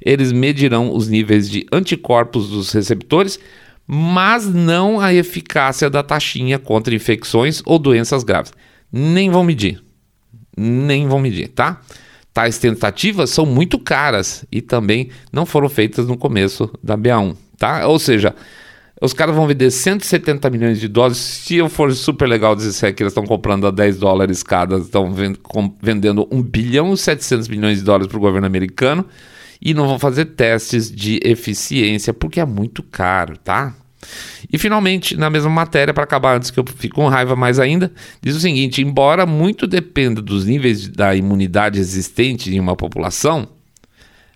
eles 0.00 0.32
medirão 0.32 0.94
os 0.94 1.08
níveis 1.08 1.50
de 1.50 1.66
anticorpos 1.72 2.50
dos 2.50 2.72
receptores, 2.72 3.38
mas 3.86 4.46
não 4.46 5.00
a 5.00 5.12
eficácia 5.12 5.88
da 5.88 6.02
taxinha 6.02 6.58
contra 6.58 6.94
infecções 6.94 7.62
ou 7.64 7.78
doenças 7.78 8.22
graves. 8.22 8.52
Nem 8.92 9.30
vão 9.30 9.42
medir. 9.42 9.82
Nem 10.56 11.08
vão 11.08 11.18
medir, 11.18 11.48
tá? 11.48 11.80
Tais 12.32 12.58
tentativas 12.58 13.30
são 13.30 13.44
muito 13.46 13.78
caras 13.78 14.44
e 14.52 14.60
também 14.60 15.08
não 15.32 15.44
foram 15.44 15.68
feitas 15.68 16.06
no 16.06 16.16
começo 16.16 16.70
da 16.82 16.96
BA1, 16.96 17.36
tá? 17.56 17.86
Ou 17.88 17.98
seja, 17.98 18.34
os 19.00 19.12
caras 19.12 19.34
vão 19.34 19.46
vender 19.46 19.70
170 19.70 20.50
milhões 20.50 20.80
de 20.80 20.88
dólares. 20.88 21.18
Se 21.18 21.56
eu 21.56 21.68
for 21.68 21.92
super 21.94 22.28
legal 22.28 22.56
dizer 22.56 22.92
que 22.92 23.02
eles 23.02 23.12
estão 23.12 23.24
comprando 23.24 23.66
a 23.66 23.70
10 23.70 23.98
dólares 23.98 24.42
cada, 24.42 24.78
estão 24.78 25.14
vendendo 25.80 26.26
1 26.30 26.42
bilhão 26.42 26.92
e 26.92 26.96
700 26.96 27.48
milhões 27.48 27.78
de 27.78 27.84
dólares 27.84 28.08
para 28.08 28.16
o 28.16 28.20
governo 28.20 28.46
americano 28.46 29.04
e 29.60 29.72
não 29.72 29.86
vão 29.86 29.98
fazer 29.98 30.24
testes 30.26 30.90
de 30.90 31.20
eficiência 31.22 32.12
porque 32.12 32.40
é 32.40 32.44
muito 32.44 32.82
caro, 32.82 33.36
tá? 33.36 33.74
E 34.50 34.56
finalmente, 34.56 35.16
na 35.16 35.28
mesma 35.28 35.50
matéria, 35.50 35.92
para 35.92 36.04
acabar 36.04 36.36
antes 36.36 36.50
que 36.50 36.58
eu 36.58 36.64
fique 36.64 36.94
com 36.94 37.08
raiva 37.08 37.34
mais 37.34 37.58
ainda, 37.58 37.92
diz 38.22 38.36
o 38.36 38.40
seguinte: 38.40 38.80
embora 38.80 39.26
muito 39.26 39.66
dependa 39.66 40.22
dos 40.22 40.44
níveis 40.44 40.88
da 40.88 41.14
imunidade 41.14 41.78
existente 41.78 42.54
em 42.54 42.60
uma 42.60 42.76
população, 42.76 43.48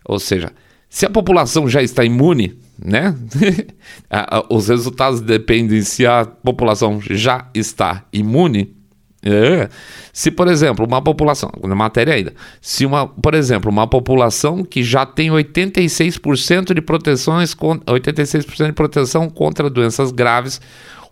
ou 0.04 0.18
seja, 0.18 0.52
se 0.90 1.06
a 1.06 1.10
população 1.10 1.68
já 1.68 1.80
está 1.80 2.04
imune, 2.04 2.58
né? 2.84 3.14
Os 4.50 4.68
resultados 4.68 5.20
dependem 5.20 5.82
se 5.82 6.06
a 6.06 6.24
população 6.24 7.00
já 7.00 7.48
está 7.54 8.04
imune. 8.12 8.74
É. 9.24 9.68
Se, 10.12 10.32
por 10.32 10.48
exemplo, 10.48 10.84
uma 10.84 11.00
população, 11.00 11.48
na 11.62 11.76
matéria 11.76 12.14
ainda, 12.14 12.34
se 12.60 12.84
uma, 12.84 13.06
por 13.06 13.34
exemplo, 13.34 13.70
uma 13.70 13.86
população 13.86 14.64
que 14.64 14.82
já 14.82 15.06
tem 15.06 15.30
86% 15.30 16.74
de 16.74 16.82
proteções, 16.82 17.54
86% 17.54 18.66
de 18.66 18.72
proteção 18.72 19.30
contra 19.30 19.70
doenças 19.70 20.10
graves, 20.10 20.60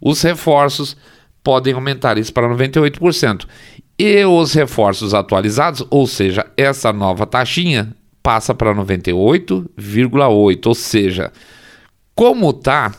os 0.00 0.20
reforços 0.22 0.96
podem 1.42 1.72
aumentar 1.72 2.18
isso 2.18 2.32
para 2.32 2.48
98%. 2.48 3.46
E 3.96 4.24
os 4.24 4.54
reforços 4.54 5.14
atualizados, 5.14 5.86
ou 5.88 6.06
seja, 6.06 6.44
essa 6.56 6.92
nova 6.92 7.26
taxinha, 7.26 7.94
passa 8.22 8.54
para 8.54 8.74
98,8, 8.74 10.66
ou 10.66 10.74
seja, 10.74 11.32
como 12.20 12.52
tá, 12.52 12.94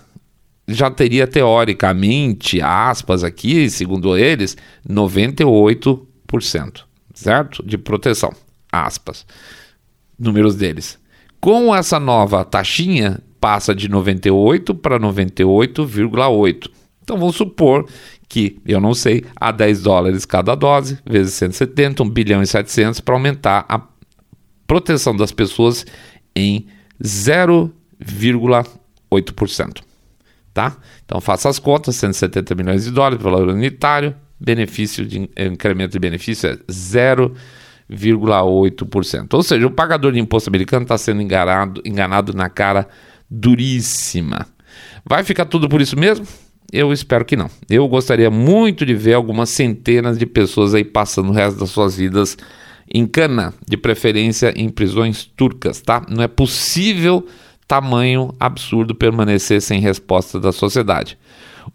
já 0.67 0.89
teria 0.89 1.28
teoricamente, 1.28 2.59
aspas 2.59 3.24
aqui, 3.24 3.69
segundo 3.69 4.17
eles, 4.17 4.57
98%, 4.89 6.05
certo? 7.13 7.63
De 7.63 7.78
proteção, 7.78 8.34
aspas. 8.72 9.24
Números 10.17 10.55
deles. 10.55 10.97
Com 11.39 11.76
essa 11.76 11.99
nova 11.99 12.43
taxinha, 12.43 13.22
passa 13.39 13.76
de 13.76 13.88
98 13.88 14.74
para 14.74 14.99
98,8. 14.99 16.72
Então 17.03 17.15
vamos 17.19 17.36
supor 17.36 17.88
que, 18.28 18.59
eu 18.65 18.82
não 18.82 18.95
sei, 18.95 19.24
a 19.36 19.51
10 19.51 19.84
dólares 19.84 20.26
cada 20.26 20.55
dose, 20.55 20.97
vezes 21.07 21.36
170, 21.36 22.01
1 22.01 22.09
bilhão 22.09 22.41
e 22.41 22.47
700 22.47 22.99
para 23.01 23.13
aumentar 23.13 23.67
a 23.69 23.84
proteção 24.65 25.15
das 25.15 25.32
pessoas 25.32 25.86
em 26.36 26.65
0,8%. 29.12 29.82
Tá? 30.53 30.76
Então 31.05 31.22
faça 31.22 31.47
as 31.49 31.59
contas, 31.59 31.95
170 31.95 32.55
milhões 32.55 32.84
de 32.84 32.91
dólares, 32.91 33.24
valor 33.24 33.47
unitário, 33.47 34.14
benefício 34.39 35.05
de 35.05 35.30
incremento 35.38 35.93
de 35.93 35.99
benefício 35.99 36.49
é 36.49 36.57
0,8%. 36.70 39.34
Ou 39.34 39.43
seja, 39.43 39.68
o 39.68 39.72
pagador 39.72 40.12
de 40.12 40.20
imposto 40.20 40.49
americano 40.49 40.84
está 40.84 40.97
sendo 40.97 41.22
enganado, 41.22 41.82
enganado 41.86 42.34
na 42.34 42.49
cara 42.49 42.89
duríssima. 43.30 44.45
Vai 45.05 45.24
ficar 45.24 45.45
tudo 45.45 45.70
por 45.70 45.80
isso 45.80 45.97
mesmo? 45.97 46.28
Eu 46.72 46.91
espero 46.91 47.24
que 47.26 47.36
não. 47.36 47.49
Eu 47.70 47.88
gostaria 47.88 48.30
muito 48.30 48.86
de 48.86 48.93
ver 48.93 49.14
algumas 49.14 49.49
centenas 49.49 50.18
de 50.18 50.26
pessoas 50.26 50.74
aí 50.74 50.84
passando 50.84 51.30
o 51.30 51.34
resto 51.34 51.59
das 51.59 51.70
suas 51.70 51.95
vidas 51.95 52.38
em 52.93 53.05
cana, 53.05 53.53
de 53.68 53.78
preferência 53.78 54.53
em 54.55 54.70
prisões 54.70 55.24
turcas, 55.24 55.82
tá? 55.82 56.05
Não 56.09 56.24
é 56.24 56.28
possível 56.28 57.26
tamanho 57.72 58.36
absurdo 58.38 58.93
permanecer 58.93 59.61
sem 59.61 59.80
resposta 59.80 60.38
da 60.38 60.51
sociedade. 60.51 61.17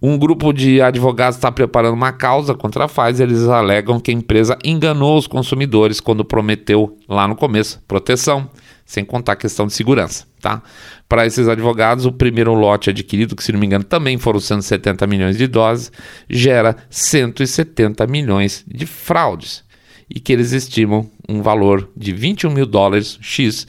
Um 0.03 0.19
grupo 0.19 0.53
de 0.53 0.83
advogados 0.83 1.39
está 1.39 1.51
preparando 1.51 1.95
uma 1.95 2.13
causa 2.13 2.55
contra 2.55 2.85
a 2.85 2.87
Pfizer. 2.87 3.27
Eles 3.27 3.49
alegam 3.49 3.99
que 3.99 4.11
a 4.11 4.15
empresa 4.15 4.59
enganou 4.63 5.17
os 5.17 5.27
consumidores 5.27 5.99
quando 5.99 6.23
prometeu 6.23 6.99
lá 7.09 7.27
no 7.27 7.35
começo 7.35 7.83
proteção, 7.89 8.51
sem 8.85 9.07
contar 9.07 9.33
a 9.33 9.37
questão 9.37 9.67
de 9.67 9.73
segurança, 9.73 10.27
tá? 10.39 10.63
Para 11.09 11.25
esses 11.25 11.49
advogados, 11.49 12.05
o 12.05 12.13
primeiro 12.13 12.53
lote 12.53 12.91
adquirido, 12.91 13.35
que 13.35 13.43
se 13.43 13.51
não 13.51 13.59
me 13.59 13.65
engano 13.65 13.85
também 13.85 14.19
foram 14.19 14.39
170 14.39 15.07
milhões 15.07 15.39
de 15.39 15.47
doses, 15.47 15.91
gera 16.29 16.77
170 16.91 18.07
milhões 18.07 18.63
de 18.69 18.85
fraudes 18.85 19.65
e 20.11 20.21
que 20.21 20.31
eles 20.31 20.53
estimam 20.53 21.11
um 21.27 21.41
valor 21.41 21.89
de 21.97 22.13
21 22.13 22.51
mil 22.51 22.67
dólares 22.67 23.19
X 23.23 23.67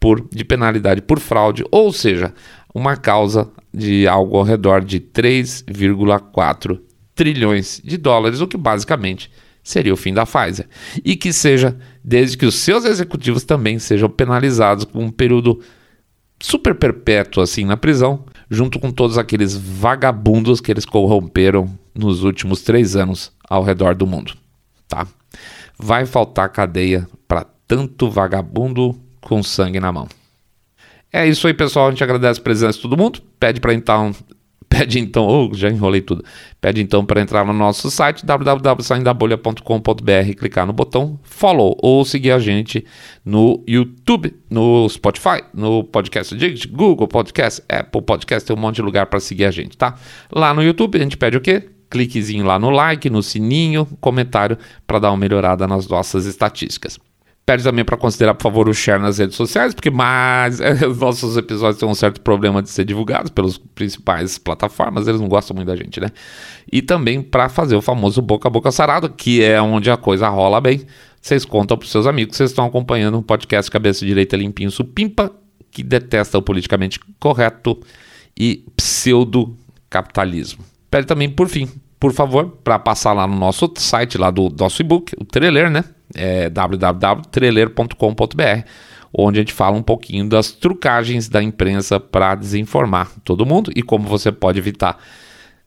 por, 0.00 0.26
de 0.32 0.44
penalidade 0.44 1.02
por 1.02 1.20
fraude, 1.20 1.62
ou 1.70 1.92
seja, 1.92 2.34
uma 2.74 2.96
causa 2.96 3.50
de 3.72 4.08
algo 4.08 4.36
ao 4.36 4.42
redor 4.42 4.82
de 4.82 4.98
3,4 4.98 6.80
trilhões 7.14 7.80
de 7.84 7.96
dólares, 7.96 8.40
o 8.40 8.48
que 8.48 8.56
basicamente 8.56 9.30
seria 9.62 9.92
o 9.92 9.96
fim 9.96 10.14
da 10.14 10.24
Pfizer. 10.24 10.66
E 11.04 11.14
que 11.14 11.32
seja, 11.32 11.76
desde 12.02 12.36
que 12.36 12.46
os 12.46 12.54
seus 12.54 12.84
executivos 12.84 13.44
também 13.44 13.78
sejam 13.78 14.08
penalizados 14.08 14.86
com 14.86 15.04
um 15.04 15.10
período 15.10 15.60
super 16.40 16.74
perpétuo 16.74 17.42
assim 17.42 17.66
na 17.66 17.76
prisão, 17.76 18.24
junto 18.48 18.80
com 18.80 18.90
todos 18.90 19.18
aqueles 19.18 19.54
vagabundos 19.54 20.60
que 20.60 20.72
eles 20.72 20.86
corromperam 20.86 21.70
nos 21.94 22.24
últimos 22.24 22.62
três 22.62 22.96
anos 22.96 23.30
ao 23.48 23.62
redor 23.62 23.94
do 23.94 24.06
mundo, 24.06 24.32
tá? 24.88 25.06
vai 25.82 26.04
faltar 26.04 26.50
cadeia 26.50 27.08
para 27.26 27.46
tanto 27.66 28.10
vagabundo 28.10 29.00
com 29.20 29.42
sangue 29.42 29.80
na 29.80 29.92
mão. 29.92 30.08
É 31.12 31.26
isso 31.26 31.46
aí, 31.46 31.54
pessoal. 31.54 31.88
A 31.88 31.90
gente 31.90 32.04
agradece 32.04 32.40
a 32.40 32.42
presença 32.42 32.76
de 32.76 32.82
todo 32.82 32.96
mundo. 32.96 33.20
Pede 33.38 33.60
para 33.60 33.74
então, 33.74 34.14
pede 34.68 34.98
então, 35.00 35.26
oh, 35.26 35.50
já 35.52 35.68
enrolei 35.68 36.00
tudo. 36.00 36.24
Pede 36.60 36.80
então 36.80 37.04
para 37.04 37.20
entrar 37.20 37.44
no 37.44 37.52
nosso 37.52 37.90
site 37.90 38.24
www.saindabolha.com.br, 38.24 40.34
clicar 40.38 40.64
no 40.66 40.72
botão 40.72 41.18
follow 41.22 41.76
ou 41.82 42.04
seguir 42.04 42.30
a 42.30 42.38
gente 42.38 42.86
no 43.24 43.64
YouTube, 43.66 44.32
no 44.48 44.88
Spotify, 44.88 45.42
no 45.52 45.82
Podcast 45.82 46.32
Addict, 46.34 46.68
Google 46.68 47.08
Podcast, 47.08 47.60
Apple 47.68 48.02
Podcast, 48.02 48.46
tem 48.46 48.56
um 48.56 48.60
monte 48.60 48.76
de 48.76 48.82
lugar 48.82 49.06
para 49.06 49.18
seguir 49.18 49.46
a 49.46 49.50
gente, 49.50 49.76
tá? 49.76 49.96
Lá 50.32 50.54
no 50.54 50.62
YouTube 50.62 50.96
a 50.96 51.02
gente 51.02 51.16
pede 51.16 51.36
o 51.36 51.40
quê? 51.40 51.68
cliquezinho 51.90 52.46
lá 52.46 52.56
no 52.56 52.70
like, 52.70 53.10
no 53.10 53.20
sininho, 53.20 53.84
comentário 54.00 54.56
para 54.86 55.00
dar 55.00 55.10
uma 55.10 55.16
melhorada 55.16 55.66
nas 55.66 55.88
nossas 55.88 56.24
estatísticas. 56.24 57.00
Pede 57.44 57.64
também 57.64 57.84
para 57.84 57.96
considerar, 57.96 58.34
por 58.34 58.44
favor, 58.44 58.68
o 58.68 58.74
share 58.74 59.02
nas 59.02 59.18
redes 59.18 59.34
sociais, 59.34 59.74
porque 59.74 59.90
mais 59.90 60.60
os 60.88 60.98
nossos 60.98 61.36
episódios 61.36 61.78
têm 61.80 61.88
um 61.88 61.94
certo 61.94 62.20
problema 62.20 62.62
de 62.62 62.70
ser 62.70 62.84
divulgados 62.84 63.30
pelas 63.30 63.58
principais 63.58 64.38
plataformas, 64.38 65.08
eles 65.08 65.20
não 65.20 65.28
gostam 65.28 65.56
muito 65.56 65.66
da 65.66 65.74
gente, 65.74 65.98
né? 66.00 66.10
E 66.70 66.80
também 66.80 67.20
para 67.20 67.48
fazer 67.48 67.74
o 67.74 67.82
famoso 67.82 68.22
boca 68.22 68.46
a 68.46 68.50
boca 68.50 68.70
sarado, 68.70 69.08
que 69.10 69.42
é 69.42 69.60
onde 69.60 69.90
a 69.90 69.96
coisa 69.96 70.28
rola 70.28 70.60
bem. 70.60 70.82
Vocês 71.20 71.44
contam 71.44 71.76
para 71.76 71.88
seus 71.88 72.06
amigos 72.06 72.30
que 72.32 72.36
vocês 72.36 72.50
estão 72.50 72.64
acompanhando 72.64 73.18
um 73.18 73.22
podcast 73.22 73.70
Cabeça 73.70 74.06
Direita 74.06 74.36
Limpinho 74.36 74.70
Supimpa, 74.70 75.32
que 75.70 75.82
detesta 75.82 76.38
o 76.38 76.42
politicamente 76.42 77.00
correto 77.18 77.78
e 78.38 78.64
pseudo-capitalismo. 78.76 80.64
Pede 80.90 81.06
também, 81.06 81.28
por 81.28 81.48
fim, 81.48 81.68
por 81.98 82.12
favor, 82.12 82.58
para 82.64 82.78
passar 82.78 83.12
lá 83.12 83.26
no 83.26 83.36
nosso 83.36 83.70
site, 83.76 84.16
lá 84.16 84.30
do 84.30 84.48
nosso 84.58 84.80
e-book, 84.80 85.14
o 85.20 85.24
Trailer, 85.24 85.70
né? 85.70 85.84
É 86.14 86.50
onde 89.12 89.38
a 89.38 89.42
gente 89.42 89.52
fala 89.52 89.76
um 89.76 89.82
pouquinho 89.82 90.28
das 90.28 90.52
trucagens 90.52 91.28
da 91.28 91.42
imprensa 91.42 91.98
para 91.98 92.34
desinformar 92.34 93.10
todo 93.24 93.46
mundo 93.46 93.72
e 93.74 93.82
como 93.82 94.08
você 94.08 94.30
pode 94.30 94.58
evitar 94.58 94.98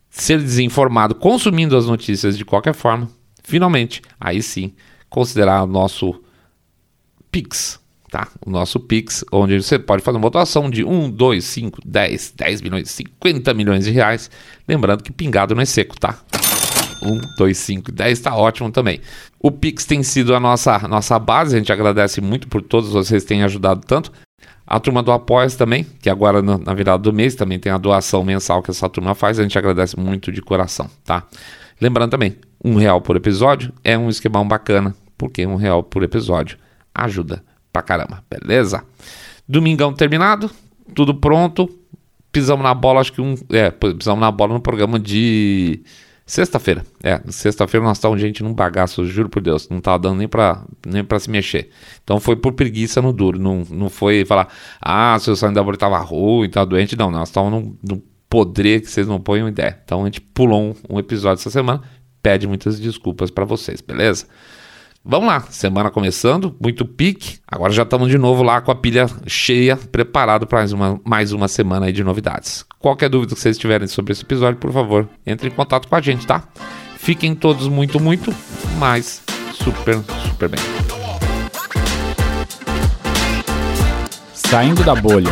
ser 0.10 0.40
desinformado 0.40 1.16
consumindo 1.16 1.76
as 1.76 1.88
notícias 1.88 2.38
de 2.38 2.46
qualquer 2.46 2.74
forma. 2.74 3.10
Finalmente, 3.44 4.02
aí 4.20 4.42
sim, 4.42 4.74
considerar 5.10 5.64
o 5.64 5.68
nosso 5.68 6.24
Pix, 7.32 7.80
tá? 8.10 8.28
O 8.46 8.50
nosso 8.50 8.80
Pix, 8.80 9.26
onde 9.32 9.62
você 9.62 9.78
pode 9.80 10.04
fazer 10.04 10.18
uma 10.18 10.22
votação 10.22 10.70
de 10.70 10.84
1, 10.84 11.10
2, 11.10 11.44
5, 11.44 11.80
10, 11.84 12.34
10 12.38 12.62
milhões, 12.62 12.92
50 12.92 13.54
milhões 13.54 13.86
de 13.86 13.92
reais. 13.92 14.30
Lembrando 14.68 15.04
que 15.04 15.12
pingado 15.12 15.56
não 15.56 15.62
é 15.62 15.66
seco, 15.66 16.00
tá? 16.00 16.20
1, 17.06 17.36
2, 17.38 17.58
5, 17.58 17.92
10 17.92 18.12
está 18.12 18.36
ótimo 18.36 18.72
também. 18.72 19.02
O 19.40 19.52
Pix 19.52 19.86
tem 19.86 20.02
sido 20.04 20.36
a 20.36 20.40
nossa, 20.40 20.80
nossa 20.88 21.20
base, 21.20 21.56
a 21.56 21.60
gente 21.60 21.72
agradece 21.72 22.22
muito 22.22 22.48
por 22.48 22.62
todos 22.62 22.92
vocês 22.92 23.24
têm 23.24 23.44
ajudado 23.44 23.82
tanto. 23.86 24.12
A 24.66 24.80
turma 24.80 25.04
do 25.04 25.12
Apoias 25.12 25.56
também, 25.56 25.86
que 26.02 26.10
agora 26.10 26.42
na 26.42 26.74
virada 26.74 27.04
do 27.04 27.12
mês 27.12 27.36
também 27.36 27.60
tem 27.60 27.72
a 27.72 27.78
doação 27.78 28.24
mensal 28.24 28.64
que 28.64 28.72
essa 28.72 28.88
turma 28.90 29.14
faz, 29.14 29.38
a 29.38 29.44
gente 29.44 29.58
agradece 29.58 30.00
muito 30.00 30.32
de 30.32 30.42
coração, 30.42 30.90
tá? 31.04 31.24
Lembrando 31.82 32.12
também, 32.12 32.38
um 32.64 32.76
real 32.76 33.02
por 33.02 33.18
episódio 33.18 33.74
é 33.84 33.98
um 33.98 34.10
esquemão 34.10 34.48
bacana, 34.48 34.96
porque 35.18 35.46
um 35.46 35.56
real 35.56 35.84
por 35.84 36.02
episódio 36.02 36.58
ajuda 36.96 37.44
pra 37.74 37.82
caramba, 37.82 38.24
beleza? 38.30 38.84
Domingão 39.48 39.94
terminado, 39.94 40.50
tudo 40.96 41.14
pronto, 41.14 41.70
pisamos 42.32 42.64
na 42.64 42.74
bola, 42.74 43.02
acho 43.02 43.14
que 43.14 43.22
um. 43.22 43.36
É, 43.52 43.70
pisamos 43.70 44.20
na 44.20 44.32
bola 44.32 44.54
no 44.54 44.60
programa 44.60 45.00
de 45.00 45.84
Sexta-feira. 46.26 46.86
É, 47.04 47.20
sexta-feira 47.30 47.86
nós 47.86 47.98
estávamos, 47.98 48.22
gente, 48.22 48.42
num 48.44 48.54
bagaço, 48.54 49.06
juro 49.06 49.28
por 49.28 49.42
Deus. 49.42 49.68
Não 49.70 49.80
estava 49.80 50.00
dando 50.00 50.20
nem 50.20 50.28
para 50.28 50.64
nem 50.86 51.04
pra 51.04 51.20
se 51.20 51.30
mexer. 51.30 51.70
Então 52.04 52.20
foi 52.20 52.36
por 52.36 52.54
preguiça 52.54 53.02
no 53.02 53.12
duro. 53.12 53.38
Não, 53.38 53.64
não 53.70 53.90
foi 53.90 54.24
falar, 54.24 54.48
ah, 54.82 55.18
seu 55.20 55.36
bolha 55.36 55.76
estava 55.76 55.98
ruim, 56.00 56.48
estava 56.48 56.66
doente. 56.66 56.96
Não, 56.96 57.12
nós 57.12 57.28
estávamos 57.30 57.62
num, 57.62 57.78
num 57.96 58.02
podre 58.30 58.80
que 58.80 58.90
vocês 58.90 59.06
não 59.06 59.20
põem 59.20 59.46
ideia. 59.48 59.78
Então 59.84 60.02
a 60.02 60.06
gente 60.06 60.22
pulou 60.22 60.62
um, 60.62 60.96
um 60.96 61.00
episódio 61.00 61.42
essa 61.42 61.50
semana. 61.50 61.82
Pede 62.22 62.48
muitas 62.48 62.80
desculpas 62.80 63.30
para 63.30 63.44
vocês, 63.44 63.82
beleza? 63.82 64.26
Vamos 65.06 65.28
lá, 65.28 65.42
semana 65.42 65.92
começando, 65.92 66.56
muito 66.62 66.86
pique. 66.86 67.40
Agora 67.46 67.74
já 67.74 67.84
estamos 67.84 68.08
de 68.08 68.18
novo 68.18 68.42
lá 68.42 68.62
com 68.62 68.72
a 68.72 68.76
pilha 68.76 69.06
cheia, 69.28 69.76
preparado 69.76 70.48
para 70.48 70.60
mais 70.60 70.72
uma, 70.72 71.02
mais 71.04 71.34
uma 71.34 71.50
semana 71.50 71.88
aí 71.88 71.92
de 71.92 72.06
novidades. 72.06 72.66
Qualquer 72.84 73.08
dúvida 73.08 73.34
que 73.34 73.40
vocês 73.40 73.58
tiverem 73.58 73.88
sobre 73.88 74.12
esse 74.12 74.24
episódio, 74.24 74.60
por 74.60 74.74
favor, 74.74 75.08
entre 75.26 75.48
em 75.48 75.52
contato 75.52 75.88
com 75.88 75.96
a 75.96 76.02
gente, 76.02 76.28
tá? 76.28 76.44
Fiquem 76.98 77.34
todos 77.34 77.70
muito, 77.70 77.98
muito, 77.98 78.36
mas 78.78 79.24
super, 79.54 80.04
super 80.30 80.50
bem. 80.50 80.60
Saindo 84.34 84.84
da 84.84 84.96
bolha. 84.96 85.32